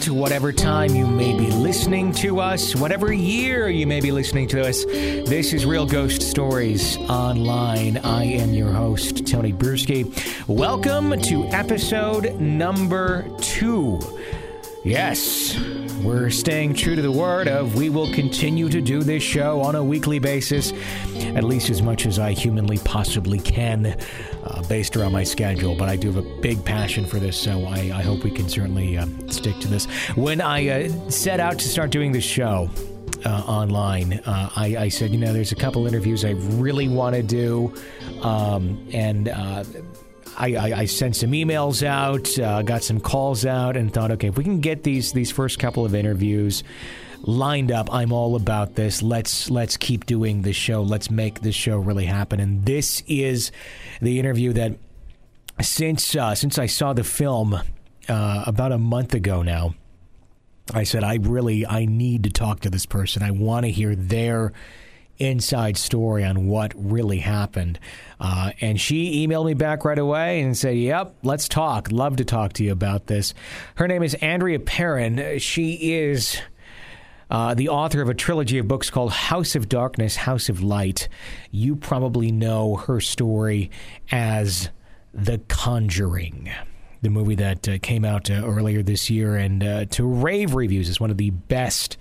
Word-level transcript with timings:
night, 0.00 0.08
whatever 0.08 0.52
time 0.52 0.94
you 0.94 1.06
may 1.06 1.36
be 1.36 1.50
listening 1.50 2.12
to 2.12 2.40
us, 2.40 2.74
whatever 2.74 3.12
year 3.12 3.68
you 3.68 3.86
may 3.86 4.00
be 4.00 4.12
listening 4.12 4.48
to 4.48 4.66
us. 4.66 4.84
This 4.84 5.52
is 5.52 5.66
Real 5.66 5.86
Ghost 5.86 6.22
Stories 6.22 6.96
Online. 6.96 7.98
I 7.98 8.24
am 8.24 8.52
your 8.52 8.72
host, 8.72 9.26
Tony 9.26 9.52
Brueski. 9.52 10.06
Welcome 10.48 11.20
to 11.22 11.44
episode 11.48 12.40
number 12.40 13.28
two. 13.40 14.00
Yes, 14.82 15.58
we're 16.02 16.30
staying 16.30 16.72
true 16.72 16.96
to 16.96 17.02
the 17.02 17.12
word 17.12 17.48
of 17.48 17.74
we 17.74 17.90
will 17.90 18.10
continue 18.14 18.70
to 18.70 18.80
do 18.80 19.02
this 19.02 19.22
show 19.22 19.60
on 19.60 19.74
a 19.74 19.84
weekly 19.84 20.18
basis, 20.18 20.72
at 21.36 21.44
least 21.44 21.68
as 21.68 21.82
much 21.82 22.06
as 22.06 22.18
I 22.18 22.32
humanly 22.32 22.78
possibly 22.78 23.38
can, 23.38 23.84
uh, 24.42 24.59
based 24.70 24.96
around 24.96 25.10
my 25.10 25.24
schedule. 25.24 25.74
But 25.74 25.88
I 25.88 25.96
do 25.96 26.12
have 26.12 26.24
a 26.24 26.40
big 26.40 26.64
passion 26.64 27.04
for 27.04 27.18
this, 27.18 27.36
so 27.36 27.66
I, 27.66 27.90
I 27.92 28.02
hope 28.02 28.22
we 28.22 28.30
can 28.30 28.48
certainly 28.48 28.96
uh, 28.96 29.06
stick 29.26 29.58
to 29.58 29.68
this. 29.68 29.86
When 30.14 30.40
I 30.40 30.68
uh, 30.68 31.10
set 31.10 31.40
out 31.40 31.58
to 31.58 31.68
start 31.68 31.90
doing 31.90 32.12
this 32.12 32.24
show, 32.24 32.70
uh, 33.24 33.28
online. 33.28 34.14
Uh, 34.24 34.48
I, 34.56 34.76
I, 34.78 34.88
said, 34.88 35.10
you 35.10 35.18
know, 35.18 35.34
there's 35.34 35.52
a 35.52 35.56
couple 35.56 35.86
interviews 35.86 36.24
I 36.24 36.30
really 36.30 36.88
want 36.88 37.14
to 37.16 37.22
do, 37.22 37.74
um, 38.22 38.88
and 38.94 39.28
uh, 39.28 39.62
I, 40.38 40.54
I, 40.54 40.72
I, 40.78 40.84
sent 40.86 41.16
some 41.16 41.32
emails 41.32 41.82
out, 41.82 42.38
uh, 42.38 42.62
got 42.62 42.82
some 42.82 42.98
calls 42.98 43.44
out, 43.44 43.76
and 43.76 43.92
thought, 43.92 44.10
okay, 44.12 44.28
if 44.28 44.38
we 44.38 44.44
can 44.44 44.60
get 44.60 44.84
these 44.84 45.12
these 45.12 45.30
first 45.30 45.58
couple 45.58 45.84
of 45.84 45.94
interviews 45.94 46.64
lined 47.22 47.70
up, 47.72 47.92
I'm 47.92 48.12
all 48.12 48.36
about 48.36 48.74
this. 48.74 49.02
Let's 49.02 49.50
let's 49.50 49.76
keep 49.76 50.06
doing 50.06 50.42
this 50.42 50.56
show. 50.56 50.82
Let's 50.82 51.10
make 51.10 51.40
this 51.40 51.54
show 51.54 51.78
really 51.78 52.06
happen. 52.06 52.40
And 52.40 52.64
this 52.64 53.02
is 53.06 53.52
the 54.00 54.18
interview 54.18 54.52
that 54.54 54.78
since 55.60 56.14
uh, 56.16 56.34
since 56.34 56.58
I 56.58 56.66
saw 56.66 56.92
the 56.92 57.04
film 57.04 57.60
uh, 58.08 58.44
about 58.46 58.72
a 58.72 58.78
month 58.78 59.14
ago 59.14 59.42
now. 59.42 59.74
I 60.72 60.84
said 60.84 61.02
I 61.02 61.16
really 61.16 61.66
I 61.66 61.84
need 61.84 62.24
to 62.24 62.30
talk 62.30 62.60
to 62.60 62.70
this 62.70 62.86
person. 62.86 63.22
I 63.22 63.32
want 63.32 63.66
to 63.66 63.72
hear 63.72 63.96
their 63.96 64.52
inside 65.20 65.76
story 65.76 66.24
on 66.24 66.46
what 66.46 66.72
really 66.74 67.18
happened. 67.18 67.78
Uh, 68.18 68.52
and 68.60 68.80
she 68.80 69.26
emailed 69.26 69.46
me 69.46 69.54
back 69.54 69.84
right 69.84 69.98
away 69.98 70.40
and 70.40 70.56
said, 70.56 70.76
Yep, 70.76 71.16
let's 71.22 71.48
talk. 71.48 71.92
Love 71.92 72.16
to 72.16 72.24
talk 72.24 72.54
to 72.54 72.64
you 72.64 72.72
about 72.72 73.06
this. 73.06 73.34
Her 73.76 73.86
name 73.86 74.02
is 74.02 74.14
Andrea 74.14 74.58
Perron. 74.58 75.38
She 75.38 75.92
is. 75.92 76.40
Uh, 77.30 77.54
the 77.54 77.68
author 77.68 78.02
of 78.02 78.08
a 78.08 78.14
trilogy 78.14 78.58
of 78.58 78.66
books 78.66 78.90
called 78.90 79.12
House 79.12 79.54
of 79.54 79.68
Darkness, 79.68 80.16
House 80.16 80.48
of 80.48 80.62
Light. 80.62 81.08
You 81.50 81.76
probably 81.76 82.32
know 82.32 82.76
her 82.76 83.00
story 83.00 83.70
as 84.10 84.70
The 85.14 85.38
Conjuring 85.48 86.50
the 87.02 87.08
movie 87.08 87.34
that 87.36 87.68
uh, 87.68 87.78
came 87.80 88.04
out 88.04 88.30
uh, 88.30 88.42
earlier 88.44 88.82
this 88.82 89.08
year 89.08 89.36
and 89.36 89.64
uh, 89.64 89.84
to 89.86 90.06
rave 90.06 90.54
reviews 90.54 90.88
is 90.88 91.00
one 91.00 91.10
of 91.10 91.16
the 91.16 91.30
best 91.30 91.96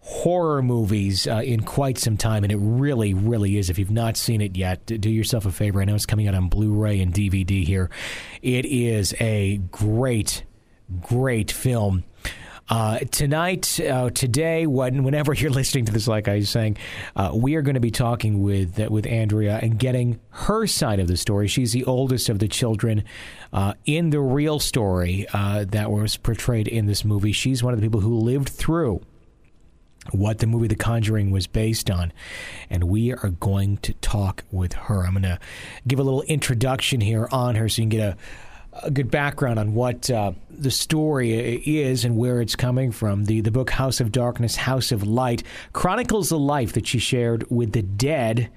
horror 0.00 0.62
movies 0.62 1.28
uh, 1.28 1.42
in 1.44 1.62
quite 1.62 1.96
some 1.96 2.16
time, 2.16 2.42
and 2.42 2.52
it 2.52 2.58
really, 2.60 3.14
really 3.14 3.56
is. 3.56 3.70
If 3.70 3.78
you've 3.78 3.90
not 3.90 4.16
seen 4.16 4.40
it 4.40 4.56
yet, 4.56 4.84
do 4.86 5.08
yourself 5.08 5.46
a 5.46 5.52
favor. 5.52 5.80
I 5.80 5.84
know 5.84 5.94
it's 5.94 6.06
coming 6.06 6.26
out 6.26 6.34
on 6.34 6.48
Blu-ray 6.48 7.00
and 7.00 7.14
DVD 7.14 7.64
here. 7.64 7.88
It 8.42 8.64
is 8.64 9.14
a 9.20 9.58
great, 9.70 10.42
great 11.00 11.52
film. 11.52 12.02
Uh, 12.72 13.00
tonight, 13.10 13.78
uh, 13.80 14.08
today, 14.08 14.66
when, 14.66 15.04
whenever 15.04 15.34
you're 15.34 15.50
listening 15.50 15.84
to 15.84 15.92
this, 15.92 16.08
like 16.08 16.26
I 16.26 16.36
was 16.36 16.48
saying, 16.48 16.78
uh, 17.14 17.30
we 17.34 17.54
are 17.56 17.60
going 17.60 17.74
to 17.74 17.80
be 17.80 17.90
talking 17.90 18.42
with 18.42 18.80
uh, 18.80 18.88
with 18.88 19.06
Andrea 19.06 19.58
and 19.60 19.78
getting 19.78 20.18
her 20.30 20.66
side 20.66 20.98
of 20.98 21.06
the 21.06 21.18
story. 21.18 21.48
She's 21.48 21.72
the 21.72 21.84
oldest 21.84 22.30
of 22.30 22.38
the 22.38 22.48
children 22.48 23.04
uh, 23.52 23.74
in 23.84 24.08
the 24.08 24.20
real 24.20 24.58
story 24.58 25.26
uh, 25.34 25.66
that 25.68 25.90
was 25.90 26.16
portrayed 26.16 26.66
in 26.66 26.86
this 26.86 27.04
movie. 27.04 27.32
She's 27.32 27.62
one 27.62 27.74
of 27.74 27.80
the 27.80 27.84
people 27.84 28.00
who 28.00 28.16
lived 28.16 28.48
through 28.48 29.02
what 30.12 30.38
the 30.38 30.46
movie 30.46 30.66
The 30.66 30.74
Conjuring 30.74 31.30
was 31.30 31.46
based 31.46 31.90
on. 31.90 32.10
And 32.70 32.84
we 32.84 33.12
are 33.12 33.34
going 33.38 33.76
to 33.78 33.92
talk 33.94 34.44
with 34.50 34.72
her. 34.72 35.04
I'm 35.04 35.12
going 35.12 35.24
to 35.24 35.38
give 35.86 35.98
a 35.98 36.02
little 36.02 36.22
introduction 36.22 37.02
here 37.02 37.28
on 37.30 37.54
her 37.54 37.68
so 37.68 37.82
you 37.82 37.88
can 37.88 37.98
get 37.98 38.08
a, 38.08 38.16
a 38.82 38.90
good 38.90 39.10
background 39.10 39.58
on 39.58 39.74
what 39.74 40.10
uh, 40.10 40.32
the 40.50 40.70
story 40.70 41.32
is 41.32 42.04
and 42.04 42.16
where 42.16 42.40
it's 42.40 42.56
coming 42.56 42.90
from. 42.90 43.24
The, 43.26 43.40
the 43.40 43.50
book 43.50 43.70
House 43.70 44.00
of 44.00 44.12
Darkness, 44.12 44.56
House 44.56 44.92
of 44.92 45.06
Light 45.06 45.42
chronicles 45.72 46.30
the 46.30 46.38
life 46.38 46.72
that 46.72 46.86
she 46.86 46.98
shared 46.98 47.44
with 47.50 47.72
the 47.72 47.82
dead 47.82 48.50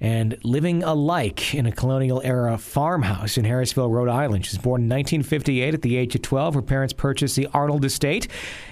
and 0.00 0.38
living 0.44 0.82
alike 0.84 1.54
in 1.54 1.66
a 1.66 1.72
colonial 1.72 2.20
era 2.24 2.56
farmhouse 2.56 3.36
in 3.36 3.44
Harrisville, 3.44 3.90
Rhode 3.90 4.08
Island. 4.08 4.46
She 4.46 4.56
was 4.56 4.62
born 4.62 4.82
in 4.82 4.88
1958 4.88 5.74
at 5.74 5.82
the 5.82 5.96
age 5.96 6.14
of 6.14 6.22
12. 6.22 6.54
Her 6.54 6.62
parents 6.62 6.92
purchased 6.92 7.34
the 7.34 7.48
Arnold 7.52 7.84
estate, 7.84 8.28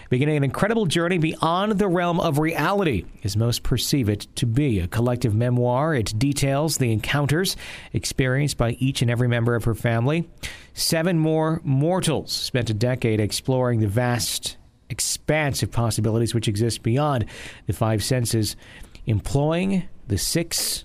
beginning 0.08 0.36
an 0.36 0.44
incredible 0.44 0.86
journey 0.86 1.18
beyond 1.18 1.72
the 1.72 1.88
realm 1.88 2.20
of 2.20 2.38
reality, 2.38 3.04
as 3.24 3.36
most 3.36 3.64
perceive 3.64 4.08
it 4.08 4.28
to 4.36 4.46
be. 4.46 4.78
A 4.78 4.86
collective 4.86 5.34
memoir, 5.34 5.94
it 5.94 6.16
details 6.16 6.78
the 6.78 6.92
encounters 6.92 7.56
experienced 7.92 8.56
by 8.56 8.72
each 8.72 9.02
and 9.02 9.10
every 9.10 9.28
member 9.28 9.56
of 9.56 9.64
her 9.64 9.74
family. 9.74 10.28
Seven 10.74 11.18
more 11.18 11.60
mortals 11.64 12.32
spent 12.32 12.70
a 12.70 12.74
decade 12.74 13.18
exploring 13.18 13.80
the 13.80 13.88
vast 13.88 14.56
expanse 14.88 15.62
of 15.64 15.72
possibilities 15.72 16.34
which 16.34 16.46
exist 16.46 16.84
beyond 16.84 17.24
the 17.66 17.72
five 17.72 18.04
senses, 18.04 18.54
employing 19.06 19.88
the 20.06 20.18
six 20.18 20.84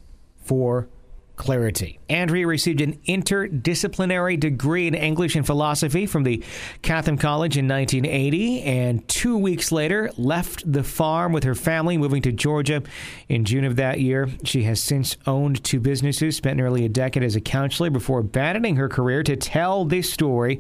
for 0.51 0.89
clarity. 1.38 1.97
Andrea 2.09 2.45
received 2.45 2.81
an 2.81 3.00
interdisciplinary 3.07 4.38
degree 4.38 4.85
in 4.85 4.94
English 4.94 5.38
and 5.38 5.45
philosophy 5.45 6.06
from 6.06 6.23
the 6.23 6.44
Chatham 6.84 7.17
College 7.17 7.57
in 7.57 7.69
1980, 7.69 8.61
and 8.63 9.07
two 9.07 9.38
weeks 9.38 9.72
later 9.72 10.11
left 10.17 10.69
the 10.69 10.84
farm 10.84 11.31
with 11.31 11.45
her 11.45 11.56
family, 11.56 11.97
moving 11.97 12.22
to 12.23 12.34
Georgia 12.34 12.84
in 13.29 13.45
June 13.45 13.63
of 13.63 13.78
that 13.78 14.01
year. 14.01 14.28
She 14.44 14.63
has 14.63 14.84
since 14.84 15.16
owned 15.25 15.63
two 15.63 15.79
businesses, 15.79 16.35
spent 16.35 16.57
nearly 16.57 16.84
a 16.84 16.90
decade 16.90 17.23
as 17.23 17.38
a 17.38 17.41
counselor 17.41 17.90
before 17.90 18.19
abandoning 18.19 18.75
her 18.75 18.90
career 18.90 19.23
to 19.23 19.38
tell 19.38 19.85
this 19.85 20.11
story 20.11 20.59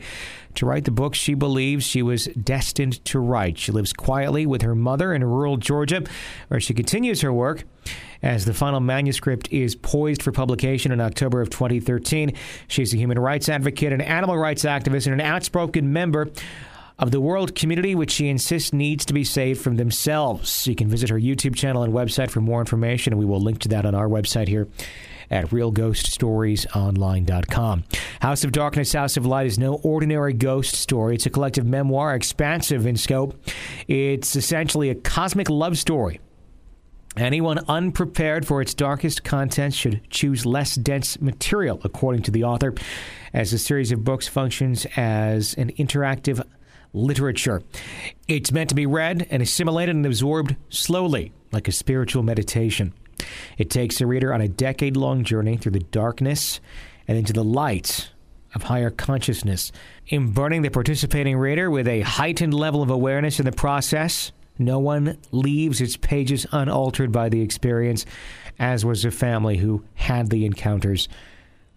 to 0.55 0.65
write 0.65 0.85
the 0.85 0.91
book 0.91 1.15
she 1.15 1.33
believes 1.33 1.85
she 1.85 2.01
was 2.01 2.27
destined 2.27 3.03
to 3.05 3.19
write. 3.19 3.57
She 3.57 3.73
lives 3.73 3.91
quietly 3.91 4.45
with 4.45 4.61
her 4.61 4.73
mother 4.73 5.13
in 5.13 5.21
rural 5.21 5.57
Georgia, 5.57 6.03
where 6.47 6.61
she 6.61 6.73
continues 6.73 7.19
her 7.21 7.33
work 7.33 7.65
as 8.23 8.45
the 8.45 8.53
final 8.53 8.79
manuscript 8.79 9.51
is 9.51 9.75
poised 9.75 10.23
for 10.23 10.31
publication 10.31 10.91
in 10.91 11.01
October 11.01 11.41
of 11.41 11.49
2013. 11.49 12.33
She's 12.67 12.93
a 12.93 12.97
human 12.97 13.19
rights 13.19 13.49
advocate, 13.49 13.93
an 13.93 14.01
animal 14.01 14.37
rights 14.37 14.63
activist, 14.63 15.07
and 15.07 15.19
an 15.19 15.21
outspoken 15.21 15.91
member 15.91 16.29
of 16.99 17.11
the 17.11 17.19
world 17.19 17.55
community, 17.55 17.95
which 17.95 18.11
she 18.11 18.29
insists 18.29 18.73
needs 18.73 19.05
to 19.05 19.13
be 19.13 19.23
saved 19.23 19.61
from 19.61 19.77
themselves. 19.77 20.67
You 20.67 20.75
can 20.75 20.87
visit 20.87 21.09
her 21.09 21.19
YouTube 21.19 21.55
channel 21.55 21.83
and 21.83 21.93
website 21.93 22.29
for 22.29 22.41
more 22.41 22.59
information, 22.59 23.13
and 23.13 23.19
we 23.19 23.25
will 23.25 23.41
link 23.41 23.59
to 23.59 23.69
that 23.69 23.85
on 23.85 23.95
our 23.95 24.07
website 24.07 24.47
here 24.47 24.67
at 25.31 25.47
realghoststoriesonline.com. 25.47 27.83
House 28.19 28.43
of 28.43 28.51
Darkness, 28.51 28.93
House 28.93 29.17
of 29.17 29.25
Light 29.25 29.47
is 29.47 29.57
no 29.57 29.75
ordinary 29.75 30.33
ghost 30.33 30.75
story. 30.75 31.15
It's 31.15 31.25
a 31.25 31.31
collective 31.31 31.65
memoir, 31.65 32.13
expansive 32.13 32.85
in 32.85 32.97
scope. 32.97 33.35
It's 33.87 34.35
essentially 34.35 34.89
a 34.89 34.95
cosmic 34.95 35.49
love 35.49 35.79
story 35.79 36.19
Anyone 37.17 37.59
unprepared 37.67 38.47
for 38.47 38.61
its 38.61 38.73
darkest 38.73 39.25
contents 39.25 39.75
should 39.75 40.09
choose 40.09 40.45
less 40.45 40.75
dense 40.75 41.19
material, 41.19 41.81
according 41.83 42.21
to 42.23 42.31
the 42.31 42.45
author, 42.45 42.73
as 43.33 43.51
the 43.51 43.57
series 43.57 43.91
of 43.91 44.05
books 44.05 44.29
functions 44.29 44.87
as 44.95 45.53
an 45.55 45.71
interactive 45.73 46.41
literature. 46.93 47.63
It's 48.29 48.53
meant 48.53 48.69
to 48.69 48.75
be 48.75 48.85
read 48.85 49.27
and 49.29 49.43
assimilated 49.43 49.95
and 49.95 50.05
absorbed 50.05 50.55
slowly, 50.69 51.33
like 51.51 51.67
a 51.67 51.73
spiritual 51.73 52.23
meditation. 52.23 52.93
It 53.57 53.69
takes 53.69 53.97
the 53.97 54.07
reader 54.07 54.33
on 54.33 54.39
a 54.39 54.47
decade 54.47 54.95
long 54.95 55.25
journey 55.25 55.57
through 55.57 55.73
the 55.73 55.79
darkness 55.79 56.61
and 57.09 57.17
into 57.17 57.33
the 57.33 57.43
light 57.43 58.09
of 58.55 58.63
higher 58.63 58.89
consciousness, 58.89 59.73
imburdening 60.07 60.61
the 60.61 60.69
participating 60.69 61.37
reader 61.37 61.69
with 61.69 61.87
a 61.89 62.01
heightened 62.01 62.53
level 62.53 62.81
of 62.81 62.89
awareness 62.89 63.39
in 63.39 63.45
the 63.45 63.51
process 63.51 64.31
no 64.61 64.79
one 64.79 65.17
leaves 65.31 65.81
its 65.81 65.97
pages 65.97 66.45
unaltered 66.51 67.11
by 67.11 67.29
the 67.29 67.41
experience, 67.41 68.05
as 68.59 68.85
was 68.85 69.03
the 69.03 69.11
family 69.11 69.57
who 69.57 69.83
had 69.95 70.29
the 70.29 70.45
encounters 70.45 71.07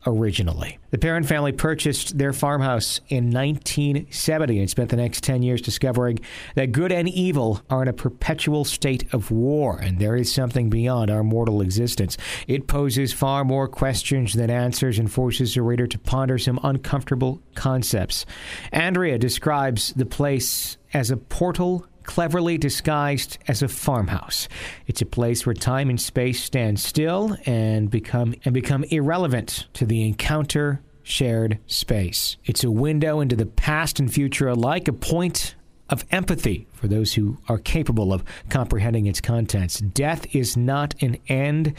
originally. 0.06 0.78
The 0.90 0.98
Perron 0.98 1.24
family 1.24 1.52
purchased 1.52 2.18
their 2.18 2.32
farmhouse 2.32 3.00
in 3.08 3.30
1970 3.30 4.60
and 4.60 4.70
spent 4.70 4.90
the 4.90 4.96
next 4.96 5.24
10 5.24 5.42
years 5.42 5.60
discovering 5.60 6.20
that 6.54 6.72
good 6.72 6.92
and 6.92 7.08
evil 7.08 7.62
are 7.70 7.82
in 7.82 7.88
a 7.88 7.92
perpetual 7.92 8.64
state 8.64 9.12
of 9.12 9.30
war, 9.30 9.78
and 9.78 9.98
there 9.98 10.16
is 10.16 10.32
something 10.32 10.70
beyond 10.70 11.10
our 11.10 11.24
mortal 11.24 11.60
existence. 11.60 12.16
It 12.46 12.66
poses 12.66 13.12
far 13.12 13.44
more 13.44 13.68
questions 13.68 14.34
than 14.34 14.50
answers 14.50 14.98
and 14.98 15.10
forces 15.10 15.54
the 15.54 15.62
reader 15.62 15.86
to 15.86 15.98
ponder 15.98 16.38
some 16.38 16.60
uncomfortable 16.62 17.40
concepts. 17.54 18.26
Andrea 18.72 19.18
describes 19.18 19.92
the 19.94 20.06
place 20.06 20.76
as 20.92 21.10
a 21.10 21.16
portal 21.16 21.86
cleverly 22.04 22.58
disguised 22.58 23.38
as 23.48 23.62
a 23.62 23.68
farmhouse. 23.68 24.48
It's 24.86 25.02
a 25.02 25.06
place 25.06 25.44
where 25.44 25.54
time 25.54 25.90
and 25.90 26.00
space 26.00 26.42
stand 26.42 26.80
still 26.80 27.36
and 27.46 27.90
become 27.90 28.34
and 28.44 28.54
become 28.54 28.84
irrelevant 28.84 29.66
to 29.74 29.86
the 29.86 30.06
encounter 30.06 30.80
shared 31.02 31.58
space. 31.66 32.36
It's 32.44 32.64
a 32.64 32.70
window 32.70 33.20
into 33.20 33.36
the 33.36 33.46
past 33.46 34.00
and 34.00 34.12
future 34.12 34.48
alike, 34.48 34.88
a 34.88 34.92
point 34.92 35.54
of 35.90 36.04
empathy 36.10 36.66
for 36.72 36.88
those 36.88 37.14
who 37.14 37.36
are 37.48 37.58
capable 37.58 38.12
of 38.12 38.24
comprehending 38.48 39.06
its 39.06 39.20
contents. 39.20 39.80
Death 39.80 40.34
is 40.34 40.56
not 40.56 40.94
an 41.02 41.18
end 41.28 41.74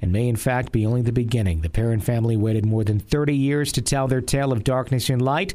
and 0.00 0.12
may, 0.12 0.28
in 0.28 0.36
fact, 0.36 0.72
be 0.72 0.86
only 0.86 1.02
the 1.02 1.12
beginning. 1.12 1.60
The 1.60 1.68
Perron 1.68 2.00
family 2.00 2.36
waited 2.36 2.64
more 2.64 2.84
than 2.84 2.98
30 2.98 3.36
years 3.36 3.70
to 3.72 3.82
tell 3.82 4.08
their 4.08 4.22
tale 4.22 4.50
of 4.50 4.64
darkness 4.64 5.10
and 5.10 5.20
light. 5.20 5.52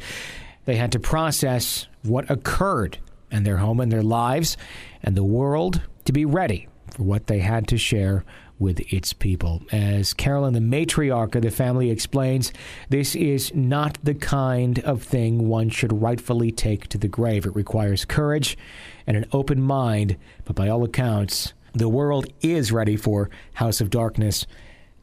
They 0.65 0.75
had 0.75 0.91
to 0.93 0.99
process 0.99 1.87
what 2.03 2.29
occurred 2.29 2.99
in 3.35 3.43
their 3.43 3.57
home 3.57 3.79
and 3.79 3.91
their 3.91 4.03
lives 4.03 4.57
and 5.03 5.15
the 5.15 5.23
world 5.23 5.81
to 6.05 6.13
be 6.13 6.25
ready 6.25 6.67
for 6.91 7.03
what 7.03 7.27
they 7.27 7.39
had 7.39 7.67
to 7.67 7.77
share 7.77 8.23
with 8.57 8.79
its 8.93 9.11
people. 9.11 9.61
As 9.71 10.13
Carolyn, 10.13 10.53
the 10.53 10.59
matriarch 10.59 11.35
of 11.35 11.41
the 11.41 11.51
family, 11.51 11.89
explains, 11.89 12.53
this 12.89 13.15
is 13.15 13.53
not 13.53 13.97
the 14.03 14.13
kind 14.13 14.79
of 14.79 15.03
thing 15.03 15.49
one 15.49 15.69
should 15.69 16.01
rightfully 16.01 16.51
take 16.51 16.87
to 16.87 16.97
the 16.97 17.07
grave. 17.07 17.45
It 17.45 17.55
requires 17.55 18.05
courage 18.05 18.57
and 19.05 19.17
an 19.17 19.25
open 19.33 19.61
mind, 19.61 20.15
but 20.45 20.55
by 20.55 20.69
all 20.69 20.83
accounts, 20.83 21.53
the 21.73 21.89
world 21.89 22.27
is 22.41 22.71
ready 22.71 22.95
for 22.95 23.29
House 23.55 23.81
of 23.81 23.89
Darkness, 23.89 24.47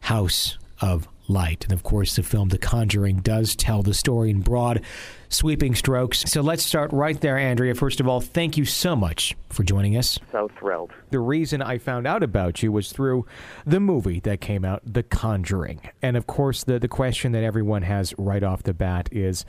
House 0.01 0.57
of 0.81 1.07
light. 1.29 1.65
And 1.65 1.73
of 1.73 1.83
course, 1.83 2.17
the 2.17 2.23
film 2.23 2.49
The 2.49 2.59
Conjuring 2.59 3.19
does 3.19 3.55
tell 3.57 3.83
the 3.83 3.95
story 3.95 4.31
in 4.31 4.41
broad, 4.41 4.83
sweeping 5.29 5.75
strokes. 5.75 6.31
So 6.31 6.41
let's 6.41 6.65
start 6.65 6.93
right 6.93 7.21
there, 7.21 7.39
Andrea. 7.39 7.75
First 7.75 8.01
of 8.01 8.09
all, 8.09 8.21
thank 8.21 8.57
you 8.57 8.65
so 8.65 8.95
much 8.97 9.37
for 9.49 9.63
joining 9.63 9.97
us. 9.97 10.19
So 10.31 10.49
thrilled. 10.59 10.93
The 11.11 11.21
reason 11.21 11.63
I 11.63 11.79
found 11.79 12.07
out 12.07 12.23
about 12.23 12.63
you 12.63 12.73
was 12.73 12.93
through 12.93 13.27
the 13.65 13.81
movie 13.81 14.21
that 14.21 14.41
came 14.41 14.65
out, 14.65 14.83
The 14.85 15.03
Conjuring. 15.03 15.81
And 16.03 16.17
of 16.17 16.27
course, 16.27 16.65
the, 16.65 16.79
the 16.79 16.89
question 16.89 17.33
that 17.33 17.45
everyone 17.45 17.83
has 17.83 18.15
right 18.19 18.43
off 18.43 18.63
the 18.63 18.75
bat 18.75 19.09
is 19.13 19.45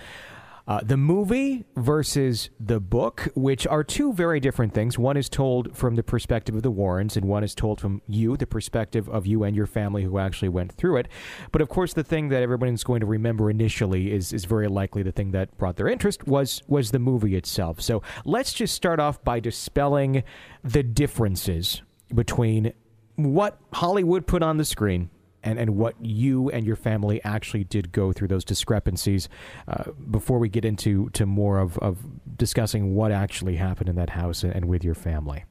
uh, 0.65 0.80
the 0.81 0.95
movie 0.95 1.65
versus 1.75 2.50
the 2.57 2.80
book, 2.80 3.27
which 3.36 3.68
are 3.68 3.83
two 3.83 4.13
very 4.13 4.39
different 4.39 4.74
things. 4.74 4.98
One 4.98 5.18
is 5.18 5.27
told 5.27 5.75
from 5.75 5.95
the 5.95 6.04
perspective 6.04 6.56
of 6.56 6.63
the 6.63 6.71
Warrens, 6.71 7.18
and 7.18 7.25
one 7.25 7.44
is 7.44 7.54
told 7.54 7.81
from 7.81 8.01
you, 8.07 8.38
the 8.38 8.48
perspective 8.48 9.10
of 9.10 9.27
you 9.27 9.44
and 9.44 9.56
your 9.56 9.65
family 9.65 10.04
who 10.04 10.18
actually 10.18 10.50
went 10.50 10.71
through 10.71 10.98
it. 10.98 11.10
But 11.51 11.62
of 11.62 11.68
course, 11.68 11.94
the 11.94 12.04
thing 12.04 12.30
that 12.30 12.42
everyone's 12.42 12.83
going 12.83 13.01
to 13.01 13.06
remember 13.06 13.50
initially 13.50 14.13
is 14.13 14.31
is 14.31 14.45
very 14.45 14.69
likely 14.69 15.04
the 15.04 15.12
thing 15.12 15.31
that 15.31 15.57
brought 15.57 15.75
their 15.75 15.89
interest 15.89 16.27
was 16.27 16.62
was 16.68 16.92
the 16.92 17.00
movie 17.00 17.36
itself. 17.36 17.81
So 17.81 18.01
let's 18.24 18.54
just 18.54 18.74
start 18.74 19.01
off 19.01 19.21
by 19.24 19.42
dispelling 19.42 20.24
the 20.63 20.83
differences 20.83 21.81
between 22.13 22.74
what 23.16 23.59
Hollywood 23.74 24.27
put 24.27 24.42
on 24.42 24.57
the 24.57 24.66
screen 24.66 25.09
and, 25.44 25.60
and 25.60 25.75
what 25.75 25.95
you 26.00 26.50
and 26.50 26.66
your 26.66 26.75
family 26.75 27.22
actually 27.24 27.63
did 27.63 27.92
go 27.92 28.12
through 28.12 28.30
those 28.30 28.44
discrepancies 28.44 29.30
uh, 29.68 29.92
before 30.10 30.40
we 30.40 30.50
get 30.50 30.66
into 30.66 31.10
to 31.12 31.25
more 31.25 31.60
of, 31.60 31.78
of 31.80 31.98
discussing 32.38 32.95
what 32.95 33.12
actually 33.12 33.57
happened 33.57 33.90
in 33.90 33.95
that 33.95 34.12
house 34.12 34.44
and, 34.44 34.66
with 34.66 34.84
your 34.84 34.95
family. 34.95 35.44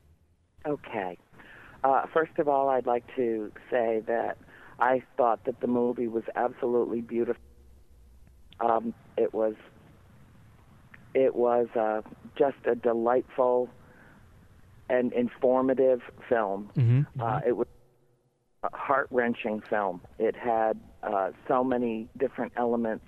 Okay. 0.66 1.18
Uh, 1.84 2.06
first 2.12 2.32
of 2.38 2.48
all, 2.48 2.68
I'd 2.68 2.86
like 2.86 3.04
to 3.16 3.52
say 3.70 4.02
that 4.06 4.38
I 4.78 5.02
thought 5.16 5.44
that 5.44 5.60
the 5.60 5.66
movie 5.66 6.08
was 6.08 6.24
absolutely 6.34 7.00
beautiful. 7.00 7.42
Um, 8.60 8.94
it 9.16 9.34
was 9.34 9.54
it 11.14 11.34
was 11.34 11.66
uh, 11.78 12.00
just 12.38 12.56
a 12.64 12.74
delightful 12.74 13.68
and 14.88 15.12
informative 15.12 16.00
film. 16.28 16.70
Mm-hmm. 16.76 17.20
Uh, 17.20 17.40
it 17.46 17.56
was 17.56 17.66
heart 18.72 19.08
wrenching 19.10 19.60
film. 19.68 20.00
It 20.18 20.36
had 20.36 20.78
uh, 21.02 21.30
so 21.48 21.64
many 21.64 22.08
different 22.16 22.52
elements 22.56 23.06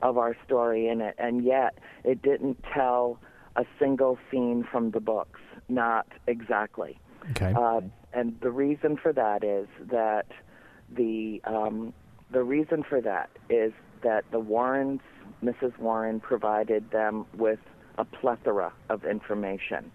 of 0.00 0.18
our 0.18 0.36
story 0.44 0.88
in 0.88 1.00
it, 1.00 1.14
and 1.18 1.44
yet 1.44 1.78
it 2.04 2.22
didn't 2.22 2.62
tell 2.74 3.18
a 3.56 3.64
single 3.78 4.18
scene 4.30 4.66
from 4.70 4.90
the 4.90 5.00
books. 5.00 5.40
Not 5.68 6.06
exactly. 6.26 6.98
Okay. 7.30 7.52
Uh, 7.56 7.82
and 8.12 8.38
the 8.40 8.50
reason 8.50 8.96
for 8.96 9.12
that 9.12 9.44
is 9.44 9.68
that 9.90 10.26
the 10.90 11.40
um, 11.44 11.92
the 12.30 12.42
reason 12.42 12.82
for 12.82 13.00
that 13.00 13.30
is 13.48 13.72
that 14.02 14.24
the 14.32 14.40
Warrens, 14.40 15.00
Mrs. 15.42 15.78
Warren, 15.78 16.18
provided 16.20 16.90
them 16.90 17.26
with 17.36 17.60
a 17.98 18.04
plethora 18.04 18.72
of 18.88 19.04
information 19.04 19.92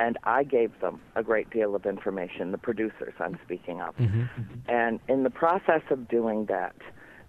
and 0.00 0.16
I 0.24 0.44
gave 0.44 0.80
them 0.80 0.98
a 1.14 1.22
great 1.22 1.50
deal 1.50 1.74
of 1.76 1.84
information, 1.84 2.52
the 2.52 2.58
producers 2.58 3.12
I'm 3.20 3.38
speaking 3.44 3.82
of. 3.82 3.94
Mm-hmm. 3.98 4.22
And 4.66 4.98
in 5.08 5.24
the 5.24 5.30
process 5.30 5.82
of 5.90 6.08
doing 6.08 6.46
that, 6.46 6.74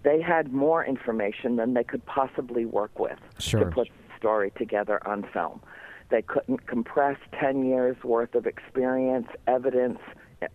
they 0.04 0.22
had 0.22 0.54
more 0.54 0.82
information 0.82 1.56
than 1.56 1.74
they 1.74 1.84
could 1.84 2.04
possibly 2.06 2.64
work 2.64 2.98
with 2.98 3.18
sure. 3.38 3.60
to 3.60 3.66
put 3.70 3.88
the 3.88 4.18
story 4.18 4.52
together 4.56 5.06
on 5.06 5.28
film. 5.34 5.60
They 6.10 6.22
couldn't 6.22 6.66
compress 6.66 7.18
10 7.38 7.66
years 7.66 7.96
worth 8.02 8.34
of 8.34 8.46
experience, 8.46 9.28
evidence, 9.46 9.98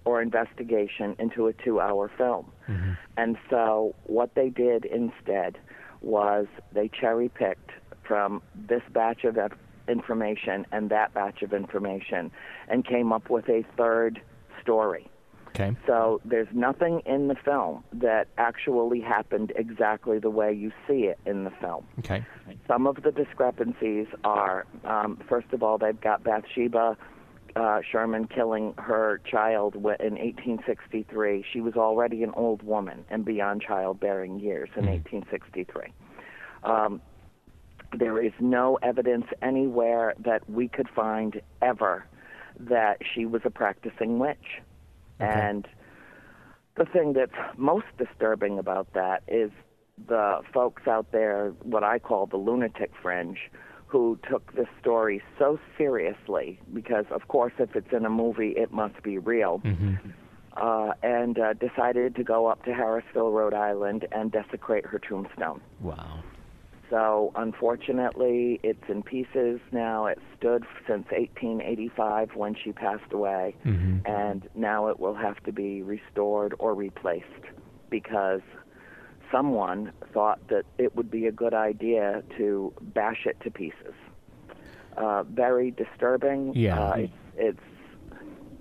or 0.03 0.19
investigation 0.19 1.15
into 1.19 1.45
a 1.45 1.53
two 1.53 1.79
hour 1.79 2.11
film. 2.17 2.51
Mm-hmm. 2.67 2.93
And 3.15 3.37
so 3.47 3.93
what 4.05 4.33
they 4.33 4.49
did 4.49 4.85
instead 4.85 5.59
was 6.01 6.47
they 6.73 6.89
cherry 6.89 7.29
picked 7.29 7.71
from 8.03 8.41
this 8.55 8.81
batch 8.91 9.23
of 9.23 9.37
information 9.87 10.65
and 10.71 10.89
that 10.89 11.13
batch 11.13 11.41
of 11.41 11.53
information 11.53 12.31
and 12.67 12.85
came 12.85 13.11
up 13.13 13.29
with 13.29 13.47
a 13.49 13.63
third 13.77 14.21
story. 14.61 15.09
Okay. 15.49 15.75
So 15.87 16.21
there's 16.23 16.49
nothing 16.53 17.01
in 17.05 17.29
the 17.29 17.35
film 17.35 17.83
that 17.93 18.27
actually 18.37 18.99
happened 19.01 19.53
exactly 19.55 20.19
the 20.19 20.29
way 20.29 20.53
you 20.53 20.71
see 20.87 21.05
it 21.05 21.17
in 21.25 21.45
the 21.45 21.51
film. 21.51 21.85
Okay. 21.99 22.23
Some 22.67 22.85
of 22.85 23.01
the 23.01 23.11
discrepancies 23.11 24.05
are, 24.23 24.67
um, 24.83 25.19
first 25.27 25.47
of 25.53 25.63
all, 25.63 25.77
they've 25.79 25.99
got 25.99 26.23
Bathsheba 26.23 26.95
uh, 27.55 27.79
Sherman 27.91 28.27
killing 28.27 28.75
her 28.77 29.19
child 29.25 29.73
in 29.75 29.81
1863. 29.83 31.43
She 31.51 31.59
was 31.59 31.73
already 31.75 32.21
an 32.21 32.31
old 32.35 32.61
woman 32.61 33.03
and 33.09 33.25
beyond 33.25 33.61
childbearing 33.63 34.39
years 34.39 34.69
in 34.75 34.83
Mm-hmm. 34.83 35.17
1863. 35.17 35.93
Um, 36.63 37.01
there 37.97 38.21
is 38.21 38.33
no 38.39 38.77
evidence 38.81 39.25
anywhere 39.41 40.13
that 40.19 40.49
we 40.49 40.67
could 40.67 40.89
find 40.89 41.41
ever 41.61 42.05
that 42.59 42.97
she 43.13 43.25
was 43.25 43.41
a 43.45 43.49
practicing 43.49 44.19
witch. 44.19 44.61
Okay. 45.21 45.31
And 45.31 45.67
the 46.75 46.85
thing 46.85 47.13
that's 47.13 47.31
most 47.57 47.87
disturbing 47.97 48.59
about 48.59 48.93
that 48.93 49.23
is 49.27 49.51
the 50.07 50.41
folks 50.53 50.87
out 50.87 51.11
there, 51.11 51.53
what 51.63 51.83
I 51.83 51.99
call 51.99 52.27
the 52.27 52.37
lunatic 52.37 52.91
fringe, 53.01 53.49
who 53.87 54.19
took 54.29 54.53
this 54.53 54.67
story 54.79 55.21
so 55.39 55.59
seriously 55.77 56.59
because, 56.73 57.05
of 57.09 57.27
course, 57.29 57.53
if 57.57 57.75
it's 57.75 57.91
in 57.93 58.05
a 58.05 58.09
movie, 58.09 58.49
it 58.49 58.71
must 58.71 59.01
be 59.01 59.17
real. 59.17 59.61
Mm-hmm. 59.63 59.95
Uh, 60.55 60.91
and 61.03 61.37
uh, 61.37 61.53
decided 61.53 62.15
to 62.15 62.23
go 62.23 62.47
up 62.47 62.63
to 62.65 62.71
Harrisville, 62.71 63.31
Rhode 63.31 63.53
Island, 63.53 64.07
and 64.11 64.31
desecrate 64.31 64.87
her 64.87 64.97
tombstone. 64.97 65.61
Wow. 65.79 66.23
So, 66.89 67.33
unfortunately, 67.35 68.59
it's 68.63 68.83
in 68.87 69.03
pieces 69.03 69.59
now. 69.71 70.05
It 70.05 70.19
stood 70.37 70.63
since 70.87 71.05
1885 71.11 72.35
when 72.35 72.55
she 72.55 72.71
passed 72.71 73.11
away, 73.11 73.55
Mm-hmm. 73.65 74.05
and 74.05 74.47
now 74.55 74.87
it 74.87 74.99
will 74.99 75.15
have 75.15 75.41
to 75.43 75.51
be 75.51 75.81
restored 75.81 76.53
or 76.59 76.73
replaced 76.73 77.25
because 77.89 78.41
someone 79.31 79.91
thought 80.13 80.39
that 80.47 80.63
it 80.77 80.95
would 80.95 81.11
be 81.11 81.25
a 81.25 81.31
good 81.31 81.53
idea 81.53 82.23
to 82.37 82.71
bash 82.81 83.25
it 83.25 83.37
to 83.43 83.51
pieces. 83.51 83.93
Uh, 84.95 85.23
very 85.23 85.71
disturbing. 85.71 86.53
Yeah. 86.55 86.79
Uh, 86.81 86.93
it's 86.95 87.13
it's 87.37 87.59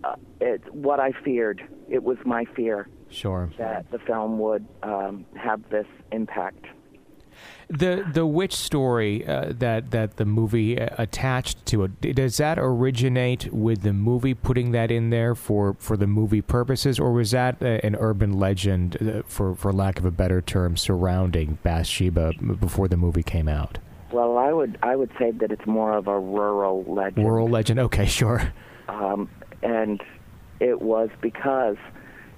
uh, 0.04 0.16
it's 0.40 0.64
what 0.72 0.98
I 1.00 1.12
feared. 1.24 1.62
It 1.88 2.02
was 2.02 2.18
my 2.26 2.44
fear 2.56 2.88
Sure. 3.08 3.50
that 3.58 3.90
the 3.92 3.98
film 4.00 4.38
would 4.40 4.66
um, 4.82 5.24
have 5.36 5.60
this 5.70 5.86
impact. 6.12 6.64
The 7.68 8.06
the 8.12 8.24
witch 8.24 8.54
story 8.54 9.26
uh, 9.26 9.52
that 9.58 9.90
that 9.90 10.18
the 10.18 10.24
movie 10.24 10.80
uh, 10.80 10.88
attached 10.98 11.66
to 11.66 11.82
it 11.82 12.14
does 12.14 12.36
that 12.36 12.58
originate 12.60 13.52
with 13.52 13.82
the 13.82 13.92
movie 13.92 14.34
putting 14.34 14.70
that 14.70 14.92
in 14.92 15.10
there 15.10 15.34
for, 15.34 15.74
for 15.80 15.96
the 15.96 16.06
movie 16.06 16.42
purposes, 16.42 17.00
or 17.00 17.12
was 17.12 17.32
that 17.32 17.60
uh, 17.60 17.80
an 17.82 17.96
urban 17.96 18.38
legend, 18.38 18.96
uh, 19.02 19.22
for 19.26 19.56
for 19.56 19.72
lack 19.72 19.98
of 19.98 20.04
a 20.04 20.12
better 20.12 20.40
term, 20.40 20.76
surrounding 20.76 21.58
Bathsheba 21.64 22.34
before 22.60 22.86
the 22.86 22.96
movie 22.96 23.24
came 23.24 23.48
out? 23.48 23.78
Well, 24.12 24.38
I 24.38 24.52
would 24.52 24.78
I 24.84 24.94
would 24.94 25.10
say 25.18 25.32
that 25.32 25.50
it's 25.50 25.66
more 25.66 25.92
of 25.96 26.06
a 26.06 26.18
rural 26.18 26.84
legend. 26.84 27.26
Rural 27.26 27.48
legend. 27.48 27.80
Okay, 27.80 28.06
sure. 28.20 28.52
um, 28.88 29.28
and 29.62 30.00
it 30.60 30.80
was 30.80 31.10
because 31.20 31.76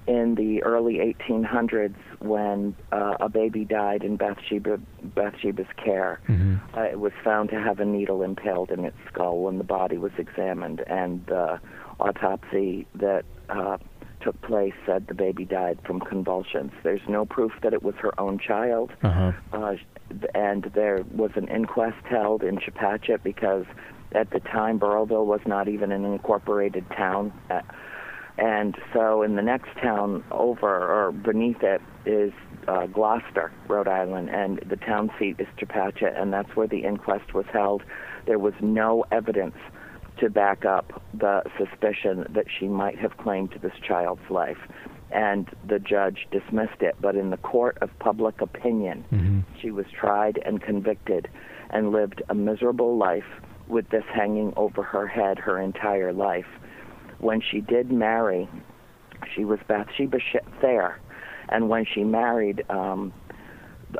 in 0.07 0.35
the 0.35 0.63
early 0.63 0.95
1800s, 0.97 1.95
when 2.19 2.75
uh, 2.91 3.15
a 3.19 3.29
baby 3.29 3.63
died 3.65 4.03
in 4.03 4.15
Bathsheba, 4.17 4.79
Bathsheba's 5.03 5.67
care, 5.83 6.19
hmm 6.27 6.55
uh, 6.75 6.81
it 6.81 6.99
was 6.99 7.11
found 7.23 7.49
to 7.49 7.59
have 7.59 7.79
a 7.79 7.85
needle 7.85 8.21
impaled 8.23 8.69
in 8.71 8.85
its 8.85 8.97
skull 9.11 9.39
when 9.39 9.57
the 9.57 9.63
body 9.63 9.97
was 9.97 10.11
examined, 10.17 10.81
and 10.87 11.25
the 11.27 11.59
autopsy 11.99 12.85
that 12.95 13.25
uh, 13.49 13.77
took 14.21 14.39
place 14.41 14.73
said 14.85 15.07
the 15.07 15.13
baby 15.13 15.45
died 15.45 15.79
from 15.85 15.99
convulsions. 15.99 16.71
There's 16.83 17.01
no 17.07 17.25
proof 17.25 17.53
that 17.63 17.73
it 17.73 17.81
was 17.83 17.95
her 17.95 18.19
own 18.19 18.37
child, 18.39 18.91
Uh 19.01 19.11
huh. 19.11 19.31
uh, 19.53 19.75
and 20.35 20.63
there 20.75 21.03
was 21.15 21.31
an 21.35 21.47
inquest 21.47 22.03
held 22.05 22.43
in 22.43 22.57
Chepachet 22.59 23.17
because 23.23 23.65
At 24.11 24.31
the 24.31 24.39
time, 24.39 24.79
Burrillville 24.79 25.27
was 25.27 25.41
not 25.45 25.67
even 25.67 25.91
an 25.91 26.03
incorporated 26.03 26.83
town. 26.89 27.31
Uh, 27.51 27.61
and 28.39 28.77
so 28.93 29.21
in 29.21 29.35
the 29.35 29.41
next 29.41 29.69
town 29.81 30.23
over 30.31 30.67
or 30.67 31.11
beneath 31.11 31.61
it 31.61 31.81
is 32.05 32.31
uh, 32.67 32.87
Glocester, 32.87 33.51
Rhode 33.67 33.87
Island, 33.87 34.29
and 34.29 34.59
the 34.69 34.77
town 34.77 35.11
seat 35.19 35.35
is 35.39 35.47
Chepachet, 35.57 36.19
and 36.19 36.31
that's 36.31 36.55
where 36.55 36.67
the 36.67 36.83
inquest 36.83 37.33
was 37.33 37.45
held. 37.51 37.83
There 38.25 38.39
was 38.39 38.53
no 38.61 39.05
evidence 39.11 39.55
to 40.19 40.29
back 40.29 40.65
up 40.65 41.01
the 41.13 41.43
suspicion 41.57 42.25
that 42.29 42.45
she 42.59 42.67
might 42.67 42.97
have 42.99 43.17
claimed 43.17 43.57
this 43.61 43.73
child's 43.85 44.29
life. 44.29 44.57
And 45.11 45.49
the 45.67 45.79
judge 45.79 46.27
dismissed 46.31 46.81
it. 46.81 46.95
But 47.01 47.15
in 47.15 47.31
the 47.31 47.37
court 47.37 47.77
of 47.81 47.89
public 47.99 48.41
opinion, 48.41 49.03
mm-hmm. 49.11 49.39
she 49.59 49.71
was 49.71 49.85
tried 49.91 50.39
and 50.45 50.61
convicted 50.61 51.27
and 51.71 51.91
lived 51.91 52.21
a 52.29 52.35
miserable 52.35 52.97
life 52.97 53.25
with 53.67 53.89
this 53.89 54.03
hanging 54.13 54.53
over 54.55 54.83
her 54.83 55.07
head 55.07 55.39
her 55.39 55.59
entire 55.59 56.13
life. 56.13 56.45
When 57.19 57.41
she 57.41 57.61
did 57.61 57.91
marry, 57.91 58.49
she 59.35 59.45
was 59.45 59.59
Bathsheba 59.67 60.19
Thayer. 60.61 60.99
And 61.49 61.67
when 61.67 61.85
she 61.85 62.03
married 62.03 62.63
um, 62.69 63.11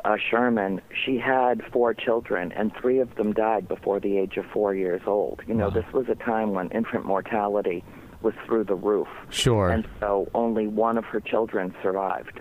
uh, 0.04 0.16
Sherman, 0.30 0.80
she 1.04 1.18
had 1.18 1.62
four 1.72 1.94
children, 1.94 2.52
and 2.52 2.72
three 2.80 3.00
of 3.00 3.14
them 3.16 3.32
died 3.32 3.68
before 3.68 4.00
the 4.00 4.18
age 4.18 4.36
of 4.36 4.46
four 4.52 4.74
years 4.74 5.02
old. 5.06 5.40
You 5.46 5.54
know, 5.54 5.68
wow. 5.68 5.74
this 5.74 5.92
was 5.92 6.06
a 6.08 6.14
time 6.14 6.52
when 6.52 6.68
infant 6.70 7.04
mortality 7.04 7.84
was 8.22 8.34
through 8.46 8.64
the 8.64 8.74
roof. 8.74 9.08
Sure. 9.30 9.70
And 9.70 9.86
so 9.98 10.28
only 10.34 10.66
one 10.66 10.98
of 10.98 11.04
her 11.06 11.20
children 11.20 11.74
survived 11.82 12.40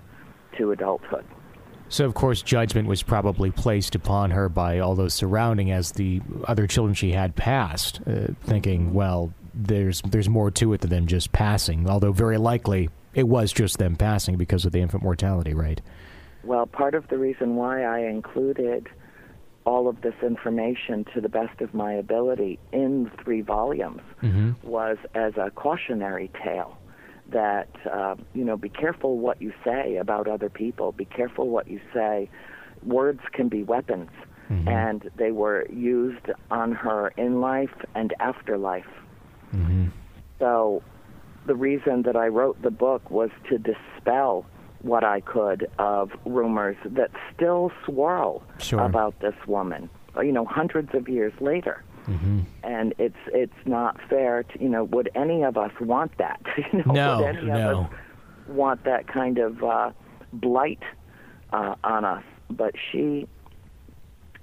to 0.57 0.71
adulthood. 0.71 1.25
So, 1.91 2.05
of 2.05 2.13
course, 2.13 2.43
judgment 2.43 2.87
was 2.87 3.01
probably 3.01 3.49
placed 3.49 3.95
upon 3.95 4.29
her 4.29 4.47
by 4.47 4.77
all 4.77 4.93
those 4.93 5.15
surrounding 5.15 5.71
as 5.71 5.93
the 5.93 6.21
other 6.47 6.67
children 6.67 6.93
she 6.93 7.13
had 7.13 7.35
passed, 7.35 7.99
uh, 8.05 8.27
thinking, 8.43 8.93
well, 8.93 9.33
there's 9.53 10.01
there's 10.01 10.29
more 10.29 10.51
to 10.51 10.73
it 10.73 10.81
than 10.81 11.07
just 11.07 11.31
passing. 11.31 11.89
Although 11.89 12.11
very 12.11 12.37
likely 12.37 12.89
it 13.13 13.27
was 13.27 13.51
just 13.51 13.77
them 13.77 13.95
passing 13.95 14.37
because 14.37 14.65
of 14.65 14.71
the 14.71 14.81
infant 14.81 15.03
mortality 15.03 15.53
rate. 15.53 15.81
Well, 16.43 16.65
part 16.65 16.95
of 16.95 17.07
the 17.09 17.17
reason 17.17 17.55
why 17.55 17.83
I 17.83 17.99
included 17.99 18.87
all 19.65 19.87
of 19.87 20.01
this 20.01 20.15
information 20.23 21.05
to 21.13 21.21
the 21.21 21.29
best 21.29 21.61
of 21.61 21.73
my 21.73 21.93
ability 21.93 22.57
in 22.71 23.11
three 23.23 23.41
volumes 23.41 24.01
mm-hmm. 24.21 24.51
was 24.63 24.97
as 25.13 25.33
a 25.37 25.51
cautionary 25.51 26.31
tale 26.43 26.77
that 27.31 27.69
uh, 27.91 28.15
you 28.33 28.43
know 28.43 28.57
be 28.57 28.69
careful 28.69 29.19
what 29.19 29.41
you 29.41 29.53
say 29.63 29.97
about 29.97 30.27
other 30.27 30.49
people 30.49 30.91
be 30.91 31.05
careful 31.05 31.49
what 31.49 31.67
you 31.67 31.79
say 31.93 32.29
words 32.83 33.19
can 33.31 33.47
be 33.47 33.61
weapons 33.61 34.09
mm-hmm. 34.49 34.67
and 34.67 35.11
they 35.17 35.31
were 35.31 35.67
used 35.69 36.27
on 36.49 36.71
her 36.71 37.09
in 37.09 37.39
life 37.39 37.75
and 37.93 38.13
after 38.19 38.57
life 38.57 38.87
mm-hmm. 39.53 39.87
so 40.39 40.81
the 41.45 41.55
reason 41.55 42.03
that 42.03 42.15
I 42.15 42.27
wrote 42.27 42.61
the 42.61 42.71
book 42.71 43.09
was 43.09 43.29
to 43.49 43.57
dispel 43.57 44.45
what 44.81 45.03
I 45.03 45.19
could 45.19 45.69
of 45.77 46.11
rumors 46.25 46.77
that 46.85 47.11
still 47.35 47.71
swirl 47.85 48.43
sure. 48.59 48.81
about 48.81 49.19
this 49.19 49.35
woman. 49.47 49.89
You 50.15 50.31
know, 50.31 50.45
hundreds 50.45 50.93
of 50.93 51.07
years 51.07 51.33
later. 51.39 51.83
Mm-hmm. 52.07 52.41
And 52.63 52.93
it's 52.97 53.17
it's 53.27 53.65
not 53.65 53.99
fair 54.09 54.43
to 54.43 54.61
you 54.61 54.69
know. 54.69 54.83
Would 54.85 55.09
any 55.15 55.43
of 55.43 55.57
us 55.57 55.71
want 55.79 56.17
that? 56.17 56.41
you 56.57 56.83
know, 56.83 56.91
no, 56.91 57.17
would 57.17 57.25
any 57.37 57.47
no. 57.47 57.53
of 57.53 57.85
us 57.85 57.91
want 58.47 58.83
that 58.85 59.07
kind 59.07 59.37
of 59.37 59.63
uh, 59.63 59.91
blight 60.33 60.81
uh, 61.53 61.75
on 61.83 62.05
us? 62.05 62.23
But 62.49 62.73
she 62.91 63.27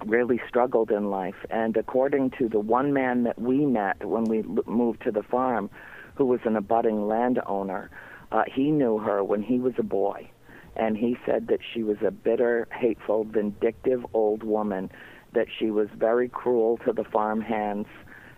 really 0.05 0.41
struggled 0.49 0.91
in 0.91 1.11
life, 1.11 1.37
and 1.51 1.77
according 1.77 2.31
to 2.39 2.49
the 2.49 2.61
one 2.61 2.93
man 2.93 3.25
that 3.25 3.41
we 3.41 3.65
met 3.65 4.05
when 4.05 4.25
we 4.25 4.39
l- 4.39 4.65
moved 4.67 5.03
to 5.03 5.11
the 5.11 5.23
farm, 5.23 5.71
who 6.17 6.27
was 6.27 6.41
an 6.45 6.57
abutting 6.57 7.09
landowner, 7.09 7.91
uh, 8.33 8.45
he 8.53 8.71
knew 8.71 8.99
her 8.99 9.23
when 9.25 9.43
he 9.43 9.59
was 9.59 9.75
a 9.79 9.83
boy, 9.83 10.29
and 10.77 10.97
he 10.97 11.17
said 11.25 11.49
that 11.49 11.61
she 11.73 11.83
was 11.83 11.97
a 12.07 12.11
bitter, 12.11 12.69
hateful, 12.73 13.25
vindictive 13.25 14.05
old 14.13 14.43
woman, 14.43 14.91
that 15.33 15.47
she 15.59 15.71
was 15.71 15.89
very 15.97 16.29
cruel 16.29 16.79
to 16.79 16.93
the 16.93 17.05
farm 17.05 17.41
hands 17.41 17.87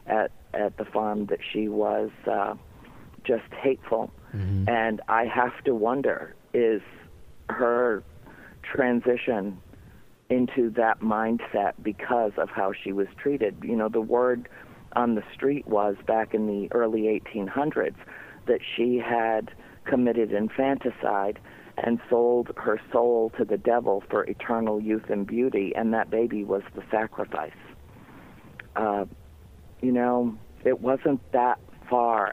at 0.06 0.30
at 0.54 0.76
the 0.78 0.84
farm, 0.84 1.26
that 1.26 1.40
she 1.52 1.68
was 1.68 2.10
uh, 2.30 2.54
just 3.22 3.52
hateful. 3.52 4.10
Mm-hmm. 4.34 4.68
And 4.68 5.00
I 5.08 5.26
have 5.26 5.62
to 5.64 5.74
wonder 5.74 6.34
is 6.54 6.80
her 7.50 8.02
transition 8.62 9.60
into 10.30 10.70
that 10.70 11.00
mindset 11.00 11.72
because 11.82 12.32
of 12.36 12.50
how 12.50 12.72
she 12.72 12.92
was 12.92 13.06
treated. 13.16 13.56
You 13.62 13.76
know, 13.76 13.88
the 13.88 14.00
word 14.00 14.48
on 14.94 15.14
the 15.14 15.22
street 15.34 15.66
was 15.66 15.96
back 16.06 16.34
in 16.34 16.46
the 16.46 16.68
early 16.72 17.02
1800s 17.02 17.96
that 18.46 18.60
she 18.76 18.98
had 18.98 19.50
committed 19.84 20.32
infanticide 20.32 21.38
and 21.78 22.00
sold 22.10 22.50
her 22.56 22.80
soul 22.92 23.30
to 23.38 23.44
the 23.44 23.56
devil 23.56 24.02
for 24.10 24.24
eternal 24.24 24.80
youth 24.80 25.08
and 25.08 25.26
beauty, 25.26 25.72
and 25.76 25.94
that 25.94 26.10
baby 26.10 26.44
was 26.44 26.62
the 26.74 26.82
sacrifice. 26.90 27.52
Uh, 28.74 29.04
you 29.80 29.92
know, 29.92 30.36
it 30.64 30.80
wasn't 30.80 31.20
that 31.32 31.58
far 31.88 32.32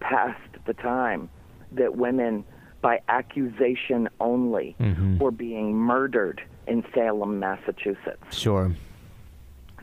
past 0.00 0.40
the 0.66 0.74
time 0.74 1.28
that 1.72 1.96
women, 1.96 2.44
by 2.80 3.00
accusation 3.08 4.08
only, 4.18 4.74
mm-hmm. 4.80 5.18
were 5.18 5.30
being 5.30 5.74
murdered 5.74 6.40
in 6.66 6.84
Salem, 6.94 7.38
Massachusetts. 7.38 8.22
Sure. 8.36 8.74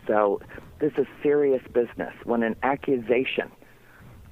So 0.08 0.42
this 0.80 0.94
is 0.98 1.06
serious 1.22 1.62
business 1.74 2.14
when 2.24 2.44
an 2.44 2.56
accusation 2.64 3.52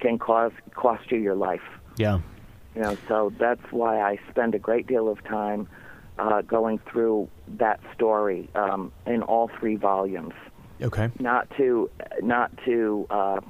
can 0.00 0.18
cause 0.18 0.52
cost 0.74 1.10
you 1.10 1.18
your 1.18 1.34
life. 1.36 1.62
Yeah. 1.96 2.20
You 2.74 2.82
know, 2.82 2.96
so 3.08 3.32
that's 3.38 3.62
why 3.70 4.00
I 4.00 4.18
spend 4.30 4.54
a 4.54 4.58
great 4.58 4.86
deal 4.86 5.08
of 5.08 5.22
time 5.24 5.68
uh, 6.18 6.42
going 6.42 6.78
through 6.90 7.28
that 7.58 7.80
story 7.94 8.48
um, 8.54 8.92
in 9.06 9.22
all 9.22 9.50
three 9.58 9.76
volumes. 9.76 10.34
Okay. 10.82 11.10
Not 11.18 11.48
to 11.56 11.90
not 12.22 12.50
to 12.64 13.06
uh, 13.10 13.40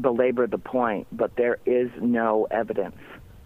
belabor 0.00 0.46
the 0.46 0.58
point, 0.58 1.06
but 1.12 1.36
there 1.36 1.58
is 1.66 1.90
no 2.00 2.46
evidence 2.50 2.96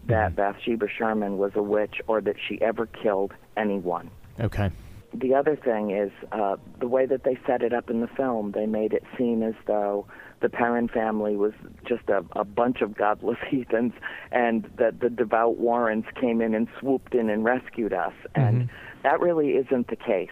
that 0.07 0.33
Mhm. 0.33 0.37
Bathsheba 0.37 0.88
Sherman 0.88 1.37
was 1.38 1.52
a 1.55 1.62
witch 1.62 2.00
or 2.07 2.21
that 2.21 2.37
she 2.49 2.61
ever 2.62 2.87
killed 2.87 3.33
anyone. 3.57 4.11
Okay. 4.40 4.71
The 5.14 5.35
other 5.35 5.57
thing 5.57 5.93
is 5.93 6.11
uh, 6.33 6.57
the 6.78 6.88
way 6.88 7.07
that 7.07 7.25
they 7.25 7.38
set 7.47 7.62
it 7.62 7.73
up 7.73 7.88
in 7.90 8.00
the 8.00 8.07
film. 8.09 8.52
They 8.52 8.66
made 8.66 8.93
it 8.93 9.02
seem 9.16 9.43
as 9.43 9.55
though 9.66 10.07
the 10.43 10.50
Perron 10.50 10.88
family 10.88 11.37
was 11.37 11.52
just 11.88 12.09
a, 12.11 12.23
a 12.33 12.45
bunch 12.45 12.83
of 12.83 12.95
godless 12.97 13.38
heathens, 13.49 13.93
and 14.31 14.69
that 14.76 15.00
the 15.00 15.09
devout 15.09 15.57
Warrens 15.59 16.05
came 16.21 16.43
in 16.43 16.55
and 16.55 16.69
swooped 16.81 17.14
in 17.14 17.31
and 17.31 17.45
rescued 17.45 17.93
us. 17.95 18.12
And 18.35 18.62
Mhm. 18.64 18.69
that 19.05 19.21
really 19.21 19.52
isn't 19.57 19.88
the 19.88 19.97
case. 19.97 20.28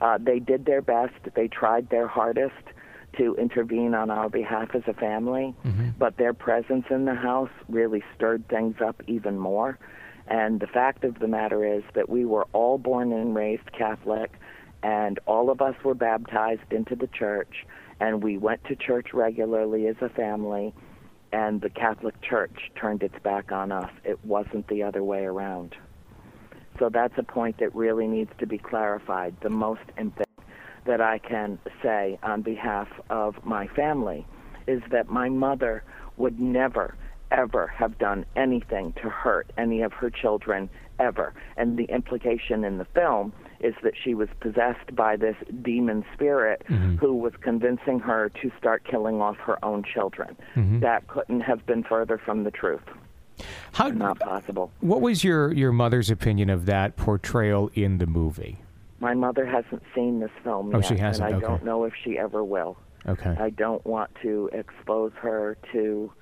Uh, 0.00 0.18
they 0.20 0.38
did 0.38 0.64
their 0.64 0.80
best. 0.82 1.14
They 1.34 1.48
tried 1.48 1.88
their 1.90 2.06
hardest 2.06 2.54
to 3.18 3.34
intervene 3.34 3.92
on 3.94 4.08
our 4.10 4.28
behalf 4.28 4.68
as 4.74 4.82
a 4.86 4.94
family, 4.94 5.52
Mhm. 5.64 5.94
but 5.98 6.16
their 6.16 6.32
presence 6.32 6.86
in 6.90 7.04
the 7.06 7.14
house 7.14 7.50
really 7.68 8.04
stirred 8.14 8.46
things 8.48 8.80
up 8.80 9.02
even 9.08 9.36
more. 9.36 9.76
And 10.30 10.60
the 10.60 10.68
fact 10.68 11.02
of 11.04 11.18
the 11.18 11.26
matter 11.26 11.64
is 11.64 11.82
that 11.94 12.08
we 12.08 12.24
were 12.24 12.46
all 12.52 12.78
born 12.78 13.12
and 13.12 13.34
raised 13.34 13.72
Catholic, 13.72 14.32
and 14.82 15.18
all 15.26 15.50
of 15.50 15.60
us 15.60 15.74
were 15.84 15.94
baptized 15.94 16.72
into 16.72 16.94
the 16.94 17.08
church, 17.08 17.66
and 17.98 18.22
we 18.22 18.38
went 18.38 18.62
to 18.64 18.76
church 18.76 19.08
regularly 19.12 19.88
as 19.88 19.96
a 20.00 20.08
family, 20.08 20.72
and 21.32 21.60
the 21.60 21.68
Catholic 21.68 22.20
Church 22.22 22.70
turned 22.76 23.02
its 23.02 23.18
back 23.22 23.50
on 23.52 23.72
us. 23.72 23.90
It 24.04 24.24
wasn't 24.24 24.68
the 24.68 24.84
other 24.84 25.02
way 25.02 25.24
around. 25.24 25.74
So 26.78 26.88
that's 26.88 27.18
a 27.18 27.22
point 27.22 27.58
that 27.58 27.74
really 27.74 28.06
needs 28.06 28.30
to 28.38 28.46
be 28.46 28.56
clarified. 28.56 29.34
The 29.42 29.50
most 29.50 29.82
important 29.98 30.46
that 30.86 31.00
I 31.00 31.18
can 31.18 31.58
say 31.82 32.18
on 32.22 32.42
behalf 32.42 32.88
of 33.10 33.44
my 33.44 33.66
family 33.66 34.26
is 34.66 34.80
that 34.90 35.08
my 35.08 35.28
mother 35.28 35.82
would 36.16 36.40
never, 36.40 36.96
ever 37.30 37.66
have 37.68 37.98
done 37.98 38.24
anything 38.36 38.92
to 39.02 39.08
hurt 39.08 39.50
any 39.56 39.82
of 39.82 39.92
her 39.92 40.10
children 40.10 40.68
ever. 40.98 41.32
And 41.56 41.76
the 41.78 41.84
implication 41.84 42.64
in 42.64 42.78
the 42.78 42.84
film 42.86 43.32
is 43.60 43.74
that 43.82 43.94
she 44.02 44.14
was 44.14 44.28
possessed 44.40 44.94
by 44.94 45.16
this 45.16 45.36
demon 45.62 46.04
spirit 46.14 46.62
Mhm. 46.68 46.98
who 46.98 47.14
was 47.14 47.32
convincing 47.40 48.00
her 48.00 48.30
to 48.42 48.50
start 48.58 48.84
killing 48.84 49.20
off 49.20 49.36
her 49.38 49.62
own 49.64 49.82
children. 49.82 50.36
Mhm. 50.56 50.80
That 50.80 51.06
couldn't 51.08 51.40
have 51.42 51.64
been 51.66 51.82
further 51.82 52.18
from 52.18 52.44
the 52.44 52.50
truth. 52.50 52.82
How? 53.72 53.88
Not 53.88 54.18
possible. 54.20 54.70
What 54.80 55.00
was 55.00 55.24
your 55.24 55.52
your 55.52 55.72
mother's 55.72 56.10
opinion 56.10 56.50
of 56.50 56.66
that 56.66 56.96
portrayal 56.96 57.70
in 57.74 57.98
the 57.98 58.06
movie? 58.06 58.58
My 58.98 59.14
mother 59.14 59.46
hasn't 59.46 59.82
seen 59.94 60.20
this 60.20 60.30
film 60.44 60.74
Oh, 60.74 60.78
yet, 60.78 60.86
she 60.86 60.96
hasn't? 60.98 61.26
and 61.26 61.34
I 61.34 61.38
Okay. 61.38 61.46
don't 61.46 61.64
know 61.64 61.84
if 61.84 61.94
she 61.94 62.18
ever 62.18 62.44
will. 62.44 62.76
Okay. 63.08 63.34
I 63.38 63.48
don't 63.48 63.84
want 63.86 64.10
to 64.20 64.50
expose 64.52 65.12
her 65.22 65.56
to 65.72 66.12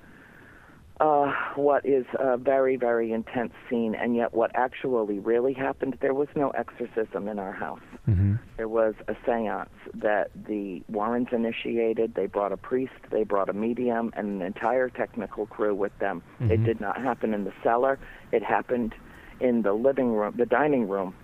uh, 0.99 1.31
what 1.55 1.85
is 1.85 2.05
a 2.19 2.37
very, 2.37 2.75
very 2.75 3.13
intense 3.13 3.53
scene, 3.69 3.95
and 3.95 4.15
yet 4.15 4.33
what 4.33 4.51
actually 4.53 5.19
really 5.19 5.53
happened, 5.53 5.97
there 6.01 6.13
was 6.13 6.27
no 6.35 6.49
exorcism 6.49 7.29
in 7.29 7.39
our 7.39 7.53
house. 7.53 7.79
Mm-hmm. 8.07 8.35
There 8.57 8.67
was 8.67 8.95
a 9.07 9.15
seance 9.25 9.69
that 9.93 10.29
the 10.35 10.83
Warrens 10.89 11.29
initiated. 11.31 12.15
They 12.15 12.25
brought 12.25 12.51
a 12.51 12.57
priest, 12.57 12.93
they 13.11 13.23
brought 13.23 13.47
a 13.47 13.53
medium, 13.53 14.11
and 14.17 14.27
an 14.27 14.41
entire 14.41 14.89
technical 14.89 15.45
crew 15.45 15.73
with 15.73 15.97
them. 15.99 16.21
Mm-hmm. 16.41 16.51
It 16.51 16.63
did 16.65 16.81
not 16.81 17.01
happen 17.01 17.33
in 17.33 17.45
the 17.45 17.53
cellar, 17.63 17.97
it 18.33 18.43
happened 18.43 18.93
in 19.39 19.61
the 19.61 19.73
living 19.73 20.11
room, 20.11 20.35
the 20.37 20.45
dining 20.45 20.89
room 20.89 21.15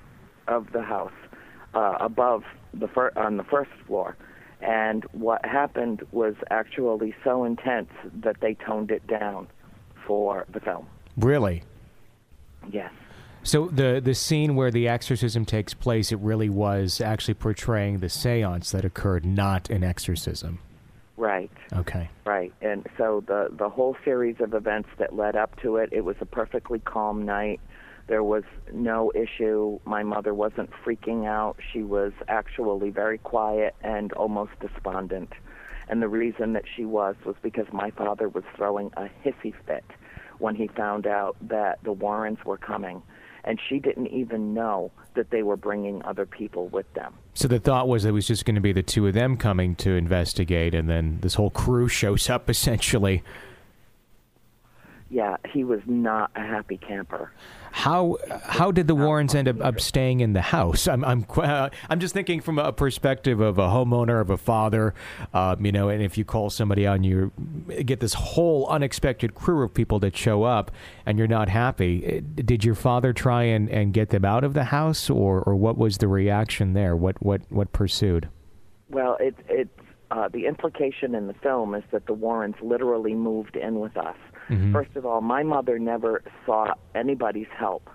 of 0.48 0.72
the 0.72 0.84
house, 0.84 1.12
uh, 1.74 1.98
above 2.00 2.44
the 2.74 2.88
fir- 2.88 3.12
on 3.18 3.36
the 3.36 3.44
first 3.44 3.72
floor. 3.88 4.16
And 4.62 5.04
what 5.12 5.46
happened 5.46 6.04
was 6.14 6.36
actually 6.50 7.14
so 7.26 7.44
intense 7.44 7.90
that 8.24 8.38
they 8.40 8.54
toned 8.54 8.90
it 8.90 9.06
down 9.06 9.48
for 10.06 10.46
the 10.52 10.60
film. 10.60 10.88
Really? 11.18 11.64
Yes. 12.72 12.92
So 13.44 13.68
the 13.68 14.02
the 14.04 14.16
scene 14.16 14.56
where 14.56 14.72
the 14.72 14.88
exorcism 14.88 15.46
takes 15.46 15.74
place, 15.74 16.12
it 16.12 16.20
really 16.20 16.50
was 16.50 17.00
actually 17.00 17.36
portraying 17.36 18.00
the 18.00 18.08
séance 18.08 18.72
that 18.72 18.84
occurred, 18.84 19.24
not 19.24 19.70
an 19.70 19.84
exorcism. 19.84 20.60
Right. 21.18 21.52
Okay. 21.72 22.10
Right. 22.26 22.52
And 22.62 22.88
so 22.98 23.24
the 23.26 23.50
the 23.52 23.70
whole 23.70 23.96
series 24.04 24.38
of 24.40 24.54
events 24.54 24.90
that 24.98 25.16
led 25.16 25.36
up 25.36 25.62
to 25.62 25.78
it, 25.78 25.90
it 25.92 26.02
was 26.02 26.16
a 26.22 26.26
perfectly 26.26 26.80
calm 26.80 27.24
night. 27.24 27.62
There 28.08 28.24
was 28.24 28.44
no 28.74 29.12
issue. 29.16 29.80
My 29.86 30.04
mother 30.04 30.34
wasn't 30.34 30.72
freaking 30.84 31.26
out. 31.26 31.58
She 31.72 31.84
was 31.84 32.14
actually 32.28 32.90
very 32.90 33.18
quiet 33.18 33.76
and 33.82 34.12
almost 34.14 34.52
despondent. 34.60 35.34
And 35.88 36.02
the 36.02 36.08
reason 36.08 36.54
that 36.54 36.64
she 36.76 36.86
was 36.86 37.16
was 37.26 37.36
because 37.42 37.68
my 37.72 37.92
father 37.92 38.30
was 38.30 38.44
throwing 38.56 38.92
a 38.98 39.10
hissy 39.24 39.54
fit 39.66 39.86
when 40.40 40.56
he 40.56 40.68
found 40.68 41.08
out 41.08 41.36
that 41.42 41.80
the 41.84 41.92
Warrens 41.92 42.40
were 42.46 42.58
coming. 42.58 43.02
And 43.44 43.60
she 43.70 43.80
didn't 43.80 44.08
even 44.08 44.54
know 44.54 44.92
that 45.14 45.30
they 45.30 45.44
were 45.44 45.56
bringing 45.56 46.04
other 46.04 46.26
people 46.26 46.68
with 46.70 46.92
them. 46.94 47.14
So 47.36 47.48
the 47.48 47.60
thought 47.60 47.88
was 47.88 48.04
it 48.04 48.12
was 48.12 48.28
just 48.28 48.44
going 48.44 48.56
to 48.56 48.62
be 48.62 48.74
the 48.74 48.82
two 48.82 49.06
of 49.08 49.14
them 49.14 49.38
coming 49.38 49.76
to 49.78 49.92
investigate, 49.92 50.74
and 50.74 50.90
then 50.90 51.20
this 51.22 51.36
whole 51.36 51.52
crew 51.52 51.88
shows 51.88 52.30
up 52.30 52.50
essentially. 52.50 53.24
Yeah, 55.10 55.38
he 55.54 55.64
was 55.64 55.82
not 55.86 56.32
a 56.36 56.42
happy 56.42 56.78
camper. 56.78 57.32
How 57.72 58.18
how 58.44 58.72
did 58.72 58.88
the 58.88 58.96
Warrens 58.96 59.36
end 59.36 59.48
up, 59.48 59.64
up 59.64 59.80
staying 59.80 60.22
in 60.22 60.34
the 60.34 60.42
house? 60.42 60.88
I'm 60.88 61.06
I'm 61.06 61.26
uh, 61.38 61.70
I'm 61.90 62.00
just 62.00 62.14
thinking 62.14 62.42
from 62.42 62.58
a 62.58 62.74
perspective 62.74 63.40
of 63.40 63.60
a 63.60 63.68
homeowner 63.68 64.20
of 64.20 64.32
a 64.32 64.38
father, 64.38 64.96
um, 65.34 65.64
you 65.64 65.72
know, 65.72 65.90
and 65.90 66.02
if 66.02 66.18
you 66.18 66.26
call 66.26 66.50
somebody 66.50 66.88
on, 66.88 67.04
you 67.04 67.32
get 67.86 68.00
this 68.00 68.14
whole 68.14 68.68
unexpected 68.68 69.36
crew 69.36 69.64
of 69.64 69.74
people 69.74 70.00
that 70.00 70.18
show 70.18 70.44
up, 70.44 70.72
and 71.06 71.20
you're 71.20 71.28
not 71.28 71.50
happy. 71.50 72.04
Eh, 72.06 72.22
Did 72.44 72.64
your 72.64 72.76
father 72.76 73.14
try 73.14 73.44
and, 73.44 73.70
and 73.70 73.94
get 73.94 74.10
them 74.10 74.26
out 74.26 74.44
of 74.44 74.54
the 74.56 74.66
house, 74.66 75.10
or, 75.10 75.42
or 75.42 75.56
what 75.56 75.78
was 75.78 76.00
the 76.00 76.08
reaction 76.08 76.74
there? 76.74 76.96
What 76.96 77.22
what 77.22 77.42
what 77.50 77.72
pursued? 77.72 78.28
Well, 78.90 79.18
it 79.20 79.36
it 79.48 79.70
uh, 80.12 80.30
the 80.30 80.46
implication 80.46 81.14
in 81.14 81.28
the 81.28 81.34
film 81.36 81.76
is 81.76 81.84
that 81.92 82.06
the 82.06 82.14
Warrens 82.14 82.56
literally 82.62 83.14
moved 83.14 83.56
in 83.56 83.80
with 83.80 83.98
us. 83.98 84.16
Mhm. 84.50 84.72
First 84.72 84.96
of 84.96 85.06
all, 85.06 85.22
my 85.22 85.44
mother 85.44 85.80
never 85.80 86.22
sought 86.46 86.78
anybody's 86.94 87.48
help 87.58 87.90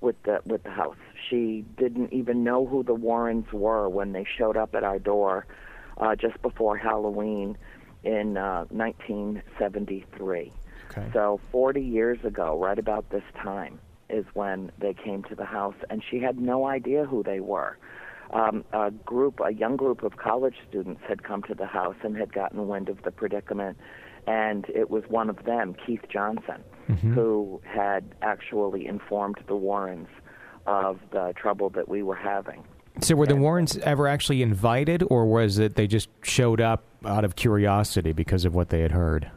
with 0.00 0.20
the 0.22 0.40
with 0.46 0.62
the 0.62 0.70
house. 0.70 0.96
She 1.28 1.64
didn't 1.76 2.12
even 2.12 2.44
know 2.44 2.66
who 2.66 2.82
the 2.82 2.94
Warrens 2.94 3.52
were 3.52 3.88
when 3.88 4.12
they 4.12 4.24
showed 4.24 4.56
up 4.56 4.74
at 4.74 4.84
our 4.84 4.98
door 4.98 5.46
uh, 5.98 6.14
just 6.14 6.40
before 6.42 6.76
Halloween 6.76 7.56
in 8.04 8.36
uh, 8.36 8.64
1973. 8.70 10.52
Okay. 10.90 11.10
So 11.12 11.40
40 11.50 11.82
years 11.82 12.24
ago, 12.24 12.58
right 12.58 12.78
about 12.78 13.10
this 13.10 13.24
time, 13.42 13.78
is 14.08 14.24
when 14.34 14.70
they 14.78 14.94
came 14.94 15.22
to 15.24 15.34
the 15.34 15.44
house, 15.44 15.74
and 15.90 16.02
she 16.08 16.18
had 16.20 16.38
no 16.38 16.66
idea 16.66 17.04
who 17.04 17.22
they 17.22 17.40
were. 17.40 17.76
Um, 18.30 18.64
a 18.72 18.90
group, 18.90 19.40
a 19.44 19.52
young 19.52 19.76
group 19.76 20.02
of 20.02 20.16
college 20.16 20.56
students, 20.68 21.02
had 21.08 21.22
come 21.22 21.42
to 21.44 21.54
the 21.54 21.66
house 21.66 21.96
and 22.02 22.16
had 22.16 22.32
gotten 22.32 22.66
wind 22.68 22.88
of 22.88 23.02
the 23.02 23.10
predicament, 23.10 23.76
and 24.28 24.66
it 24.74 24.90
was 24.90 25.02
one 25.08 25.30
of 25.30 25.44
them, 25.44 25.74
Keith 25.86 26.04
Johnson, 26.08 26.62
Mhm. 26.88 27.14
who 27.14 27.60
had 27.64 28.04
actually 28.22 28.86
informed 28.86 29.36
the 29.46 29.56
Warrens 29.56 30.08
of 30.66 30.98
the 31.10 31.32
trouble 31.36 31.70
that 31.70 31.88
we 31.88 32.02
were 32.02 32.14
having. 32.16 32.62
So 33.00 33.14
were 33.14 33.26
the 33.26 33.36
Warrens 33.36 33.78
ever 33.78 34.06
actually 34.08 34.42
invited, 34.42 35.02
or 35.08 35.24
was 35.26 35.58
it 35.58 35.76
they 35.76 35.86
just 35.86 36.08
showed 36.22 36.60
up 36.60 36.82
out 37.04 37.24
of 37.24 37.36
curiosity 37.36 38.12
because 38.12 38.44
of 38.44 38.54
what 38.54 38.68
they 38.70 38.80
had 38.80 38.90
heard? 38.92 39.30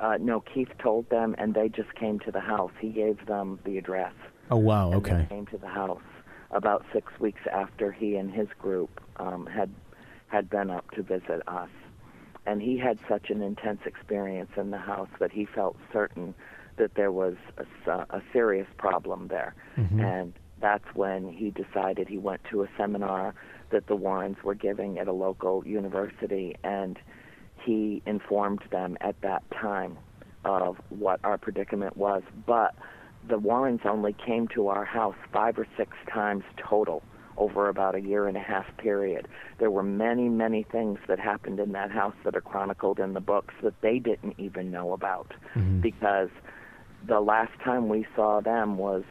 Uh, 0.00 0.18
no, 0.20 0.40
Keith 0.40 0.68
told 0.78 1.08
them, 1.08 1.34
and 1.38 1.54
they 1.54 1.68
just 1.68 1.94
came 1.94 2.18
to 2.20 2.30
the 2.30 2.40
house. 2.40 2.72
He 2.80 2.90
gave 2.90 3.24
them 3.26 3.58
the 3.64 3.78
address. 3.78 4.12
Oh 4.50 4.56
wow, 4.58 4.92
okay. 4.94 5.26
they 5.30 5.34
came 5.36 5.46
to 5.46 5.56
the 5.58 5.68
house 5.68 6.02
about 6.50 6.84
six 6.92 7.06
weeks 7.18 7.40
after 7.50 7.90
he 7.92 8.16
and 8.16 8.30
his 8.30 8.48
group 8.58 9.00
um, 9.16 9.46
had 9.46 9.70
had 10.28 10.50
been 10.50 10.70
up 10.70 10.90
to 10.90 11.02
visit 11.02 11.40
us. 11.46 11.70
And 12.46 12.62
he 12.62 12.78
had 12.78 12.98
such 13.08 13.30
an 13.30 13.42
intense 13.42 13.80
experience 13.84 14.50
in 14.56 14.70
the 14.70 14.78
house 14.78 15.08
that 15.18 15.32
he 15.32 15.44
felt 15.44 15.76
certain 15.92 16.34
that 16.76 16.94
there 16.94 17.10
was 17.10 17.34
a, 17.86 17.90
a 18.10 18.22
serious 18.32 18.68
problem 18.76 19.28
there. 19.28 19.54
Mhm. 19.76 20.00
And 20.00 20.32
that's 20.60 20.94
when 20.94 21.28
he 21.28 21.50
decided 21.50 22.08
he 22.08 22.18
went 22.18 22.42
to 22.50 22.62
a 22.62 22.68
seminar 22.76 23.34
that 23.70 23.86
the 23.88 23.96
Warrens 23.96 24.42
were 24.42 24.54
giving 24.54 24.98
at 24.98 25.08
a 25.08 25.12
local 25.12 25.66
university, 25.66 26.56
and 26.62 26.98
he 27.64 28.02
informed 28.06 28.62
them 28.70 28.96
at 29.00 29.20
that 29.22 29.42
time 29.50 29.98
of 30.44 30.76
what 30.90 31.18
our 31.24 31.36
predicament 31.36 31.96
was. 31.96 32.22
But 32.46 32.74
the 33.28 33.38
Warrens 33.38 33.80
only 33.84 34.12
came 34.12 34.46
to 34.48 34.68
our 34.68 34.84
house 34.84 35.16
five 35.32 35.58
or 35.58 35.66
six 35.76 35.96
times 36.08 36.44
total 36.56 37.02
over 37.36 37.68
about 37.68 37.94
a 37.94 38.00
year 38.00 38.26
and 38.26 38.36
a 38.36 38.40
half 38.40 38.66
period. 38.78 39.28
There 39.58 39.70
were 39.70 39.82
many, 39.82 40.28
many 40.28 40.62
things 40.64 40.98
that 41.08 41.18
happened 41.18 41.60
in 41.60 41.72
that 41.72 41.90
house 41.90 42.14
that 42.24 42.36
are 42.36 42.40
chronicled 42.40 42.98
in 42.98 43.12
the 43.14 43.20
books 43.20 43.54
that 43.62 43.80
they 43.80 43.98
didn't 43.98 44.34
even 44.38 44.70
know 44.70 44.92
about 44.92 45.32
Mhm. 45.54 45.80
because 45.80 46.30
the 47.06 47.20
last 47.20 47.52
time 47.62 47.88
we 47.88 48.06
saw 48.16 48.40
them 48.40 48.78
was 48.78 49.04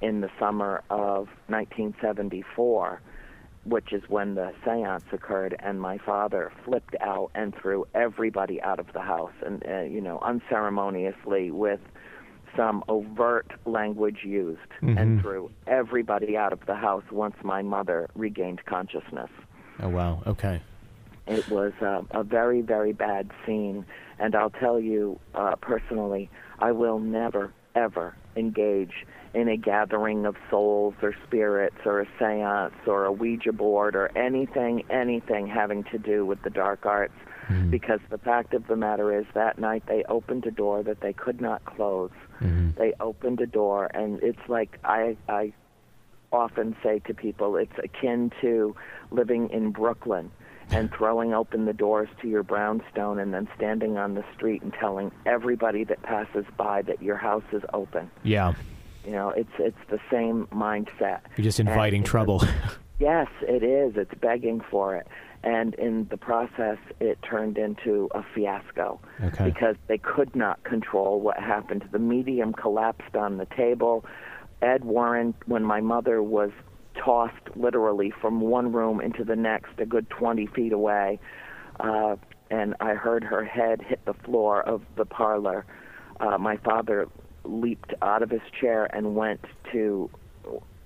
in 0.00 0.20
the 0.20 0.30
summer 0.38 0.82
of 0.90 1.28
1974 1.48 3.00
which 3.64 3.94
is 3.94 4.02
when 4.08 4.34
the 4.34 4.52
seance 4.62 5.04
occurred 5.10 5.56
and 5.60 5.80
my 5.80 5.96
father 5.96 6.52
flipped 6.66 6.94
out 7.00 7.30
and 7.34 7.54
threw 7.54 7.86
everybody 7.94 8.60
out 8.60 8.78
of 8.78 8.92
the 8.92 9.00
house 9.00 9.32
and 9.44 9.64
uh, 9.66 9.80
you 9.80 10.02
know 10.02 10.18
unceremoniously 10.20 11.50
with 11.50 11.80
some 12.56 12.84
overt 12.88 13.50
language 13.66 14.20
used 14.24 14.60
Mhm. 14.82 14.98
and 15.00 15.20
threw 15.20 15.50
everybody 15.66 16.36
out 16.36 16.52
of 16.52 16.64
the 16.66 16.74
house 16.74 17.04
once 17.10 17.36
my 17.42 17.62
mother 17.62 18.08
regained 18.14 18.64
consciousness 18.66 19.30
Oh 19.82 19.88
wow, 19.88 20.22
okay. 20.26 20.60
it 21.26 21.48
was 21.48 21.72
uh, 21.82 22.02
a 22.12 22.22
very, 22.22 22.60
very 22.60 22.92
bad 22.92 23.30
scene. 23.44 23.84
And 24.18 24.36
I'll 24.36 24.50
tell 24.50 24.78
you 24.78 25.18
uh, 25.34 25.56
personally, 25.56 26.30
I 26.60 26.70
will 26.72 26.98
never, 27.00 27.50
ever 27.74 28.14
engage 28.36 29.04
in 29.32 29.48
a 29.48 29.56
gathering 29.56 30.26
of 30.26 30.36
souls 30.50 30.94
or 31.02 31.12
spirits 31.26 31.78
or 31.84 32.00
a 32.00 32.06
seance 32.20 32.74
or 32.86 33.04
a 33.06 33.10
Ouija 33.12 33.52
board 33.52 33.96
or 33.96 34.16
anything, 34.16 34.84
anything 34.90 35.48
having 35.48 35.82
to 35.84 35.98
do 35.98 36.24
with 36.24 36.40
the 36.42 36.50
dark 36.50 36.86
arts. 36.86 37.14
Mhm. 37.48 37.70
Because 37.70 38.00
the 38.10 38.18
fact 38.18 38.54
of 38.54 38.66
the 38.66 38.76
matter 38.76 39.16
is, 39.18 39.26
that 39.34 39.58
night 39.58 39.84
they 39.86 40.04
opened 40.04 40.46
a 40.46 40.50
door 40.50 40.82
that 40.82 41.00
they 41.00 41.12
could 41.12 41.40
not 41.40 41.64
close. 41.64 42.10
Mhm. 42.40 42.74
They 42.76 42.92
opened 43.00 43.40
a 43.40 43.46
door, 43.46 43.90
and 43.94 44.22
it's 44.22 44.48
like 44.48 44.78
I, 44.84 45.16
I 45.28 45.52
often 46.32 46.74
say 46.82 46.98
to 47.06 47.14
people, 47.14 47.56
it's 47.56 47.78
akin 47.82 48.30
to 48.40 48.74
living 49.10 49.50
in 49.50 49.70
Brooklyn 49.70 50.30
and 50.70 50.90
throwing 50.96 51.32
open 51.34 51.64
the 51.66 51.72
doors 51.72 52.08
to 52.22 52.28
your 52.28 52.42
brownstone 52.42 53.18
and 53.18 53.32
then 53.34 53.46
standing 53.56 53.96
on 53.98 54.14
the 54.14 54.24
street 54.34 54.62
and 54.62 54.72
telling 54.72 55.12
everybody 55.26 55.84
that 55.84 56.02
passes 56.02 56.44
by 56.56 56.82
that 56.82 57.00
your 57.02 57.16
house 57.16 57.44
is 57.52 57.62
open. 57.72 58.10
Yeah, 58.24 58.54
You 59.04 59.12
know, 59.12 59.28
it's 59.30 59.52
it's 59.58 59.76
the 59.90 60.00
same 60.10 60.46
mindset. 60.52 61.20
you're 61.36 61.44
just 61.44 61.60
inviting 61.60 62.02
trouble. 62.02 62.42
Yes, 62.98 63.26
it 63.42 63.62
is. 63.62 63.96
It's 63.96 64.14
begging 64.20 64.60
for 64.70 64.96
it. 64.96 65.06
And 65.44 65.74
in 65.74 66.06
the 66.10 66.16
process, 66.16 66.78
it 67.00 67.18
turned 67.22 67.58
into 67.58 68.08
a 68.14 68.22
fiasco 68.34 68.98
Okay. 69.22 69.44
because 69.44 69.76
they 69.88 69.98
could 69.98 70.34
not 70.34 70.64
control 70.64 71.20
what 71.20 71.38
happened. 71.38 71.86
The 71.92 71.98
medium 71.98 72.54
collapsed 72.54 73.14
on 73.14 73.36
the 73.36 73.44
table. 73.54 74.06
Ed 74.62 74.84
Warren, 74.84 75.34
when 75.44 75.62
my 75.62 75.82
mother 75.82 76.22
was 76.22 76.50
tossed 76.96 77.54
literally 77.56 78.10
from 78.22 78.40
one 78.40 78.72
room 78.72 79.02
into 79.02 79.22
the 79.22 79.36
next, 79.36 79.78
a 79.78 79.84
good 79.84 80.08
20 80.08 80.46
feet 80.46 80.72
away, 80.72 81.20
uh, 81.78 82.16
and 82.50 82.74
I 82.80 82.94
heard 82.94 83.22
her 83.24 83.44
head 83.44 83.82
hit 83.82 84.02
the 84.06 84.14
floor 84.14 84.62
of 84.62 84.82
the 84.96 85.04
parlor. 85.04 85.66
Uh, 86.20 86.38
my 86.38 86.56
father 86.58 87.06
leaped 87.44 87.92
out 88.00 88.22
of 88.22 88.30
his 88.30 88.40
chair 88.58 88.88
and 88.96 89.14
went 89.14 89.44
to 89.72 90.08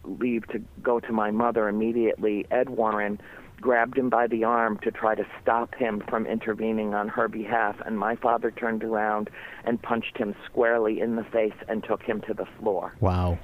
leave 0.03 0.47
to 0.49 0.61
go 0.83 0.99
to 0.99 1.13
my 1.13 1.31
mother 1.31 1.69
immediately. 1.69 2.47
Ed 2.51 2.71
Warren 2.71 3.21
grabbed 3.61 3.99
him 3.99 4.09
by 4.09 4.27
the 4.27 4.45
arm 4.45 4.79
to 4.83 4.91
try 4.91 5.15
to 5.15 5.27
stop 5.43 5.75
him 5.75 6.03
from 6.09 6.27
intervening 6.27 6.95
on 6.95 7.09
her 7.09 7.29
behalf, 7.29 7.77
and 7.85 7.99
my 7.99 8.17
father 8.17 8.51
turned 8.51 8.85
around 8.85 9.31
and 9.65 9.81
punched 9.83 10.17
him 10.17 10.35
squarely 10.47 11.01
in 11.01 11.17
the 11.17 11.25
face 11.25 11.55
and 11.69 11.85
took 11.85 12.03
him 12.03 12.21
to 12.23 12.35
the 12.35 12.47
floor. 12.59 12.95
Wow. 13.01 13.39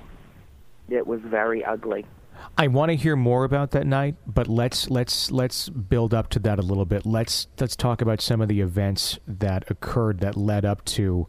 It 0.89 1.07
was 1.07 1.21
very 1.23 1.65
ugly. 1.65 2.05
I 2.59 2.67
want 2.69 2.91
to 2.91 2.97
hear 2.97 3.17
more 3.17 3.45
about 3.45 3.71
that 3.73 3.87
night, 3.87 4.17
but 4.27 4.49
let's 4.49 4.91
let's 4.91 5.31
let's 5.31 5.69
build 5.69 6.13
up 6.13 6.29
to 6.31 6.39
that 6.41 6.59
a 6.59 6.63
little 6.63 6.85
bit. 6.85 7.07
Let's 7.07 7.47
let's 7.59 7.77
talk 7.77 8.03
about 8.03 8.21
some 8.21 8.41
of 8.41 8.49
the 8.49 8.61
events 8.61 9.19
that 9.27 9.71
occurred 9.71 10.21
that 10.21 10.37
led 10.37 10.65
up 10.65 10.85
to 10.87 11.29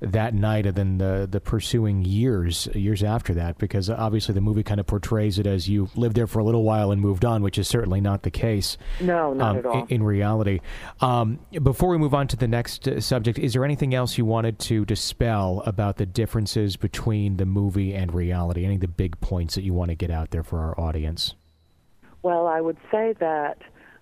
that 0.00 0.34
night 0.34 0.66
and 0.66 0.76
then 0.76 0.98
the 0.98 1.26
the 1.30 1.40
pursuing 1.40 2.04
years 2.04 2.68
years 2.74 3.02
after 3.02 3.32
that 3.32 3.56
because 3.56 3.88
obviously 3.88 4.34
the 4.34 4.40
movie 4.42 4.62
kind 4.62 4.78
of 4.78 4.86
portrays 4.86 5.38
it 5.38 5.46
as 5.46 5.68
you 5.68 5.88
lived 5.94 6.14
there 6.14 6.26
for 6.26 6.38
a 6.38 6.44
little 6.44 6.64
while 6.64 6.90
and 6.90 7.00
moved 7.00 7.24
on 7.24 7.42
which 7.42 7.56
is 7.56 7.66
certainly 7.66 8.00
not 8.00 8.22
the 8.22 8.30
case 8.30 8.76
no 9.00 9.32
not 9.32 9.50
um, 9.50 9.56
at 9.56 9.66
all. 9.66 9.82
in, 9.84 9.86
in 9.88 10.02
reality. 10.02 10.60
Um, 11.00 11.38
before 11.62 11.88
we 11.88 11.96
move 11.96 12.12
on 12.12 12.28
to 12.28 12.36
the 12.36 12.46
next 12.46 12.86
uh, 12.86 13.00
subject 13.00 13.38
is 13.38 13.54
there 13.54 13.64
anything 13.64 13.94
else 13.94 14.18
you 14.18 14.26
wanted 14.26 14.58
to 14.60 14.84
dispel 14.84 15.62
about 15.64 15.96
the 15.96 16.06
differences 16.06 16.76
between 16.76 17.38
the 17.38 17.46
movie 17.46 17.94
and 17.94 18.12
reality? 18.12 18.66
Any 18.66 18.74
of 18.74 18.82
the 18.82 18.88
big 18.88 19.18
points 19.20 19.54
that 19.54 19.62
you 19.62 19.72
want 19.72 19.90
to 19.90 19.94
get 19.94 20.10
out 20.10 20.30
there 20.30 20.42
for 20.42 20.58
our 20.58 20.78
audience? 20.78 21.34
Well 22.22 22.46
I 22.46 22.60
would 22.60 22.78
say 22.90 23.14
that 23.18 23.58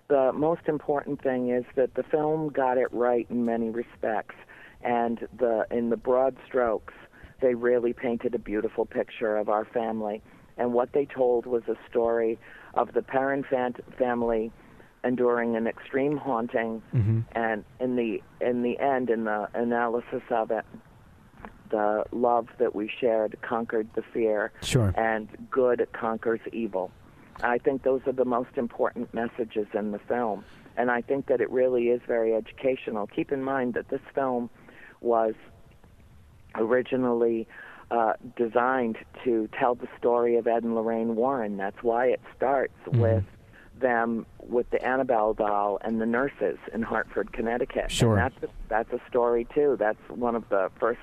the 0.09 0.33
most 0.33 0.67
important 0.67 1.21
thing 1.23 1.51
is 1.51 1.63
that 1.75 1.93
the 1.95 2.03
film 2.03 2.49
got 2.49 2.77
it 2.77 2.91
right 2.91 3.25
in 3.29 3.45
many 3.45 3.69
respects 3.69 4.35
and 4.85 5.27
the 5.37 5.65
in 5.71 5.89
the 5.89 5.97
broad 5.97 6.37
strokes 6.45 6.93
they 7.41 7.55
really 7.55 7.91
painted 7.91 8.33
a 8.33 8.39
beautiful 8.39 8.85
picture 8.85 9.35
of 9.35 9.49
our 9.49 9.65
family 9.65 10.21
and 10.57 10.71
what 10.71 10.93
they 10.93 11.05
told 11.05 11.45
was 11.45 11.63
a 11.67 11.75
story 11.89 12.39
of 12.75 12.93
the 12.93 13.01
Perron 13.01 13.43
family 13.97 14.51
enduring 15.03 15.55
an 15.55 15.67
extreme 15.67 16.17
haunting 16.17 16.81
mm-hmm. 16.93 17.19
and 17.33 17.63
in 17.79 17.95
the 17.95 18.21
in 18.41 18.61
the 18.61 18.79
end 18.79 19.09
in 19.09 19.25
the 19.25 19.47
analysis 19.53 20.23
of 20.29 20.51
it 20.51 20.65
the 21.71 22.03
love 22.11 22.47
that 22.59 22.75
we 22.75 22.89
shared 22.99 23.35
conquered 23.41 23.87
the 23.95 24.03
fear 24.13 24.51
sure. 24.61 24.93
and 24.97 25.27
good 25.49 25.87
conquers 25.93 26.39
evil 26.53 26.91
i 27.43 27.57
think 27.57 27.83
those 27.83 28.01
are 28.05 28.13
the 28.13 28.25
most 28.25 28.57
important 28.57 29.11
messages 29.13 29.67
in 29.73 29.91
the 29.91 29.99
film 29.99 30.43
and 30.77 30.89
i 30.89 31.01
think 31.01 31.27
that 31.27 31.39
it 31.39 31.49
really 31.51 31.89
is 31.89 32.01
very 32.07 32.33
educational 32.33 33.05
keep 33.07 33.31
in 33.31 33.43
mind 33.43 33.75
that 33.75 33.87
this 33.89 34.01
film 34.13 34.49
was 35.05 35.35
originally 36.55 37.47
uh, 37.91 38.13
designed 38.35 38.97
to 39.23 39.47
tell 39.57 39.75
the 39.75 39.87
story 39.97 40.37
of 40.37 40.47
Ed 40.47 40.63
and 40.63 40.75
Lorraine 40.75 41.15
Warren. 41.15 41.57
That's 41.57 41.81
why 41.83 42.07
it 42.07 42.21
starts 42.35 42.73
mm-hmm. 42.87 42.99
with 42.99 43.23
them 43.79 44.25
with 44.39 44.69
the 44.69 44.83
Annabelle 44.85 45.33
doll 45.33 45.77
and 45.81 46.01
the 46.01 46.05
nurses 46.05 46.57
in 46.73 46.81
Hartford, 46.81 47.33
Connecticut. 47.33 47.91
Sure. 47.91 48.17
And 48.17 48.31
that's 48.31 48.43
a, 48.43 48.55
that's 48.69 48.93
a 48.93 49.01
story 49.09 49.47
too. 49.53 49.75
That's 49.77 49.99
one 50.09 50.35
of 50.35 50.47
the 50.49 50.71
first 50.79 51.01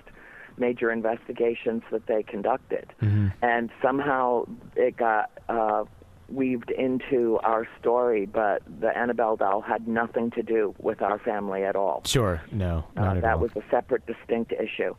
major 0.57 0.91
investigations 0.91 1.83
that 1.91 2.07
they 2.07 2.23
conducted. 2.23 2.93
Mm-hmm. 3.01 3.29
And 3.43 3.71
somehow 3.81 4.47
it 4.77 4.97
got 4.97 5.31
uh, 5.49 5.85
weaved 6.33 6.71
into 6.71 7.38
our 7.45 7.66
story, 7.79 8.27
but 8.27 8.62
the 8.81 8.97
Annabelle 8.97 9.37
doll 9.37 9.61
had 9.61 9.87
nothing 9.87 10.31
to 10.33 10.42
do 10.42 10.75
with 10.79 11.03
our 11.03 11.18
family 11.18 11.64
at 11.64 11.77
all. 11.77 12.03
Sure, 12.07 12.42
no, 12.51 12.85
uh, 12.97 13.14
that 13.14 13.25
all. 13.35 13.38
was 13.40 13.51
a 13.57 13.62
separate, 13.71 14.07
distinct 14.07 14.53
issue. 14.53 14.95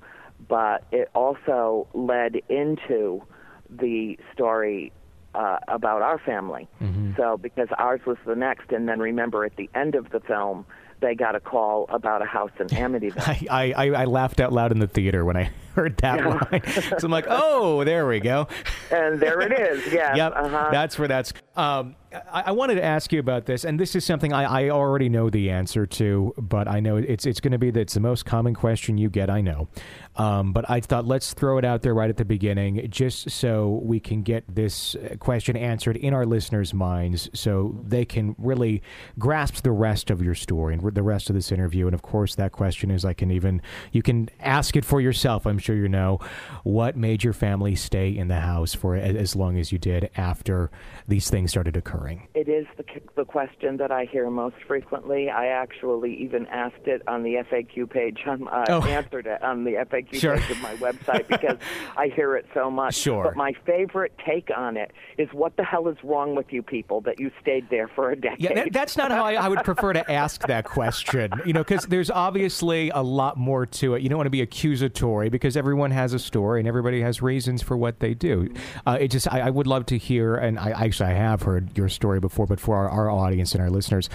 But 0.48 0.86
it 0.92 1.10
also 1.16 1.88
led 1.94 2.36
into 2.50 3.24
the 3.70 4.20
story 4.34 4.92
uh, 5.34 5.58
about 5.68 6.02
our 6.02 6.20
family. 6.20 6.68
Mm-hmm. 6.82 7.14
So, 7.18 7.38
because 7.38 7.70
ours 7.78 8.02
was 8.06 8.18
the 8.26 8.36
next, 8.36 8.72
and 8.72 8.88
then 8.88 9.00
remember 9.00 9.46
at 9.46 9.56
the 9.56 9.70
end 9.74 9.96
of 9.96 10.12
the 10.12 10.20
film, 10.20 10.66
they 11.04 11.14
got 11.14 11.36
a 11.36 11.40
call 11.40 11.86
about 11.90 12.22
a 12.22 12.26
house 12.26 12.50
in 12.60 12.68
Amityville. 12.68 13.48
I, 13.52 13.74
I, 13.76 13.90
I 14.02 14.06
laughed 14.06 14.40
out 14.40 14.52
loud 14.54 14.72
in 14.72 14.80
the 14.80 14.88
theater 14.88 15.24
when 15.26 15.36
I 15.38 15.52
heard 15.76 15.98
that 15.98 16.20
Yeah. 16.20 16.28
line. 16.52 16.64
so 17.00 17.06
I'm 17.06 17.12
like, 17.12 17.26
oh, 17.30 17.84
there 17.84 18.08
we 18.08 18.20
go. 18.20 18.48
and 18.90 19.20
there 19.20 19.42
it 19.42 19.52
is. 19.52 19.84
Yes. 19.94 20.18
Yep, 20.18 20.34
Uh-huh. 20.36 20.70
that's 20.72 20.98
where 20.98 21.08
that's. 21.08 21.34
Um, 21.56 21.96
I, 22.32 22.44
I 22.48 22.52
wanted 22.52 22.76
to 22.76 22.84
ask 22.84 23.12
you 23.12 23.20
about 23.20 23.46
this, 23.46 23.66
and 23.66 23.80
this 23.80 23.96
is 23.96 24.06
something 24.06 24.34
I, 24.34 24.66
I 24.66 24.70
already 24.70 25.10
know 25.10 25.30
the 25.30 25.50
answer 25.50 25.86
to, 25.86 26.34
but 26.38 26.68
I 26.68 26.80
know 26.80 26.98
it's 26.98 27.26
it's 27.26 27.40
going 27.40 27.52
to 27.52 27.58
be 27.58 27.72
that 27.72 27.80
it's 27.80 27.94
the 27.96 28.00
most 28.00 28.26
common 28.26 28.54
question 28.54 28.98
you 28.98 29.10
get. 29.10 29.30
I 29.30 29.42
know, 29.42 29.68
um, 30.16 30.54
but 30.54 30.70
I 30.70 30.80
thought 30.80 31.06
let's 31.06 31.34
throw 31.34 31.58
it 31.58 31.66
out 31.66 31.82
there 31.82 31.94
right 31.94 32.10
at 32.10 32.18
the 32.18 32.26
beginning, 32.26 32.88
just 32.90 33.32
so 33.32 33.82
we 33.84 34.00
can 34.00 34.22
get 34.22 34.44
this 34.54 34.96
question 35.20 35.58
answered 35.58 35.98
in 35.98 36.14
our 36.14 36.26
listeners' 36.26 36.74
minds, 36.74 37.30
so 37.34 37.80
they 37.84 38.06
can 38.06 38.36
really 38.38 38.84
grasp 39.18 39.64
the 39.64 39.72
rest 39.72 40.10
of 40.10 40.22
your 40.22 40.36
story 40.36 40.76
and 40.76 40.94
the 40.94 41.04
rest 41.04 41.30
of 41.30 41.36
this 41.36 41.52
interview. 41.52 41.88
And 41.88 41.94
of 41.94 42.02
course, 42.02 42.36
that 42.36 42.52
question 42.52 42.92
is 42.92 43.06
I 43.06 43.14
can 43.14 43.32
even 43.32 43.62
you 43.92 44.04
can 44.04 44.30
ask 44.40 44.76
it 44.76 44.86
for 44.86 45.02
yourself. 45.02 45.48
I'm 45.48 45.60
sure 45.60 45.76
you 45.76 45.90
know 45.90 46.20
what 46.64 46.96
made 46.96 47.24
your 47.24 47.34
family 47.34 47.76
stay 47.76 48.10
in 48.10 48.28
the 48.28 48.42
house 48.42 48.74
for 48.74 48.96
as 48.96 49.36
long 49.36 49.58
as 49.58 49.72
you 49.72 49.80
did 49.80 50.10
after 50.16 50.70
these 51.08 51.30
things 51.30 51.50
started 51.50 51.76
occurring. 51.76 52.03
It 52.34 52.48
is 52.50 52.66
the, 52.78 52.84
the 53.16 53.26
question 53.26 53.78
that 53.78 53.92
I 53.92 54.06
hear 54.06 54.30
most 54.30 54.56
frequently. 54.68 55.30
I 55.30 55.48
actually 55.48 56.16
even 56.22 56.46
asked 56.48 56.86
it 56.88 57.02
on 57.08 57.24
the 57.24 57.36
FAQ 57.50 57.90
page. 57.90 58.20
On, 58.28 58.48
uh, 58.48 58.66
Oh. 58.70 58.84
answered 58.84 59.28
it 59.28 59.42
on 59.44 59.64
the 59.64 59.72
FAQ 59.74 60.16
Sure. 60.20 60.38
page 60.38 60.50
of 60.52 60.62
my 60.62 60.76
website 60.76 61.28
because 61.28 61.58
I 61.98 62.08
hear 62.16 62.36
it 62.36 62.46
so 62.54 62.70
much. 62.72 62.96
Sure. 62.96 63.24
But 63.26 63.36
my 63.36 63.54
favorite 63.66 64.14
take 64.26 64.50
on 64.56 64.78
it 64.78 64.92
is, 65.18 65.30
"What 65.34 65.56
the 65.58 65.64
hell 65.64 65.88
is 65.88 65.98
wrong 66.04 66.36
with 66.36 66.52
you 66.52 66.62
people 66.64 67.02
that 67.02 67.20
you 67.20 67.32
stayed 67.42 67.70
there 67.70 67.88
for 67.88 68.12
a 68.12 68.16
decade?" 68.16 68.40
Yeah, 68.42 68.54
that, 68.56 68.74
that's 68.74 68.98
not 68.98 69.12
how 69.12 69.24
I, 69.26 69.34
I 69.34 69.48
would 69.50 69.64
prefer 69.64 69.94
to 69.94 70.12
ask 70.12 70.46
that 70.48 70.66
question. 70.66 71.32
You 71.46 71.54
know, 71.54 71.62
because 71.64 71.86
there's 71.86 72.10
obviously 72.10 72.90
a 72.90 73.02
lot 73.02 73.38
more 73.38 73.66
to 73.66 73.96
it. 73.96 74.02
You 74.02 74.10
don't 74.10 74.18
want 74.18 74.26
to 74.28 74.32
be 74.32 74.42
accusatory 74.42 75.30
because 75.30 75.56
everyone 75.58 75.92
has 75.92 76.14
a 76.14 76.20
story 76.20 76.60
and 76.60 76.68
everybody 76.68 77.02
has 77.02 77.22
reasons 77.22 77.62
for 77.62 77.78
what 77.78 78.00
they 78.00 78.14
do. 78.14 78.52
Uh, 78.86 78.98
it 79.00 79.10
just, 79.10 79.32
I, 79.32 79.42
I 79.42 79.50
would 79.50 79.68
love 79.68 79.86
to 79.88 79.98
hear, 79.98 80.36
and 80.36 80.58
I 80.60 80.72
actually 80.72 81.10
I 81.12 81.14
have 81.14 81.42
heard 81.44 81.78
your 81.78 81.90
story 81.94 82.20
before, 82.20 82.46
but 82.46 82.60
for 82.60 82.76
our, 82.76 82.90
our 82.90 83.10
audience 83.10 83.54
and 83.54 83.62
our 83.62 83.70
listeners, 83.70 84.10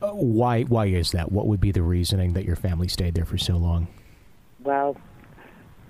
uh, 0.00 0.10
why 0.10 0.62
why 0.62 0.86
is 0.86 1.12
that? 1.12 1.32
What 1.32 1.46
would 1.46 1.60
be 1.60 1.72
the 1.72 1.82
reasoning 1.82 2.34
that 2.34 2.44
your 2.44 2.56
family 2.56 2.88
stayed 2.88 3.14
there 3.14 3.24
for 3.24 3.38
so 3.38 3.56
long? 3.56 3.88
Well, 4.62 4.96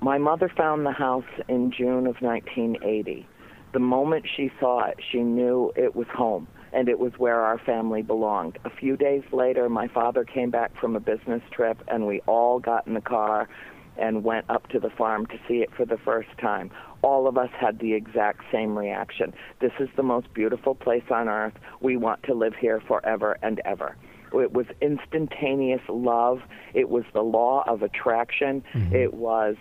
my 0.00 0.18
mother 0.18 0.50
found 0.56 0.84
the 0.84 0.92
house 0.92 1.24
in 1.48 1.70
June 1.70 2.06
of 2.06 2.16
1980. 2.20 3.26
The 3.72 3.78
moment 3.78 4.26
she 4.36 4.50
saw 4.58 4.86
it, 4.86 4.98
she 5.10 5.20
knew 5.20 5.72
it 5.76 5.94
was 5.94 6.06
home 6.08 6.48
and 6.72 6.88
it 6.88 6.98
was 6.98 7.12
where 7.18 7.40
our 7.40 7.58
family 7.58 8.02
belonged. 8.02 8.58
A 8.64 8.70
few 8.70 8.96
days 8.96 9.22
later, 9.30 9.68
my 9.68 9.88
father 9.88 10.24
came 10.24 10.50
back 10.50 10.72
from 10.80 10.96
a 10.96 11.00
business 11.00 11.42
trip 11.50 11.78
and 11.88 12.06
we 12.06 12.20
all 12.26 12.58
got 12.58 12.86
in 12.86 12.94
the 12.94 13.00
car 13.00 13.48
and 13.96 14.24
went 14.24 14.46
up 14.48 14.68
to 14.68 14.80
the 14.80 14.90
farm 14.90 15.26
to 15.26 15.38
see 15.48 15.62
it 15.62 15.70
for 15.76 15.84
the 15.84 15.98
first 15.98 16.28
time. 16.40 16.70
All 17.02 17.26
of 17.26 17.36
us 17.36 17.50
had 17.58 17.78
the 17.78 17.94
exact 17.94 18.42
same 18.52 18.78
reaction. 18.78 19.34
This 19.60 19.72
is 19.80 19.88
the 19.96 20.02
most 20.02 20.32
beautiful 20.34 20.74
place 20.74 21.04
on 21.10 21.28
earth. 21.28 21.54
We 21.80 21.96
want 21.96 22.22
to 22.24 22.34
live 22.34 22.54
here 22.54 22.80
forever 22.80 23.36
and 23.42 23.60
ever. 23.64 23.96
It 24.32 24.52
was 24.52 24.66
instantaneous 24.80 25.82
love. 25.88 26.40
It 26.74 26.88
was 26.88 27.04
the 27.12 27.22
law 27.22 27.64
of 27.66 27.82
attraction. 27.82 28.64
Mm-hmm. 28.72 28.94
It 28.94 29.14
was 29.14 29.56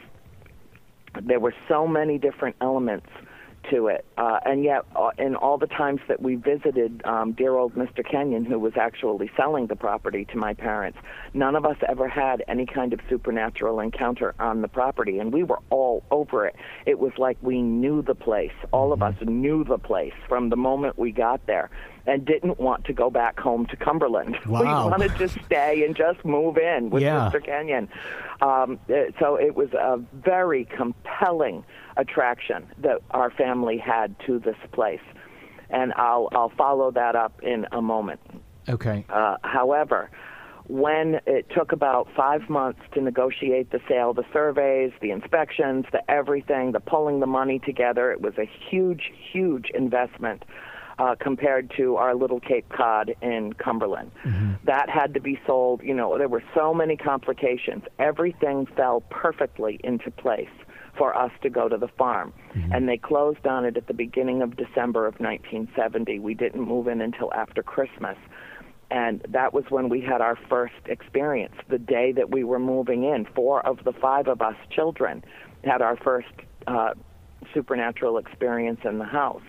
there 1.23 1.41
were 1.41 1.53
so 1.67 1.85
many 1.87 2.17
different 2.17 2.55
elements 2.61 3.07
to 3.69 3.87
it. 3.87 4.05
Uh, 4.17 4.39
and 4.45 4.63
yet, 4.63 4.83
uh, 4.95 5.11
in 5.17 5.35
all 5.35 5.57
the 5.57 5.67
times 5.67 6.01
that 6.07 6.21
we 6.21 6.35
visited 6.35 7.01
um, 7.05 7.33
dear 7.33 7.55
old 7.55 7.75
Mr. 7.75 8.03
Kenyon, 8.07 8.45
who 8.45 8.57
was 8.59 8.73
actually 8.75 9.29
selling 9.37 9.67
the 9.67 9.75
property 9.75 10.25
to 10.25 10.37
my 10.37 10.53
parents, 10.53 10.97
none 11.33 11.55
of 11.55 11.65
us 11.65 11.77
ever 11.87 12.07
had 12.07 12.43
any 12.47 12.65
kind 12.65 12.93
of 12.93 12.99
supernatural 13.09 13.79
encounter 13.79 14.33
on 14.39 14.61
the 14.61 14.67
property, 14.67 15.19
and 15.19 15.31
we 15.33 15.43
were 15.43 15.59
all 15.69 16.03
over 16.11 16.45
it. 16.45 16.55
It 16.85 16.99
was 16.99 17.11
like 17.17 17.37
we 17.41 17.61
knew 17.61 18.01
the 18.01 18.15
place. 18.15 18.51
All 18.71 18.93
of 18.93 19.01
us 19.03 19.15
knew 19.21 19.63
the 19.63 19.77
place 19.77 20.13
from 20.27 20.49
the 20.49 20.57
moment 20.57 20.97
we 20.97 21.11
got 21.11 21.45
there. 21.47 21.69
And 22.07 22.25
didn't 22.25 22.59
want 22.59 22.85
to 22.85 22.93
go 22.93 23.11
back 23.11 23.39
home 23.39 23.67
to 23.67 23.75
Cumberland. 23.75 24.35
Wow. 24.47 24.85
We 24.85 24.89
wanted 24.91 25.15
to 25.17 25.27
stay 25.29 25.85
and 25.85 25.95
just 25.95 26.25
move 26.25 26.57
in 26.57 26.89
with 26.89 27.03
Yeah. 27.03 27.29
Mr. 27.31 27.45
Kenyon. 27.45 27.89
Um, 28.41 28.79
uh, 28.89 29.11
so 29.19 29.35
it 29.35 29.55
was 29.55 29.71
a 29.73 30.01
very 30.11 30.65
compelling 30.65 31.63
attraction 31.97 32.67
that 32.79 32.99
our 33.11 33.31
family 33.31 33.77
had 33.77 34.15
to 34.25 34.39
this 34.39 34.57
place, 34.71 35.01
and 35.69 35.93
I'll 35.93 36.29
I'll 36.31 36.53
follow 36.57 36.91
that 36.91 37.15
up 37.15 37.41
in 37.43 37.67
a 37.71 37.81
moment. 37.81 38.19
Okay. 38.69 39.05
Uh, 39.09 39.37
however, 39.43 40.09
when 40.67 41.19
it 41.25 41.47
took 41.55 41.71
about 41.71 42.07
five 42.15 42.49
months 42.49 42.79
to 42.93 43.01
negotiate 43.01 43.71
the 43.71 43.79
sale, 43.89 44.13
the 44.13 44.25
surveys, 44.31 44.91
the 45.01 45.11
inspections, 45.11 45.85
the 45.91 46.09
everything, 46.09 46.71
the 46.71 46.79
pulling 46.79 47.19
the 47.19 47.27
money 47.27 47.59
together, 47.59 48.11
it 48.11 48.21
was 48.21 48.33
a 48.37 48.49
huge, 48.69 49.11
huge 49.31 49.69
investment 49.73 50.43
uh, 50.99 51.15
compared 51.19 51.71
to 51.75 51.95
our 51.95 52.15
little 52.15 52.39
Cape 52.39 52.69
Cod 52.69 53.15
in 53.21 53.53
Cumberland. 53.53 54.11
That 54.65 54.89
had 54.89 55.13
to 55.15 55.19
be 55.19 55.39
sold. 55.47 55.81
You 55.83 55.95
know, 55.95 56.17
there 56.17 56.29
were 56.29 56.43
so 56.55 56.73
many 56.73 56.95
complications. 56.95 57.83
Everything 57.97 58.67
fell 58.77 59.01
perfectly 59.09 59.79
into 59.83 60.11
place 60.11 60.49
for 60.97 61.15
us 61.17 61.31
to 61.41 61.49
go 61.49 61.69
to 61.69 61.77
the 61.77 61.87
farm. 61.87 62.33
Mm-hmm. 62.55 62.71
And 62.73 62.89
they 62.89 62.97
closed 62.97 63.45
on 63.45 63.65
it 63.65 63.77
at 63.77 63.87
the 63.87 63.93
beginning 63.93 64.41
of 64.41 64.55
December 64.55 65.07
of 65.07 65.15
1970. 65.19 66.19
We 66.19 66.33
didn't 66.33 66.61
move 66.61 66.87
in 66.87 67.01
until 67.01 67.33
after 67.33 67.63
Christmas. 67.63 68.17
And 68.89 69.25
that 69.29 69.53
was 69.53 69.63
when 69.69 69.87
we 69.87 70.01
had 70.01 70.19
our 70.19 70.37
first 70.49 70.75
experience. 70.85 71.55
The 71.69 71.79
day 71.79 72.11
that 72.11 72.29
we 72.29 72.43
were 72.43 72.59
moving 72.59 73.05
in, 73.05 73.25
four 73.33 73.65
of 73.65 73.83
the 73.85 73.93
five 73.93 74.27
of 74.27 74.41
us 74.41 74.55
children 74.69 75.23
had 75.63 75.81
our 75.81 75.95
first 75.95 76.27
uh, 76.67 76.93
supernatural 77.53 78.17
experience 78.17 78.81
in 78.83 78.97
the 78.99 79.05
house. 79.05 79.43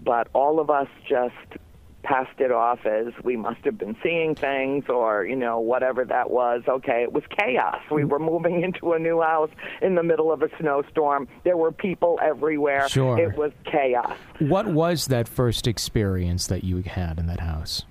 But 0.00 0.28
all 0.34 0.60
of 0.60 0.68
us 0.68 0.88
just 1.08 1.60
passed 2.04 2.38
it 2.38 2.52
off 2.52 2.86
as 2.86 3.12
we 3.24 3.36
must 3.36 3.64
have 3.64 3.78
been 3.78 3.96
seeing 4.02 4.34
things 4.34 4.84
or, 4.88 5.24
you 5.24 5.34
know, 5.34 5.58
whatever 5.58 6.04
that 6.04 6.30
was. 6.30 6.62
Okay, 6.68 7.02
it 7.02 7.12
was 7.12 7.24
chaos. 7.36 7.80
We 7.90 8.04
were 8.04 8.18
moving 8.18 8.62
into 8.62 8.92
a 8.92 8.98
new 8.98 9.20
house 9.20 9.50
in 9.82 9.96
the 9.96 10.02
middle 10.02 10.30
of 10.30 10.42
a 10.42 10.48
snowstorm. 10.60 11.26
There 11.42 11.56
were 11.56 11.72
people 11.72 12.20
everywhere. 12.22 12.88
Sure. 12.88 13.18
It 13.18 13.36
was 13.36 13.50
chaos. 13.64 14.16
What 14.38 14.66
was 14.66 15.06
that 15.06 15.26
first 15.26 15.66
experience 15.66 16.46
that 16.46 16.62
you 16.62 16.82
had 16.82 17.18
in 17.18 17.26
that 17.26 17.40
house? 17.40 17.84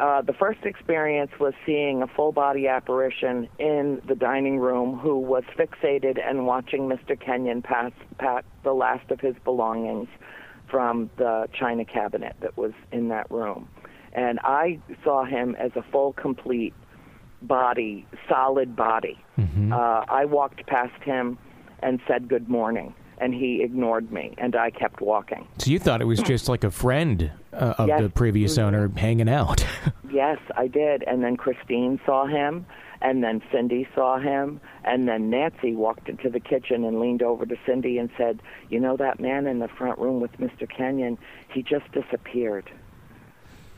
Uh, 0.00 0.22
the 0.22 0.32
first 0.32 0.60
experience 0.64 1.30
was 1.38 1.52
seeing 1.66 2.02
a 2.02 2.06
full 2.06 2.32
body 2.32 2.66
apparition 2.66 3.46
in 3.58 4.00
the 4.08 4.14
dining 4.14 4.58
room 4.58 4.98
who 4.98 5.18
was 5.18 5.44
fixated 5.58 6.18
and 6.18 6.46
watching 6.46 6.88
Mr. 6.88 7.20
Kenyon 7.20 7.60
pass, 7.60 7.92
pack 8.16 8.46
the 8.64 8.72
last 8.72 9.10
of 9.10 9.20
his 9.20 9.34
belongings 9.44 10.08
from 10.70 11.10
the 11.16 11.48
china 11.58 11.84
cabinet 11.84 12.36
that 12.40 12.56
was 12.56 12.72
in 12.92 13.08
that 13.08 13.30
room. 13.30 13.68
And 14.12 14.40
I 14.40 14.78
saw 15.04 15.24
him 15.24 15.54
as 15.56 15.72
a 15.76 15.82
full, 15.82 16.12
complete 16.14 16.74
body, 17.42 18.06
solid 18.28 18.76
body. 18.76 19.18
Mm-hmm. 19.38 19.72
Uh, 19.72 20.04
I 20.08 20.24
walked 20.24 20.66
past 20.66 21.02
him 21.02 21.38
and 21.82 22.00
said 22.06 22.28
good 22.28 22.48
morning, 22.48 22.94
and 23.18 23.32
he 23.32 23.62
ignored 23.62 24.12
me, 24.12 24.34
and 24.38 24.56
I 24.56 24.70
kept 24.70 25.00
walking. 25.00 25.46
So 25.58 25.70
you 25.70 25.78
thought 25.78 26.00
it 26.00 26.06
was 26.06 26.20
just 26.20 26.48
like 26.48 26.64
a 26.64 26.70
friend 26.70 27.30
uh, 27.52 27.74
of 27.78 27.88
yes. 27.88 28.02
the 28.02 28.10
previous 28.10 28.58
owner 28.58 28.88
hanging 28.96 29.28
out? 29.28 29.64
yes, 30.10 30.38
I 30.56 30.66
did. 30.66 31.02
And 31.04 31.22
then 31.22 31.36
Christine 31.36 32.00
saw 32.04 32.26
him, 32.26 32.66
and 33.02 33.24
then 33.24 33.42
Cindy 33.50 33.88
saw 33.94 34.18
him, 34.18 34.60
and 34.84 35.08
then 35.08 35.30
Nancy 35.30 35.74
walked 35.74 36.08
into 36.08 36.28
the 36.28 36.40
kitchen 36.40 36.84
and 36.84 37.00
leaned 37.00 37.22
over 37.22 37.46
to 37.46 37.56
Cindy 37.64 37.98
and 37.98 38.10
said, 38.16 38.42
You 38.68 38.80
know 38.80 38.96
that 38.96 39.20
man 39.20 39.46
in 39.46 39.58
the 39.58 39.68
front 39.68 39.98
room 39.98 40.20
with 40.20 40.32
Mr. 40.32 40.68
Kenyon? 40.68 41.18
He 41.48 41.62
just 41.62 41.90
disappeared. 41.92 42.70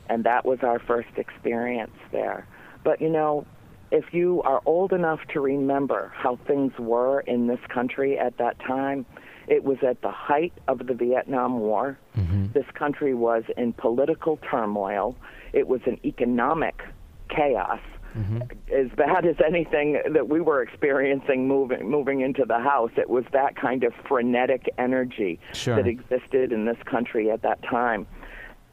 And 0.08 0.24
that 0.24 0.44
was 0.44 0.58
our 0.62 0.80
first 0.80 1.16
experience 1.16 1.96
there. 2.11 2.46
But 2.82 3.00
you 3.00 3.08
know, 3.08 3.46
if 3.92 4.12
you 4.12 4.42
are 4.42 4.61
old 4.66 4.92
enough 4.92 5.20
to 5.32 5.40
remember 5.40 6.12
how 6.14 6.37
things 6.46 6.72
were 6.78 7.20
in 7.20 7.46
this 7.46 7.61
country 7.68 8.18
at 8.18 8.38
that 8.38 8.58
time, 8.58 9.06
it 9.46 9.62
was 9.62 9.78
at 9.87 10.02
the 10.02 10.11
height 10.11 10.52
of 10.66 10.87
the 10.87 10.94
Vietnam 10.94 11.61
War. 11.61 11.98
Mm-hmm. 12.16 12.52
This 12.52 12.66
country 12.74 13.14
was 13.14 13.44
in 13.56 13.72
political 13.72 14.38
turmoil. 14.50 15.16
It 15.52 15.68
was 15.68 15.80
an 15.87 16.00
economic 16.04 16.82
chaos 17.28 17.80
mm-hmm. 18.16 18.40
as 18.72 18.90
bad 18.96 19.27
as 19.27 19.37
anything 19.44 20.01
that 20.12 20.29
we 20.29 20.40
were 20.40 20.62
experiencing 20.62 21.48
moving 21.48 21.88
moving 21.88 22.20
into 22.20 22.44
the 22.44 22.59
house. 22.59 22.90
It 22.96 23.09
was 23.09 23.25
that 23.33 23.57
kind 23.57 23.85
of 23.85 23.92
frenetic 24.09 24.68
energy 24.79 25.40
sure. 25.53 25.77
that 25.77 25.87
existed 25.87 26.53
in 26.53 26.64
this 26.64 26.79
country 26.85 27.31
at 27.31 27.42
that 27.42 27.62
time. 27.62 28.07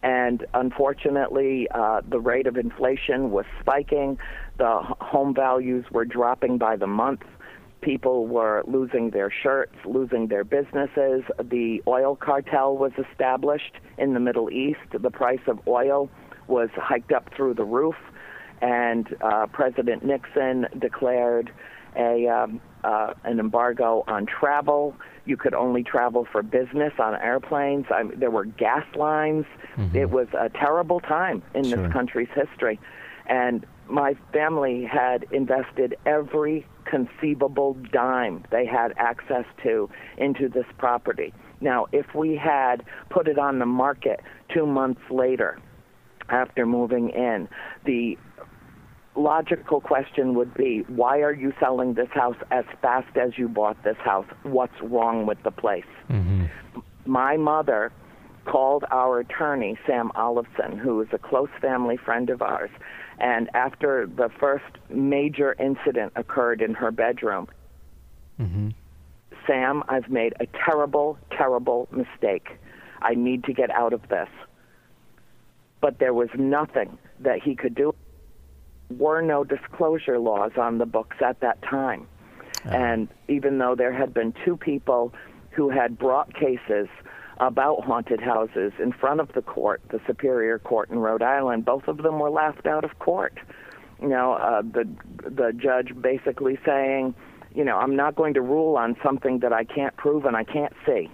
And 0.02 0.46
unfortunately, 0.54 1.68
uh, 1.72 2.02
the 2.08 2.20
rate 2.20 2.48
of 2.48 2.58
inflation 2.58 3.32
was 3.32 3.46
spiking. 3.60 4.18
The 4.58 4.80
home 5.02 5.34
values 5.34 5.86
were 5.92 6.06
dropping 6.06 6.58
by 6.58 6.78
the 6.78 6.88
month. 6.88 7.22
People 7.82 8.28
were 8.28 8.64
losing 8.66 9.10
their 9.12 9.32
shirts, 9.32 9.76
losing 9.86 10.28
their 10.28 10.44
businesses. 10.44 11.24
The 11.42 11.82
oil 11.88 12.16
cartel 12.16 12.78
was 12.78 12.92
established 12.98 13.76
in 13.98 14.14
the 14.14 14.20
Middle 14.20 14.50
East. 14.50 14.80
The 14.92 15.12
price 15.12 15.40
of 15.48 15.60
oil 15.68 16.10
was 16.48 16.70
hiked 16.76 17.12
up 17.12 17.30
through 17.36 17.54
the 17.54 17.64
roof 17.64 17.96
and 18.62 19.16
uh, 19.22 19.48
President 19.48 20.04
Nixon 20.04 20.68
declared 20.78 21.52
a 21.96 22.28
um, 22.28 22.62
uh, 22.84 23.14
an 23.24 23.40
embargo 23.40 24.04
on 24.08 24.26
travel. 24.26 24.96
You 25.26 25.38
could 25.38 25.54
only 25.54 25.84
travel 25.84 26.26
for 26.32 26.42
business 26.42 26.94
on 27.00 27.16
airplanes. 27.16 27.86
I 27.92 28.04
mean, 28.04 28.20
there 28.20 28.32
were 28.32 28.46
gas 28.46 28.86
lines. 28.96 29.46
Mm-hmm. 29.78 29.96
It 29.96 30.10
was 30.10 30.28
a 30.38 30.50
terrible 30.50 31.00
time 31.00 31.44
in 31.54 31.66
sure. 31.66 31.78
this 31.78 31.94
country's 31.94 32.30
history, 32.34 32.80
and 33.28 33.66
my 33.88 34.16
family 34.32 34.86
had 34.86 35.26
invested 35.32 35.96
every 36.06 36.66
conceivable 36.86 37.76
dime 37.92 38.44
they 38.52 38.66
had 38.66 38.94
access 38.98 39.46
to 39.64 39.90
into 40.18 40.48
this 40.50 40.66
property. 40.78 41.34
Now, 41.62 41.88
if 41.92 42.16
we 42.16 42.36
had 42.36 42.84
put 43.10 43.28
it 43.28 43.38
on 43.38 43.60
the 43.60 43.66
market 43.66 44.22
two 44.54 44.66
months 44.66 45.02
later, 45.10 45.60
after 46.30 46.66
moving 46.66 47.10
in, 47.10 47.50
the 47.86 48.18
logical 49.20 49.82
question 49.82 50.34
would 50.36 50.54
be 50.54 50.84
why 50.88 51.20
are 51.20 51.34
you 51.34 51.54
selling 51.60 51.94
this 51.94 52.10
house 52.12 52.38
as 52.52 52.66
fast 52.82 53.18
as 53.18 53.38
you 53.38 53.48
bought 53.48 53.84
this 53.84 53.98
house? 53.98 54.26
What's 54.44 54.80
wrong 54.82 55.26
with 55.26 55.42
the 55.44 55.52
place? 55.52 55.86
Mm-hmm. 56.10 56.46
My 57.06 57.38
mother 57.38 57.92
called 58.46 58.86
our 58.92 59.20
attorney, 59.20 59.78
Sam 59.86 60.12
Olafson, 60.16 60.78
who 60.78 61.02
is 61.02 61.08
a 61.12 61.18
close 61.18 61.50
family 61.62 61.98
friend 61.98 62.30
of 62.30 62.42
ours, 62.42 62.72
and 63.20 63.50
after 63.54 64.08
the 64.08 64.30
first 64.40 64.78
major 64.90 65.56
incident 65.60 66.14
occurred 66.16 66.62
in 66.62 66.74
her 66.74 66.92
bedroom, 66.92 67.48
mm-hmm. 68.40 68.70
Sam, 69.46 69.84
I've 69.90 70.10
made 70.10 70.34
a 70.40 70.46
terrible, 70.66 71.18
terrible 71.32 71.88
mistake. 71.92 72.50
I 73.02 73.16
need 73.16 73.44
to 73.46 73.54
get 73.54 73.72
out 73.72 73.94
of 73.94 74.08
this. 74.10 74.30
But 75.82 76.00
there 76.00 76.14
was 76.14 76.30
nothing 76.36 76.98
that 77.20 77.42
he 77.42 77.56
could 77.56 77.74
do 77.74 77.96
were 78.90 79.22
no 79.22 79.44
disclosure 79.44 80.20
laws 80.20 80.52
on 80.58 80.78
the 80.78 80.86
books 80.86 81.18
at 81.26 81.40
that 81.42 81.62
time. 81.62 82.08
Uh-huh. 82.66 82.76
And 82.76 83.08
even 83.28 83.58
though 83.58 83.76
there 83.76 83.94
had 83.94 84.14
been 84.14 84.34
two 84.44 84.58
people 84.58 85.14
who 85.52 85.70
had 85.70 85.98
brought 85.98 86.34
cases 86.34 86.88
about 87.40 87.84
haunted 87.84 88.20
houses 88.20 88.74
in 88.80 88.92
front 88.92 89.22
of 89.22 89.32
the 89.34 89.42
court, 89.42 89.82
the 89.90 90.02
Superior 90.06 90.60
Court 90.60 90.90
in 90.90 91.00
Rhode 91.00 91.22
Island, 91.22 91.66
both 91.66 91.88
of 91.88 91.98
them 91.98 92.20
were 92.20 92.30
laughed 92.30 92.66
out 92.66 92.84
of 92.84 93.00
court. 93.00 93.40
You 94.02 94.10
know, 94.10 94.34
uh, 94.34 94.62
the 94.62 94.88
the 95.30 95.54
judge 95.54 95.94
basically 96.02 96.58
saying, 96.66 97.14
you 97.54 97.64
know, 97.64 97.78
I'm 97.78 97.96
not 97.96 98.16
going 98.16 98.34
to 98.36 98.42
rule 98.42 98.78
on 98.78 98.96
something 99.04 99.40
that 99.40 99.54
I 99.54 99.64
can't 99.64 99.96
prove 99.98 100.26
and 100.26 100.36
I 100.36 100.44
can't 100.44 100.74
see. 100.86 101.10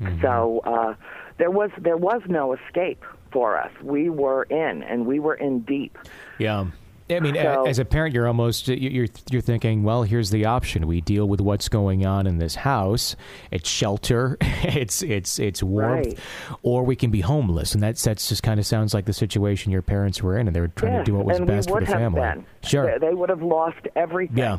Mm-hmm. 0.00 0.20
So 0.22 0.60
uh, 0.64 0.94
there 1.38 1.50
was 1.50 1.70
there 1.78 1.96
was 1.96 2.22
no 2.28 2.54
escape 2.54 3.04
for 3.32 3.56
us. 3.56 3.70
We 3.82 4.10
were 4.10 4.44
in, 4.44 4.82
and 4.82 5.06
we 5.06 5.18
were 5.18 5.34
in 5.34 5.60
deep. 5.60 5.98
Yeah. 6.38 6.66
I 7.10 7.20
mean, 7.20 7.36
so, 7.36 7.64
as 7.66 7.78
a 7.78 7.86
parent, 7.86 8.14
you're 8.14 8.26
almost 8.26 8.68
you're 8.68 9.06
you're 9.30 9.40
thinking, 9.40 9.82
well, 9.82 10.02
here's 10.02 10.30
the 10.30 10.44
option: 10.44 10.86
we 10.86 11.00
deal 11.00 11.26
with 11.26 11.40
what's 11.40 11.68
going 11.68 12.04
on 12.04 12.26
in 12.26 12.38
this 12.38 12.54
house. 12.54 13.16
It's 13.50 13.68
shelter, 13.68 14.36
it's 14.42 15.02
it's 15.02 15.38
it's 15.38 15.62
warmth, 15.62 16.06
right. 16.06 16.18
or 16.62 16.84
we 16.84 16.96
can 16.96 17.10
be 17.10 17.20
homeless, 17.20 17.72
and 17.72 17.82
that 17.82 17.96
that's 17.96 18.28
just 18.28 18.42
kind 18.42 18.60
of 18.60 18.66
sounds 18.66 18.92
like 18.92 19.06
the 19.06 19.14
situation 19.14 19.72
your 19.72 19.82
parents 19.82 20.22
were 20.22 20.36
in, 20.36 20.48
and 20.48 20.54
they 20.54 20.60
were 20.60 20.68
trying 20.68 20.94
yes, 20.94 21.06
to 21.06 21.12
do 21.12 21.16
what 21.16 21.24
was 21.24 21.40
best 21.40 21.70
for 21.70 21.80
the 21.80 21.86
family. 21.86 22.20
Been. 22.20 22.46
Sure, 22.62 22.98
they, 22.98 23.08
they 23.08 23.14
would 23.14 23.30
have 23.30 23.42
lost 23.42 23.88
everything. 23.96 24.36
Yeah. 24.36 24.58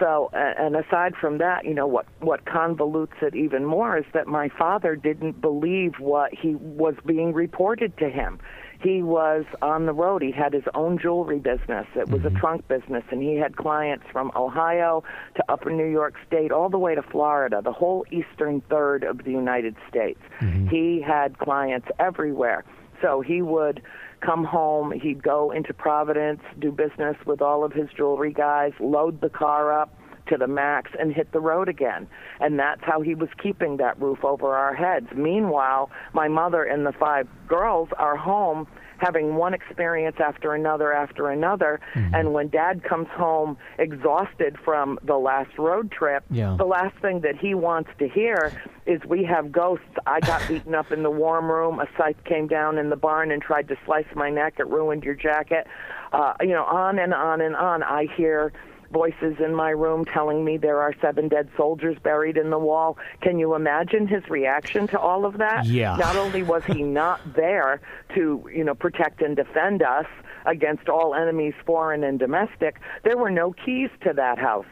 So, 0.00 0.30
and 0.32 0.74
aside 0.74 1.14
from 1.20 1.38
that, 1.38 1.66
you 1.66 1.74
know 1.74 1.86
what 1.86 2.06
what 2.20 2.46
convolutes 2.46 3.22
it 3.22 3.36
even 3.36 3.66
more 3.66 3.98
is 3.98 4.06
that 4.14 4.26
my 4.26 4.48
father 4.48 4.96
didn't 4.96 5.40
believe 5.40 5.92
what 5.98 6.32
he 6.34 6.54
was 6.54 6.94
being 7.04 7.34
reported 7.34 7.96
to 7.98 8.08
him. 8.08 8.38
He 8.82 9.02
was 9.02 9.44
on 9.60 9.84
the 9.84 9.92
road. 9.92 10.22
He 10.22 10.32
had 10.32 10.54
his 10.54 10.64
own 10.74 10.98
jewelry 10.98 11.38
business. 11.38 11.86
It 11.94 12.08
was 12.08 12.22
mm-hmm. 12.22 12.34
a 12.34 12.40
trunk 12.40 12.66
business, 12.66 13.04
and 13.10 13.22
he 13.22 13.36
had 13.36 13.58
clients 13.58 14.06
from 14.10 14.32
Ohio 14.34 15.04
to 15.36 15.44
Upper 15.50 15.70
New 15.70 15.90
York 15.90 16.14
State, 16.26 16.50
all 16.50 16.70
the 16.70 16.78
way 16.78 16.94
to 16.94 17.02
Florida, 17.02 17.60
the 17.62 17.72
whole 17.72 18.06
eastern 18.10 18.62
third 18.70 19.04
of 19.04 19.18
the 19.24 19.32
United 19.32 19.76
States. 19.86 20.20
Mm-hmm. 20.40 20.68
He 20.68 21.04
had 21.06 21.38
clients 21.38 21.88
everywhere. 21.98 22.64
So 23.02 23.20
he 23.20 23.42
would 23.42 23.82
come 24.20 24.44
home, 24.44 24.92
he'd 24.92 25.22
go 25.22 25.50
into 25.50 25.72
Providence, 25.72 26.40
do 26.58 26.70
business 26.70 27.16
with 27.26 27.40
all 27.40 27.64
of 27.64 27.72
his 27.72 27.88
jewelry 27.96 28.32
guys, 28.32 28.72
load 28.80 29.20
the 29.20 29.30
car 29.30 29.72
up 29.72 29.99
to 30.30 30.36
the 30.36 30.46
max 30.46 30.90
and 30.98 31.12
hit 31.12 31.32
the 31.32 31.40
road 31.40 31.68
again. 31.68 32.08
And 32.40 32.58
that's 32.58 32.82
how 32.82 33.00
he 33.00 33.14
was 33.14 33.28
keeping 33.42 33.76
that 33.76 34.00
roof 34.00 34.24
over 34.24 34.54
our 34.54 34.74
heads. 34.74 35.06
Meanwhile, 35.14 35.90
my 36.12 36.28
mother 36.28 36.64
and 36.64 36.86
the 36.86 36.92
five 36.92 37.28
girls 37.48 37.88
are 37.98 38.16
home 38.16 38.66
having 39.00 39.34
one 39.34 39.54
experience 39.54 40.16
after 40.20 40.54
another 40.54 40.92
after 40.92 41.30
another. 41.30 41.80
Mm-hmm. 41.94 42.14
And 42.14 42.32
when 42.32 42.48
dad 42.48 42.84
comes 42.84 43.08
home 43.08 43.56
exhausted 43.78 44.56
from 44.64 44.98
the 45.02 45.16
last 45.16 45.56
road 45.58 45.90
trip, 45.90 46.22
yeah. 46.30 46.54
the 46.58 46.66
last 46.66 46.96
thing 47.00 47.20
that 47.20 47.36
he 47.36 47.54
wants 47.54 47.90
to 47.98 48.08
hear 48.08 48.52
is 48.86 49.00
we 49.08 49.24
have 49.24 49.50
ghosts. 49.50 49.84
I 50.06 50.20
got 50.20 50.46
beaten 50.48 50.74
up 50.74 50.92
in 50.92 51.02
the 51.02 51.10
warm 51.10 51.50
room. 51.50 51.80
A 51.80 51.86
scythe 51.96 52.22
came 52.24 52.46
down 52.46 52.78
in 52.78 52.90
the 52.90 52.96
barn 52.96 53.30
and 53.30 53.42
tried 53.42 53.68
to 53.68 53.76
slice 53.84 54.06
my 54.14 54.30
neck. 54.30 54.54
It 54.58 54.66
ruined 54.68 55.02
your 55.02 55.14
jacket. 55.14 55.66
Uh, 56.12 56.34
you 56.40 56.48
know, 56.48 56.64
on 56.64 56.98
and 56.98 57.14
on 57.14 57.40
and 57.40 57.56
on. 57.56 57.82
I 57.82 58.06
hear 58.16 58.52
voices 58.92 59.36
in 59.38 59.54
my 59.54 59.70
room 59.70 60.04
telling 60.04 60.44
me 60.44 60.56
there 60.56 60.80
are 60.80 60.94
seven 61.00 61.28
dead 61.28 61.48
soldiers 61.56 61.96
buried 62.02 62.36
in 62.36 62.50
the 62.50 62.58
wall. 62.58 62.98
Can 63.20 63.38
you 63.38 63.54
imagine 63.54 64.06
his 64.06 64.28
reaction 64.28 64.86
to 64.88 64.98
all 64.98 65.24
of 65.24 65.38
that? 65.38 65.66
Yeah. 65.66 65.96
Not 65.96 66.16
only 66.16 66.42
was 66.42 66.64
he 66.64 66.82
not 66.82 67.20
there 67.34 67.80
to, 68.14 68.48
you 68.52 68.64
know, 68.64 68.74
protect 68.74 69.22
and 69.22 69.36
defend 69.36 69.82
us 69.82 70.06
against 70.46 70.88
all 70.88 71.14
enemies, 71.14 71.54
foreign 71.64 72.04
and 72.04 72.18
domestic, 72.18 72.80
there 73.04 73.16
were 73.16 73.30
no 73.30 73.52
keys 73.52 73.90
to 74.02 74.12
that 74.14 74.38
house. 74.38 74.66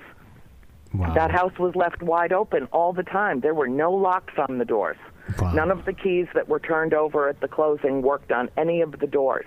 Wow. 0.94 1.14
That 1.14 1.30
house 1.30 1.58
was 1.58 1.76
left 1.76 2.02
wide 2.02 2.32
open 2.32 2.64
all 2.72 2.92
the 2.92 3.02
time. 3.02 3.40
There 3.40 3.54
were 3.54 3.68
no 3.68 3.92
locks 3.92 4.34
on 4.48 4.58
the 4.58 4.64
doors. 4.64 4.96
Wow. 5.38 5.52
None 5.52 5.70
of 5.70 5.84
the 5.84 5.92
keys 5.92 6.26
that 6.34 6.48
were 6.48 6.58
turned 6.58 6.94
over 6.94 7.28
at 7.28 7.40
the 7.40 7.48
closing 7.48 8.00
worked 8.00 8.32
on 8.32 8.48
any 8.56 8.80
of 8.80 8.98
the 8.98 9.06
doors. 9.06 9.44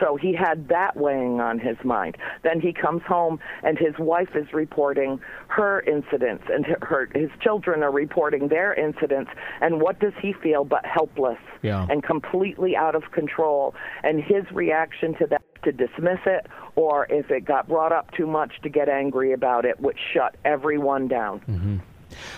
So 0.00 0.16
he 0.16 0.34
had 0.34 0.68
that 0.68 0.96
weighing 0.96 1.40
on 1.40 1.58
his 1.58 1.76
mind. 1.84 2.16
Then 2.42 2.60
he 2.60 2.72
comes 2.72 3.02
home 3.02 3.38
and 3.62 3.78
his 3.78 3.94
wife 3.98 4.30
is 4.34 4.52
reporting 4.52 5.20
her 5.48 5.80
incidents 5.82 6.44
and 6.52 6.66
her 6.82 7.08
his 7.14 7.30
children 7.40 7.82
are 7.82 7.90
reporting 7.92 8.48
their 8.48 8.74
incidents 8.74 9.30
and 9.60 9.80
what 9.80 9.98
does 10.00 10.12
he 10.20 10.32
feel 10.32 10.64
but 10.64 10.84
helpless 10.84 11.38
Yeah. 11.62 11.86
and 11.88 12.02
completely 12.02 12.76
out 12.76 12.94
of 12.94 13.10
control 13.12 13.74
and 14.02 14.22
his 14.22 14.44
reaction 14.52 15.14
to 15.18 15.26
that 15.28 15.42
to 15.64 15.72
dismiss 15.72 16.18
it 16.26 16.46
or 16.74 17.06
if 17.10 17.30
it 17.30 17.44
got 17.44 17.66
brought 17.68 17.92
up 17.92 18.10
too 18.12 18.26
much 18.26 18.52
to 18.62 18.68
get 18.68 18.88
angry 18.88 19.32
about 19.32 19.64
it 19.64 19.80
which 19.80 19.98
shut 20.12 20.36
everyone 20.44 21.08
down. 21.08 21.82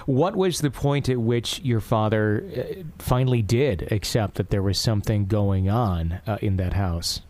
What 0.07 0.35
was 0.35 0.61
the 0.61 0.71
point 0.71 1.09
at 1.09 1.19
which 1.19 1.61
your 1.61 1.81
father 1.81 2.43
uh, 2.57 2.83
finally 2.99 3.43
did 3.43 3.93
accept 3.93 4.37
that 4.37 4.51
there 4.51 4.63
was 4.63 4.79
something 4.79 5.27
going 5.27 5.69
on 5.69 6.21
uh, 6.27 6.39
in 6.41 6.57
that 6.57 6.73
house? 6.73 7.21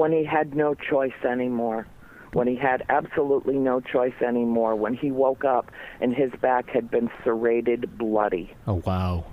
When 0.00 0.12
he 0.12 0.24
had 0.24 0.54
no 0.54 0.74
choice 0.74 1.12
anymore, 1.28 1.86
when 2.32 2.46
he 2.46 2.56
had 2.56 2.82
absolutely 2.88 3.58
no 3.58 3.82
choice 3.82 4.14
anymore, 4.26 4.74
when 4.74 4.94
he 4.94 5.10
woke 5.10 5.44
up 5.44 5.70
and 6.00 6.14
his 6.14 6.32
back 6.40 6.70
had 6.70 6.90
been 6.90 7.10
serrated 7.22 7.98
bloody. 7.98 8.50
Oh, 8.66 8.82
wow. 8.86 9.26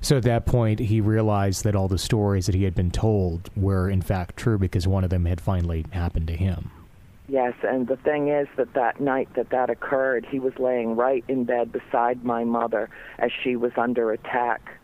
So 0.00 0.16
at 0.16 0.24
that 0.24 0.44
point, 0.44 0.80
he 0.80 1.00
realized 1.00 1.62
that 1.62 1.76
all 1.76 1.86
the 1.86 1.98
stories 1.98 2.46
that 2.46 2.56
he 2.56 2.64
had 2.64 2.74
been 2.74 2.90
told 2.90 3.48
were, 3.54 3.88
in 3.88 4.02
fact, 4.02 4.36
true 4.36 4.58
because 4.58 4.88
one 4.88 5.04
of 5.04 5.10
them 5.10 5.24
had 5.24 5.40
finally 5.40 5.86
happened 5.92 6.26
to 6.26 6.36
him. 6.36 6.72
Yes, 7.28 7.54
and 7.62 7.86
the 7.86 7.96
thing 7.96 8.26
is 8.26 8.48
that 8.56 8.74
that 8.74 9.00
night 9.00 9.28
that 9.36 9.50
that 9.50 9.70
occurred, 9.70 10.26
he 10.28 10.40
was 10.40 10.52
laying 10.58 10.96
right 10.96 11.24
in 11.28 11.44
bed 11.44 11.70
beside 11.70 12.24
my 12.24 12.42
mother 12.42 12.90
as 13.20 13.30
she 13.44 13.54
was 13.54 13.70
under 13.76 14.10
attack, 14.10 14.80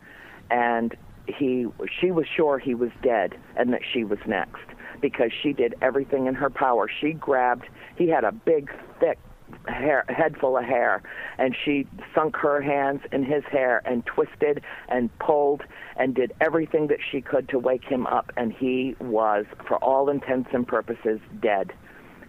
and 0.48 0.96
he 1.26 1.66
she 2.00 2.12
was 2.12 2.26
sure 2.28 2.60
he 2.60 2.76
was 2.76 2.90
dead 3.02 3.36
and 3.56 3.72
that 3.72 3.82
she 3.92 4.04
was 4.04 4.20
next 4.24 4.62
because 5.00 5.30
she 5.42 5.52
did 5.52 5.74
everything 5.82 6.26
in 6.26 6.34
her 6.34 6.50
power. 6.50 6.88
She 6.88 7.12
grabbed. 7.12 7.66
He 7.96 8.08
had 8.08 8.24
a 8.24 8.32
big, 8.32 8.70
thick 9.00 9.18
hair, 9.66 10.04
head 10.08 10.36
full 10.38 10.56
of 10.56 10.64
hair, 10.64 11.02
and 11.38 11.56
she 11.64 11.86
sunk 12.14 12.36
her 12.36 12.60
hands 12.60 13.00
in 13.12 13.24
his 13.24 13.44
hair 13.44 13.82
and 13.84 14.04
twisted 14.04 14.62
and 14.88 15.16
pulled 15.18 15.62
and 15.96 16.14
did 16.14 16.32
everything 16.40 16.88
that 16.88 16.98
she 17.10 17.20
could 17.20 17.48
to 17.48 17.58
wake 17.58 17.84
him 17.84 18.06
up, 18.06 18.32
and 18.36 18.52
he 18.52 18.94
was, 19.00 19.46
for 19.66 19.76
all 19.78 20.08
intents 20.08 20.50
and 20.52 20.66
purposes, 20.66 21.20
dead. 21.40 21.72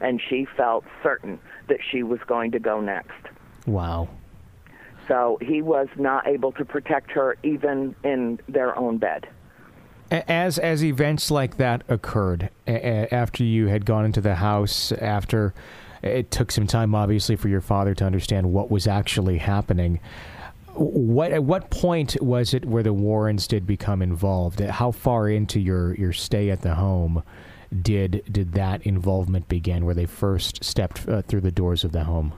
And 0.01 0.21
she 0.21 0.45
felt 0.45 0.85
certain 1.03 1.39
that 1.67 1.79
she 1.91 2.03
was 2.03 2.19
going 2.25 2.51
to 2.51 2.59
go 2.59 2.79
next. 2.79 3.27
Wow. 3.65 4.07
So 5.07 5.37
he 5.41 5.61
was 5.61 5.87
not 5.97 6.27
able 6.27 6.51
to 6.53 6.63
protect 6.63 7.11
her 7.11 7.35
even 7.43 7.95
in 8.03 8.39
their 8.47 8.77
own 8.77 8.97
bed. 8.97 9.27
As 10.11 10.57
as 10.57 10.83
events 10.83 11.29
like 11.29 11.57
that 11.57 11.83
occurred 11.87 12.49
after 12.67 13.43
you 13.43 13.67
had 13.67 13.85
gone 13.85 14.05
into 14.05 14.21
the 14.21 14.35
house, 14.35 14.91
after 14.91 15.53
it 16.01 16.31
took 16.31 16.51
some 16.51 16.67
time, 16.67 16.95
obviously, 16.95 17.35
for 17.35 17.49
your 17.49 17.61
father 17.61 17.93
to 17.95 18.05
understand 18.05 18.51
what 18.51 18.71
was 18.71 18.87
actually 18.87 19.37
happening. 19.37 19.99
What 20.73 21.31
at 21.31 21.43
what 21.43 21.69
point 21.69 22.21
was 22.21 22.53
it 22.53 22.65
where 22.65 22.83
the 22.83 22.93
Warrens 22.93 23.47
did 23.47 23.67
become 23.67 24.01
involved? 24.01 24.59
How 24.61 24.91
far 24.91 25.29
into 25.29 25.59
your, 25.59 25.93
your 25.95 26.13
stay 26.13 26.49
at 26.51 26.61
the 26.61 26.75
home 26.75 27.23
did 27.81 28.23
did 28.31 28.53
that 28.53 28.81
involvement 28.83 29.47
begin? 29.47 29.85
Where 29.85 29.95
they 29.95 30.05
first 30.05 30.63
stepped 30.63 31.07
uh, 31.07 31.21
through 31.23 31.41
the 31.41 31.51
doors 31.51 31.83
of 31.83 31.91
the 31.91 32.03
home? 32.05 32.33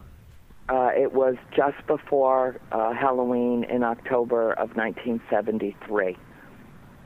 Uh, 0.69 0.89
it 0.95 1.13
was 1.13 1.35
just 1.55 1.85
before 1.85 2.59
uh, 2.71 2.93
Halloween 2.93 3.65
in 3.65 3.83
October 3.83 4.53
of 4.53 4.75
1973. 4.75 6.17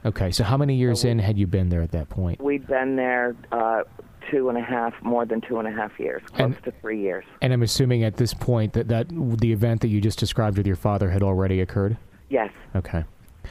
Okay, 0.05 0.29
so 0.31 0.43
how 0.43 0.55
many 0.55 0.75
years 0.75 1.03
in 1.03 1.17
had 1.17 1.37
you 1.37 1.47
been 1.47 1.69
there 1.69 1.81
at 1.81 1.91
that 1.91 2.09
point? 2.09 2.39
We'd 2.41 2.67
been 2.67 2.95
there 2.95 3.35
uh, 3.51 3.81
two 4.29 4.49
and 4.49 4.57
a 4.57 4.61
half, 4.61 4.93
more 5.01 5.25
than 5.25 5.41
two 5.41 5.57
and 5.57 5.67
a 5.67 5.71
half 5.71 5.99
years, 5.99 6.21
close 6.27 6.53
And- 6.53 6.63
to 6.63 6.71
three 6.79 7.01
years. 7.01 7.25
And 7.41 7.51
I'm 7.51 7.63
assuming 7.63 8.03
at 8.03 8.17
this 8.17 8.33
point 8.33 8.73
that, 8.73 8.87
that 8.89 9.07
the 9.09 9.51
event 9.51 9.81
that 9.81 9.87
you 9.87 9.99
just 9.99 10.19
described 10.19 10.57
with 10.57 10.67
your 10.67 10.75
father 10.75 11.09
had 11.09 11.23
already 11.23 11.59
occurred. 11.59 11.97
Yes, 12.29 12.51
Okay. 12.75 13.03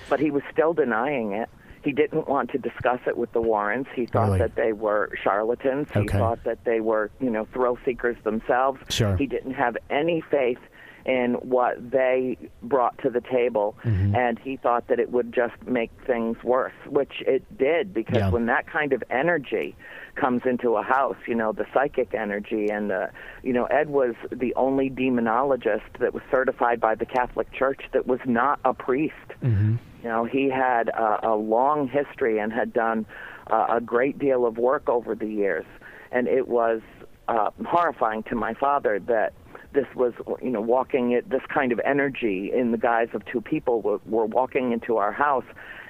but 0.09 0.21
he 0.21 0.31
was 0.31 0.43
still 0.53 0.73
denying 0.75 1.33
it. 1.33 1.49
He 1.83 1.93
didn't 1.93 2.29
want 2.29 2.51
to 2.53 2.59
discuss 2.59 3.01
it 3.07 3.17
with 3.19 3.33
the 3.33 3.43
Warrens. 3.43 3.87
He 3.95 4.07
thought 4.07 4.27
Really? 4.27 4.39
that 4.39 4.55
they 4.55 4.73
were 4.73 5.11
charlatans. 5.23 5.89
He 5.93 6.01
Okay. 6.01 6.19
thought 6.19 6.43
that 6.45 6.65
they 6.65 6.81
were, 6.81 7.11
you 7.21 7.31
know, 7.31 7.47
thrill 7.53 7.79
seekers 7.85 8.17
themselves. 8.25 8.81
Sure. 8.89 9.17
He 9.17 9.27
didn't 9.27 9.53
have 9.55 9.77
any 9.91 10.21
faith 10.31 10.59
in 11.07 11.35
what 11.35 11.91
they 11.91 12.37
brought 12.63 12.97
to 12.99 13.11
the 13.11 13.21
table, 13.21 13.77
Mm-hmm. 13.85 14.15
and 14.15 14.39
he 14.39 14.57
thought 14.57 14.89
that 14.89 14.99
it 14.99 15.11
would 15.13 15.33
just 15.33 15.55
make 15.67 15.91
things 16.07 16.37
worse, 16.43 16.73
which 16.89 17.23
it 17.27 17.43
did 17.59 17.93
because 17.93 18.17
Yeah. 18.19 18.31
when 18.31 18.47
that 18.47 18.67
kind 18.67 18.93
of 18.93 19.03
energy 19.11 19.77
comes 20.15 20.43
into 20.47 20.77
a 20.77 20.83
house, 20.83 21.17
you 21.27 21.35
know, 21.35 21.53
the 21.53 21.67
psychic 21.75 22.15
energy 22.15 22.69
and 22.71 22.91
the, 22.91 23.11
you 23.43 23.53
know, 23.53 23.65
Ed 23.67 23.91
was 23.91 24.15
the 24.31 24.55
only 24.55 24.89
demonologist 24.89 25.99
that 25.99 26.15
was 26.15 26.23
certified 26.31 26.81
by 26.81 26.95
the 26.95 27.05
Catholic 27.07 27.53
Church 27.53 27.81
that 27.93 28.07
was 28.07 28.21
not 28.25 28.61
a 28.65 28.73
priest. 28.73 29.15
Mm-hmm. 29.43 29.77
You 30.03 30.09
know, 30.09 30.25
he 30.25 30.49
had 30.49 30.89
a, 30.91 31.29
a 31.31 31.35
long 31.35 31.89
history 31.89 32.39
and 32.39 32.53
had 32.53 32.73
done 32.73 33.07
uh, 33.51 33.67
a 33.71 33.81
great 33.81 34.19
deal 34.19 34.47
of 34.47 34.57
work 34.57 34.89
over 34.89 35.15
the 35.15 35.27
years, 35.27 35.67
and 36.13 36.29
it 36.29 36.47
was 36.49 36.81
uh, 37.29 37.51
horrifying 37.67 38.23
to 38.25 38.35
my 38.35 38.55
father 38.55 39.01
that 39.01 39.33
this 39.75 39.87
was, 39.95 40.13
you 40.43 40.51
know, 40.51 40.61
walking 40.61 41.13
it, 41.13 41.29
this 41.29 41.43
kind 41.53 41.73
of 41.73 41.81
energy 41.85 42.51
in 42.55 42.71
the 42.73 42.79
guise 42.79 43.09
of 43.13 43.25
two 43.27 43.41
people 43.41 43.83
were, 43.83 44.01
were 44.07 44.25
walking 44.27 44.73
into 44.73 44.97
our 44.97 45.13
house, 45.13 45.45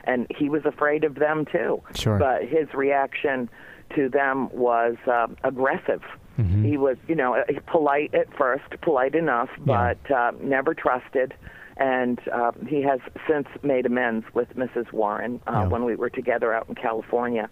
and 0.04 0.26
he 0.36 0.48
was 0.48 0.64
afraid 0.64 1.04
of 1.04 1.14
them 1.16 1.44
too. 1.44 1.82
Sure. 1.94 2.18
But 2.18 2.44
his 2.44 2.72
reaction 2.74 3.48
to 3.94 4.08
them 4.08 4.48
was 4.50 4.96
uh, 5.06 5.28
aggressive. 5.44 6.02
Mm-hmm. 6.38 6.64
He 6.64 6.76
was, 6.76 6.96
you 7.06 7.14
know, 7.14 7.44
polite 7.66 8.12
at 8.14 8.34
first, 8.36 8.64
polite 8.82 9.14
enough, 9.14 9.50
Yeah. 9.66 9.94
but 10.06 10.10
uh, 10.14 10.32
never 10.42 10.74
trusted. 10.74 11.32
And 11.76 12.20
uh, 12.32 12.52
he 12.68 12.82
has 12.82 13.00
since 13.28 13.46
made 13.62 13.84
amends 13.86 14.26
with 14.34 14.48
Mrs. 14.56 14.92
Warren. 14.92 15.40
Uh, 15.46 15.52
Yeah. 15.52 15.66
When 15.68 15.84
we 15.84 15.94
were 15.96 16.10
together 16.10 16.52
out 16.52 16.68
in 16.68 16.74
California, 16.74 17.48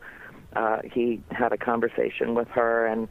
uh, 0.54 0.78
he 0.84 1.20
had 1.30 1.52
a 1.52 1.56
conversation 1.56 2.34
with 2.34 2.48
her, 2.48 2.86
and 2.86 3.08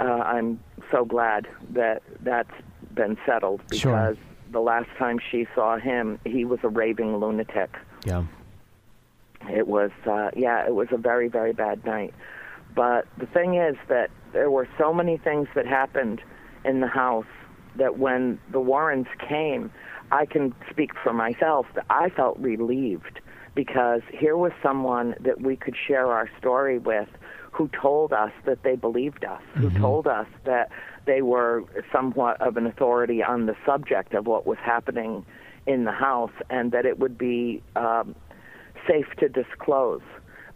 uh, 0.00 0.04
I'm 0.04 0.60
so 0.90 1.04
glad 1.04 1.48
that 1.70 2.02
that's 2.20 2.54
been 2.94 3.16
settled 3.26 3.62
Sure. 3.72 3.92
because 3.92 4.16
the 4.52 4.60
last 4.60 4.88
time 4.98 5.18
she 5.30 5.46
saw 5.54 5.78
him, 5.78 6.18
he 6.24 6.44
was 6.44 6.60
a 6.62 6.68
raving 6.68 7.16
lunatic. 7.18 7.76
Yeah. 8.04 8.24
It 9.50 9.68
was, 9.68 9.90
uh, 10.06 10.30
yeah, 10.36 10.66
it 10.66 10.74
was 10.74 10.88
a 10.90 10.96
very, 10.96 11.28
very 11.28 11.52
bad 11.52 11.84
night. 11.84 12.14
But 12.74 13.06
the 13.18 13.26
thing 13.26 13.54
is 13.56 13.76
that 13.88 14.10
there 14.32 14.50
were 14.50 14.68
so 14.78 14.92
many 14.92 15.16
things 15.16 15.48
that 15.54 15.66
happened 15.66 16.20
in 16.64 16.80
the 16.80 16.86
house 16.86 17.26
that 17.76 17.98
when 17.98 18.38
the 18.50 18.60
Warrens 18.60 19.06
came, 19.28 19.70
I 20.10 20.26
can 20.26 20.54
speak 20.70 20.90
for 21.02 21.12
myself 21.12 21.66
that 21.74 21.84
I 21.90 22.08
felt 22.10 22.38
relieved 22.38 23.20
because 23.54 24.02
here 24.12 24.36
was 24.36 24.52
someone 24.62 25.14
that 25.20 25.40
we 25.40 25.56
could 25.56 25.76
share 25.76 26.06
our 26.06 26.28
story 26.38 26.78
with 26.78 27.08
who 27.58 27.68
told 27.68 28.12
us 28.12 28.30
that 28.46 28.62
they 28.62 28.76
believed 28.76 29.24
us, 29.24 29.42
who 29.54 29.68
told 29.80 30.06
us 30.06 30.28
that 30.44 30.70
they 31.06 31.22
were 31.22 31.64
somewhat 31.92 32.40
of 32.40 32.56
an 32.56 32.66
authority 32.66 33.20
on 33.20 33.46
the 33.46 33.56
subject 33.66 34.14
of 34.14 34.28
what 34.28 34.46
was 34.46 34.58
happening 34.58 35.26
in 35.66 35.82
the 35.82 35.90
house 35.90 36.30
and 36.50 36.70
that 36.70 36.86
it 36.86 37.00
would 37.00 37.18
be 37.18 37.60
um, 37.74 38.14
safe 38.86 39.08
to 39.18 39.28
disclose. 39.28 40.02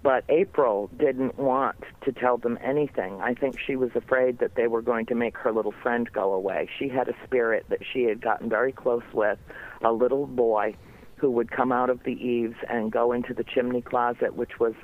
But 0.05 0.23
April 0.29 0.91
didn't 0.97 1.37
want 1.41 1.83
to 2.05 2.13
tell 2.13 2.37
them 2.37 2.57
anything. 2.63 3.21
I 3.21 3.35
think 3.35 3.59
she 3.59 3.75
was 3.75 3.91
afraid 3.97 4.39
that 4.39 4.55
they 4.55 4.69
were 4.69 4.83
going 4.83 5.07
to 5.07 5.17
make 5.17 5.37
her 5.39 5.51
little 5.51 5.75
friend 5.83 6.09
go 6.13 6.33
away. 6.33 6.69
She 6.79 6.89
had 6.89 7.09
a 7.09 7.15
spirit 7.25 7.67
that 7.69 7.81
she 7.93 8.05
had 8.05 8.21
gotten 8.21 8.49
very 8.49 8.71
close 8.71 9.03
with, 9.13 9.39
a 9.81 9.91
little 9.91 10.29
boy 10.29 10.77
who 11.17 11.33
would 11.33 11.51
come 11.51 11.73
out 11.73 11.91
of 11.91 12.05
the 12.05 12.13
eaves 12.13 12.57
and 12.69 12.93
go 12.93 13.11
into 13.11 13.35
the 13.35 13.45
chimney 13.45 13.83
closet, 13.83 14.37
which 14.37 14.61
was 14.61 14.75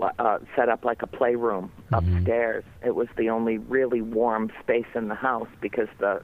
uh, 0.00 0.38
set 0.56 0.68
up 0.68 0.84
like 0.84 1.02
a 1.02 1.06
playroom 1.06 1.70
upstairs. 1.92 2.64
It 2.84 2.94
was 2.94 3.08
the 3.16 3.30
only 3.30 3.58
really 3.58 4.02
warm 4.02 4.50
space 4.60 4.86
in 4.94 5.08
the 5.08 5.14
house 5.14 5.48
because 5.60 5.88
the 5.98 6.22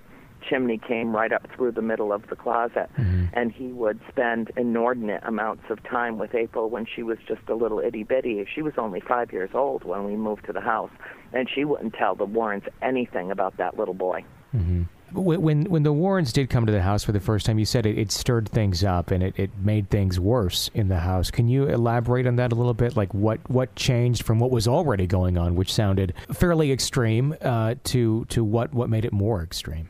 chimney 0.49 0.79
came 0.79 1.15
right 1.15 1.33
up 1.33 1.47
through 1.55 1.73
the 1.73 1.83
middle 1.83 2.13
of 2.13 2.27
the 2.29 2.37
closet. 2.37 2.89
Mm-hmm. 2.97 3.27
And 3.33 3.53
he 3.53 3.69
would 3.69 4.01
spend 4.09 4.51
inordinate 4.57 5.23
amounts 5.25 5.65
of 5.71 5.83
time 5.83 6.19
with 6.19 6.35
April 6.35 6.71
when 6.71 6.87
she 6.87 7.03
was 7.03 7.19
just 7.27 7.43
a 7.49 7.55
little 7.55 7.81
itty 7.81 8.05
bitty. 8.05 8.47
She 8.53 8.63
was 8.63 8.75
only 8.79 9.01
five 9.01 9.33
years 9.33 9.51
old 9.55 9.85
when 9.85 10.05
we 10.05 10.17
moved 10.17 10.47
to 10.47 10.53
the 10.53 10.61
house, 10.61 10.91
and 11.33 11.49
she 11.53 11.65
wouldn't 11.65 11.95
tell 11.95 12.15
the 12.15 12.25
Warrens 12.25 12.65
anything 12.83 13.31
about 13.31 13.57
that 13.59 13.79
little 13.79 13.95
boy. 13.95 14.25
Mm-hmm. 14.55 14.85
When 15.13 15.65
when 15.65 15.83
the 15.83 15.93
Warrens 15.93 16.33
did 16.33 16.51
come 16.51 16.67
to 16.67 16.73
the 16.73 16.83
house 16.83 17.05
for 17.05 17.13
the 17.13 17.21
first 17.21 17.47
time, 17.47 17.59
you 17.59 17.65
said 17.65 17.87
it, 17.87 17.99
it 17.99 18.13
stirred 18.13 18.49
things 18.49 18.85
up 18.85 19.11
and 19.11 19.23
it, 19.23 19.39
it 19.39 19.51
made 19.59 19.89
things 19.89 20.21
worse 20.21 20.71
in 20.75 20.89
the 20.89 20.99
house. 20.99 21.31
Can 21.31 21.49
you 21.49 21.69
elaborate 21.69 22.27
on 22.27 22.37
that 22.37 22.53
a 22.53 22.55
little 22.55 22.75
bit? 22.75 22.97
Like 22.97 23.15
what, 23.15 23.41
what 23.51 23.75
changed 23.75 24.23
from 24.23 24.39
what 24.39 24.51
was 24.51 24.69
already 24.69 25.07
going 25.07 25.39
on, 25.39 25.55
which 25.55 25.73
sounded 25.73 26.13
fairly 26.33 26.73
extreme, 26.73 27.35
uh, 27.41 27.77
to 27.85 28.27
to 28.27 28.45
what, 28.45 28.75
what 28.75 28.91
made 28.91 29.05
it 29.05 29.13
more 29.13 29.43
extreme? 29.43 29.89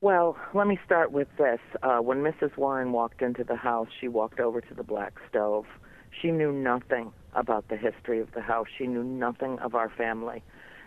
Well, 0.00 0.36
let 0.52 0.66
me 0.66 0.78
start 0.84 1.12
with 1.12 1.28
this. 1.38 1.60
Uh, 1.82 1.98
when 1.98 2.18
Mrs. 2.18 2.56
Warren 2.58 2.92
walked 2.92 3.22
into 3.22 3.42
the 3.42 3.56
house, 3.56 3.88
she 4.00 4.08
walked 4.08 4.38
over 4.38 4.60
to 4.60 4.74
the 4.74 4.82
black 4.82 5.14
stove. 5.30 5.64
She 6.20 6.30
knew 6.30 6.52
nothing 6.52 7.10
about 7.34 7.68
the 7.68 7.76
history 7.76 8.20
of 8.20 8.30
the 8.32 8.42
house. 8.42 8.66
She 8.76 8.86
knew 8.86 9.02
nothing 9.02 9.58
of 9.60 9.74
our 9.74 9.88
family. 9.88 10.42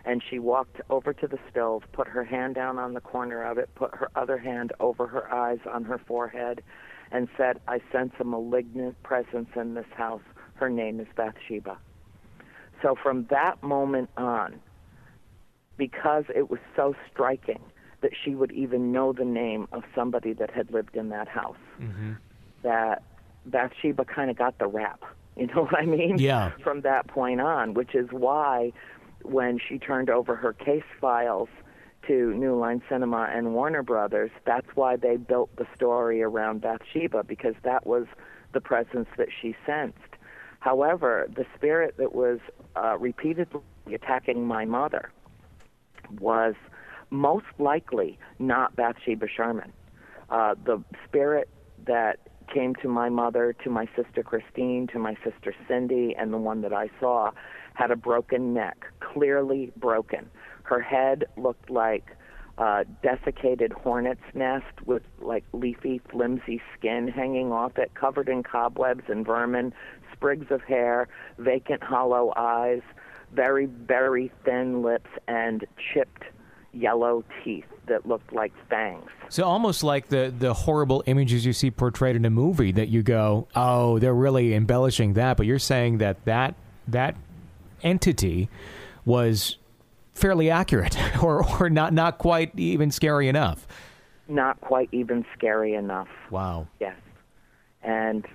And 0.07 0.23
she 0.27 0.39
walked 0.39 0.79
over 0.89 1.13
to 1.13 1.27
the 1.27 1.37
stove, 1.51 1.83
put 1.91 2.07
her 2.07 2.23
hand 2.23 2.55
down 2.55 2.79
on 2.79 2.93
the 2.93 3.01
corner 3.01 3.43
of 3.43 3.57
it, 3.57 3.69
put 3.75 3.93
her 3.93 4.09
other 4.15 4.37
hand 4.37 4.71
over 4.79 5.05
her 5.05 5.31
eyes 5.31 5.59
on 5.71 5.83
her 5.83 5.97
forehead, 5.97 6.63
and 7.11 7.27
said, 7.35 7.59
I 7.67 7.81
sense 7.91 8.13
a 8.19 8.23
malignant 8.23 9.01
presence 9.03 9.49
in 9.55 9.73
this 9.73 9.85
house. 9.95 10.21
Her 10.55 10.69
name 10.69 10.99
is 11.01 11.07
Bathsheba. 11.15 11.77
So 12.81 12.95
from 13.01 13.27
that 13.29 13.61
moment 13.61 14.09
on, 14.17 14.61
because 15.77 16.23
it 16.33 16.49
was 16.49 16.59
so 16.75 16.95
striking, 17.11 17.59
that 18.01 18.11
she 18.23 18.35
would 18.35 18.51
even 18.51 18.91
know 18.91 19.11
the 19.11 19.25
name 19.25 19.67
of 19.71 19.83
somebody 19.95 20.33
that 20.33 20.51
had 20.51 20.71
lived 20.71 20.95
in 20.95 21.09
that 21.09 21.27
house. 21.27 21.57
Mm-hmm. 21.81 22.13
That 22.63 23.03
Bathsheba 23.45 24.05
kind 24.05 24.29
of 24.29 24.37
got 24.37 24.57
the 24.59 24.67
rap. 24.67 25.03
You 25.35 25.47
know 25.47 25.63
what 25.69 25.77
I 25.77 25.85
mean? 25.85 26.17
Yeah. 26.17 26.51
From 26.63 26.81
that 26.81 27.07
point 27.07 27.41
on, 27.41 27.73
which 27.73 27.95
is 27.95 28.07
why 28.11 28.71
when 29.29 29.59
she 29.59 29.77
turned 29.77 30.09
over 30.09 30.35
her 30.35 30.53
case 30.53 30.83
files 30.99 31.49
to 32.07 32.33
New 32.33 32.55
Line 32.55 32.81
Cinema 32.89 33.29
and 33.31 33.53
Warner 33.53 33.83
Brothers, 33.83 34.31
that's 34.45 34.67
why 34.75 34.95
they 34.95 35.17
built 35.17 35.55
the 35.57 35.67
story 35.75 36.21
around 36.21 36.61
Bathsheba 36.61 37.23
because 37.23 37.55
that 37.63 37.85
was 37.85 38.05
the 38.53 38.61
presence 38.61 39.09
that 39.17 39.27
she 39.41 39.55
sensed. 39.65 39.97
However, 40.59 41.27
the 41.33 41.45
spirit 41.55 41.95
that 41.97 42.15
was 42.15 42.39
uh, 42.75 42.97
repeatedly 42.97 43.61
attacking 43.93 44.45
my 44.47 44.65
mother 44.65 45.11
was 46.19 46.55
most 47.09 47.45
likely 47.59 48.17
not 48.39 48.75
Bathsheba 48.75 49.27
Sherman. 49.27 49.71
Uh, 50.29 50.55
the 50.65 50.83
spirit 51.05 51.49
that 51.85 52.19
came 52.53 52.75
to 52.75 52.87
my 52.87 53.09
mother, 53.09 53.53
to 53.63 53.69
my 53.69 53.87
sister 53.95 54.23
Christine, 54.23 54.87
to 54.87 54.99
my 54.99 55.15
sister 55.23 55.53
Cindy, 55.67 56.15
and 56.17 56.33
the 56.33 56.37
one 56.37 56.61
that 56.61 56.73
I 56.73 56.89
saw 56.99 57.31
had 57.77 57.91
a 57.91 57.95
broken 57.95 58.55
neck, 58.55 58.87
clearly 58.99 59.71
broken. 59.77 60.27
Her 60.63 60.81
head 60.81 61.25
looked 61.37 61.69
like 61.69 62.17
a 62.57 62.85
desiccated 63.03 63.71
hornet's 63.71 64.33
nest 64.33 64.65
with 64.85 65.03
like 65.21 65.43
leafy, 65.53 66.01
flimsy 66.09 66.59
skin 66.75 67.07
hanging 67.07 67.51
off 67.51 67.77
it, 67.77 67.93
covered 67.93 68.29
in 68.29 68.41
cobwebs 68.41 69.03
and 69.09 69.23
vermin, 69.23 69.73
sprigs 70.11 70.47
of 70.49 70.63
hair, 70.63 71.07
vacant, 71.37 71.83
hollow 71.83 72.33
eyes, 72.35 72.81
very, 73.31 73.67
very 73.67 74.31
thin 74.43 74.81
lips, 74.81 75.11
and 75.27 75.63
chipped 75.93 76.23
yellow 76.73 77.23
teeth 77.43 77.65
that 77.85 78.07
looked 78.07 78.33
like 78.33 78.53
fangs. 78.69 79.09
So 79.29 79.43
almost 79.43 79.83
like 79.83 80.07
the 80.07 80.33
the 80.37 80.53
horrible 80.53 81.03
images 81.05 81.45
you 81.45 81.53
see 81.53 81.69
portrayed 81.69 82.15
in 82.15 82.25
a 82.25 82.31
movie 82.31 82.71
that 82.71 82.87
you 82.87 83.03
go, 83.03 83.47
"Oh, 83.55 83.99
they're 83.99 84.15
really 84.15 84.55
embellishing 84.55 85.13
that," 85.13 85.37
but 85.37 85.45
you're 85.45 85.59
saying 85.59 85.99
that 85.99 86.25
that 86.25 86.55
that 86.87 87.15
entity 87.83 88.49
was 89.05 89.57
fairly 90.13 90.49
accurate 90.49 90.97
or 91.23 91.45
or 91.59 91.69
not 91.69 91.93
not 91.93 92.17
quite 92.17 92.51
even 92.57 92.91
scary 92.91 93.27
enough. 93.27 93.67
Not 94.27 94.59
quite 94.59 94.89
even 94.91 95.25
scary 95.37 95.73
enough. 95.73 96.09
Wow. 96.31 96.67
Yes. 96.79 96.97
And 97.81 98.25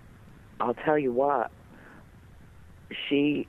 I'll 0.61 0.75
tell 0.75 0.99
you 0.99 1.13
what, 1.13 1.51
she 3.09 3.47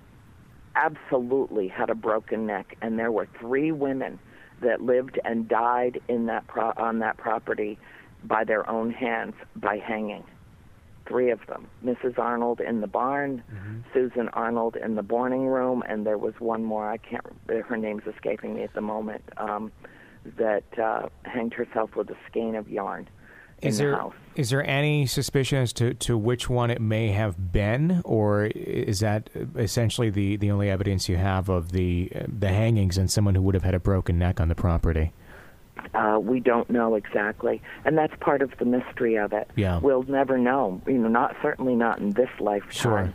absolutely 0.76 1.68
had 1.68 1.90
a 1.90 1.96
broken 1.96 2.46
neck 2.46 2.76
and 2.82 2.98
there 2.98 3.12
were 3.12 3.28
three 3.40 3.72
women 3.72 4.20
that 4.62 4.82
lived 4.82 5.20
and 5.24 5.48
died 5.48 6.02
in 6.08 6.26
that 6.26 6.48
pro- 6.48 6.74
on 6.78 7.00
that 7.00 7.18
property 7.18 7.78
by 8.24 8.44
their 8.44 8.68
own 8.70 8.92
hands 8.92 9.36
by 9.56 9.78
hanging. 9.78 10.24
Three 11.08 11.32
of 11.32 11.46
them. 11.48 11.68
Mrs. 11.84 12.18
Arnold 12.18 12.62
in 12.62 12.82
the 12.82 12.88
barn, 12.88 13.44
mm-hmm. 13.54 13.80
Susan 13.94 14.30
Arnold 14.30 14.78
in 14.78 14.96
the 14.96 15.04
boarding 15.04 15.48
room, 15.48 15.84
and 15.88 16.06
there 16.06 16.18
was 16.18 16.34
one 16.40 16.64
more. 16.64 16.90
I 16.90 16.98
can't. 16.98 17.26
Her 17.48 17.78
name's 17.78 18.04
escaping 18.08 18.56
me 18.56 18.64
at 18.64 18.74
the 18.74 18.82
moment. 18.82 19.24
Um, 19.38 19.72
that 20.38 20.64
uh, 20.80 21.10
hanged 21.24 21.54
herself 21.54 21.98
with 21.98 22.10
a 22.10 22.16
skein 22.30 22.56
of 22.56 22.70
yarn 22.70 23.10
is 23.64 23.80
in 23.80 23.86
there, 23.86 23.96
the. 23.96 24.42
Is 24.42 24.50
there 24.50 24.66
any 24.68 25.06
suspicion 25.06 25.60
as 25.60 25.74
to, 25.74 25.94
to 25.94 26.18
which 26.18 26.50
one 26.50 26.72
it 26.72 26.82
may 26.82 27.10
have 27.10 27.52
been, 27.52 28.02
or 28.04 28.46
is 28.46 29.00
that 29.02 29.30
essentially 29.56 30.10
the, 30.10 30.38
the 30.38 30.52
only 30.52 30.70
evidence 30.70 31.08
you 31.08 31.18
have 31.18 31.50
of 31.50 31.72
the 31.72 32.12
the 32.28 32.50
hangings 32.50 32.98
and 32.98 33.12
someone 33.12 33.36
who 33.36 33.42
would 33.44 33.54
have 33.54 33.64
had 33.64 33.76
a 33.76 33.80
broken 33.80 34.18
neck 34.18 34.40
on 34.40 34.48
the 34.48 34.56
property? 34.56 35.14
Uh, 35.94 36.20
we 36.22 36.40
don't 36.40 36.70
know 36.70 36.96
exactly, 36.96 37.62
and 37.86 37.98
that's 37.98 38.14
part 38.20 38.42
of 38.42 38.52
the 38.60 38.66
mystery 38.66 39.16
of 39.16 39.34
it. 39.34 39.50
Yeah. 39.56 39.80
We'll 39.80 40.04
never 40.04 40.38
know. 40.38 40.82
You 40.88 40.98
know, 40.98 41.10
not 41.10 41.36
certainly 41.42 41.76
not 41.76 42.00
in 42.00 42.12
this 42.12 42.30
lifetime. 42.40 42.72
Sure. 42.72 43.14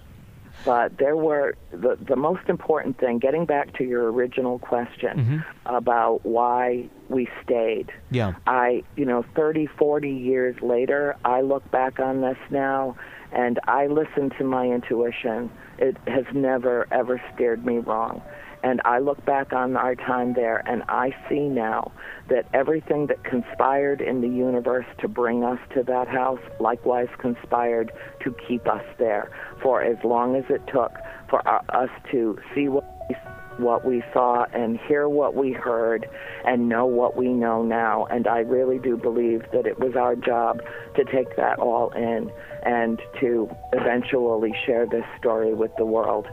But 0.65 0.99
there 0.99 1.17
were 1.17 1.55
the 1.71 1.97
the 2.01 2.17
most 2.17 2.49
important 2.49 2.99
thing. 2.99 3.19
Getting 3.19 3.47
back 3.47 3.77
to 3.79 3.85
your 3.85 4.11
original 4.11 4.59
question 4.59 5.19
mm-hmm. 5.19 5.39
about 5.67 6.25
why 6.25 6.89
we 7.09 7.29
stayed. 7.45 7.93
Yeah. 8.11 8.35
I, 8.47 8.83
you 8.97 9.05
know, 9.05 9.25
30, 9.35 9.67
40 9.67 10.11
years 10.11 10.61
later, 10.61 11.17
I 11.25 11.41
look 11.43 11.69
back 11.71 12.01
on 12.01 12.21
this 12.21 12.39
now, 12.51 12.97
and 13.33 13.59
I 13.65 13.87
listen 13.87 14.31
to 14.39 14.45
my 14.45 14.67
intuition. 14.67 15.51
It 15.79 15.97
has 16.07 16.25
never 16.35 16.87
ever 16.91 17.23
steered 17.35 17.65
me 17.65 17.79
wrong. 17.79 18.21
And 18.63 18.81
I 18.85 18.99
look 18.99 19.25
back 19.25 19.53
on 19.53 19.77
our 19.77 19.95
time 19.95 20.35
there 20.35 20.63
and 20.67 20.83
I 20.89 21.15
see 21.29 21.49
now 21.49 21.93
that 22.29 22.47
everything 22.53 23.07
that 23.07 23.23
conspired 23.25 24.01
in 24.01 24.21
the 24.21 24.29
universe 24.29 24.87
to 25.01 25.09
bring 25.09 25.45
us 25.45 25.59
to 25.75 25.83
that 25.85 26.09
house 26.09 26.41
likewise 26.61 27.09
conspired 27.19 27.93
to 28.25 28.35
keep 28.47 28.67
us 28.67 28.85
there 28.99 29.31
for 29.63 29.83
as 29.83 29.97
long 30.05 30.37
as 30.37 30.45
it 30.49 30.63
took 30.67 30.93
for 31.31 31.47
us 31.49 31.91
to 32.11 32.39
see 32.55 32.69
what 32.69 32.85
we, 33.09 33.17
what 33.65 33.85
we 33.85 34.03
saw 34.13 34.45
and 34.53 34.79
hear 34.89 35.09
what 35.09 35.35
we 35.35 35.53
heard 35.53 36.09
and 36.45 36.69
know 36.69 36.87
what 36.87 37.17
we 37.17 37.29
know 37.29 37.63
now. 37.63 38.07
And 38.07 38.27
I 38.27 38.41
really 38.41 38.79
do 38.79 38.97
believe 38.97 39.43
that 39.53 39.67
it 39.67 39.79
was 39.79 39.95
our 39.95 40.17
job 40.17 40.63
to 40.97 41.05
take 41.05 41.37
that 41.37 41.59
all 41.59 41.91
in 41.91 42.31
and 42.65 43.01
to 43.21 43.49
eventually 43.73 44.55
share 44.67 44.87
this 44.87 45.05
story 45.19 45.55
with 45.55 45.71
the 45.77 45.87
world 45.87 46.27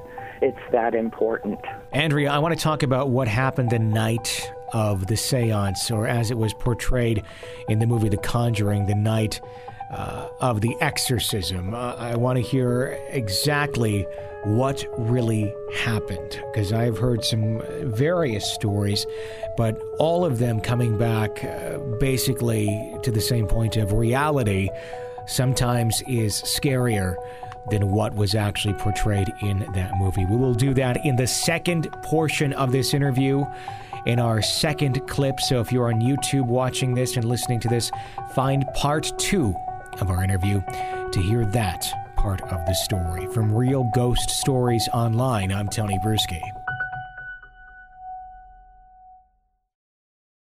it's 0.46 0.72
that 0.72 0.94
important. 0.94 1.60
Andrea, 1.92 2.30
I 2.30 2.38
want 2.38 2.56
to 2.56 2.64
talk 2.64 2.84
about 2.84 3.10
what 3.10 3.28
happened 3.28 3.72
the 3.72 3.80
night 3.80 4.52
of 4.74 5.08
the 5.08 5.18
seance, 5.18 5.90
or 5.90 6.06
as 6.08 6.30
it 6.30 6.38
was 6.38 6.54
portrayed 6.54 7.24
in 7.68 7.80
the 7.80 7.88
movie 7.88 8.10
The 8.10 8.18
Conjuring, 8.18 8.86
the 8.86 8.94
night 8.94 9.42
uh, 9.90 10.28
of 10.42 10.62
the 10.62 10.76
exorcism. 10.82 11.74
Uh, 11.74 11.96
I 11.96 12.16
want 12.16 12.38
to 12.38 12.44
hear 12.44 12.96
exactly 13.10 14.06
what 14.44 14.86
really 14.96 15.52
happened 15.78 16.40
because 16.52 16.72
I've 16.72 17.00
heard 17.00 17.26
some 17.26 17.64
various 17.82 18.46
stories, 18.54 19.08
but 19.58 19.82
all 19.98 20.26
of 20.26 20.38
them 20.38 20.62
coming 20.62 20.96
back 20.96 21.44
uh, 21.44 21.80
basically 22.00 22.96
to 23.02 23.10
the 23.10 23.22
same 23.22 23.48
point 23.48 23.78
of 23.78 23.94
reality 23.94 24.70
sometimes 25.26 26.04
is 26.08 26.44
scarier 26.44 27.16
than 27.70 27.92
what 27.92 28.16
was 28.16 28.36
actually 28.36 28.74
portrayed 28.76 29.34
in 29.42 29.60
that 29.74 29.98
movie. 29.98 30.26
We 30.26 30.36
will 30.36 30.54
do 30.54 30.74
that 30.76 31.06
in 31.06 31.16
the 31.16 31.28
second 31.28 31.92
portion 32.04 32.54
of 32.54 32.72
this 32.72 32.94
interview, 32.94 33.46
in 34.06 34.20
our 34.20 34.42
second 34.42 35.08
clip. 35.08 35.40
So 35.40 35.60
if 35.60 35.72
you're 35.72 35.92
on 35.92 36.02
YouTube 36.02 36.46
watching 36.46 36.94
this 36.94 37.16
and 37.16 37.26
listening 37.26 37.60
to 37.62 37.68
this, 37.68 37.92
find 38.34 38.66
part 38.74 39.12
two 39.18 39.56
of 40.00 40.10
our 40.10 40.24
interview 40.24 40.62
to 41.12 41.22
hear 41.22 41.46
that 41.46 41.88
part 42.16 42.42
of 42.42 42.66
the 42.66 42.74
story. 42.74 43.28
From 43.34 43.54
Real 43.54 43.84
Ghost 43.96 44.30
Stories 44.30 44.88
Online, 44.94 45.52
I'm 45.52 45.70
Tony 45.70 45.98
Brueski. 46.00 46.65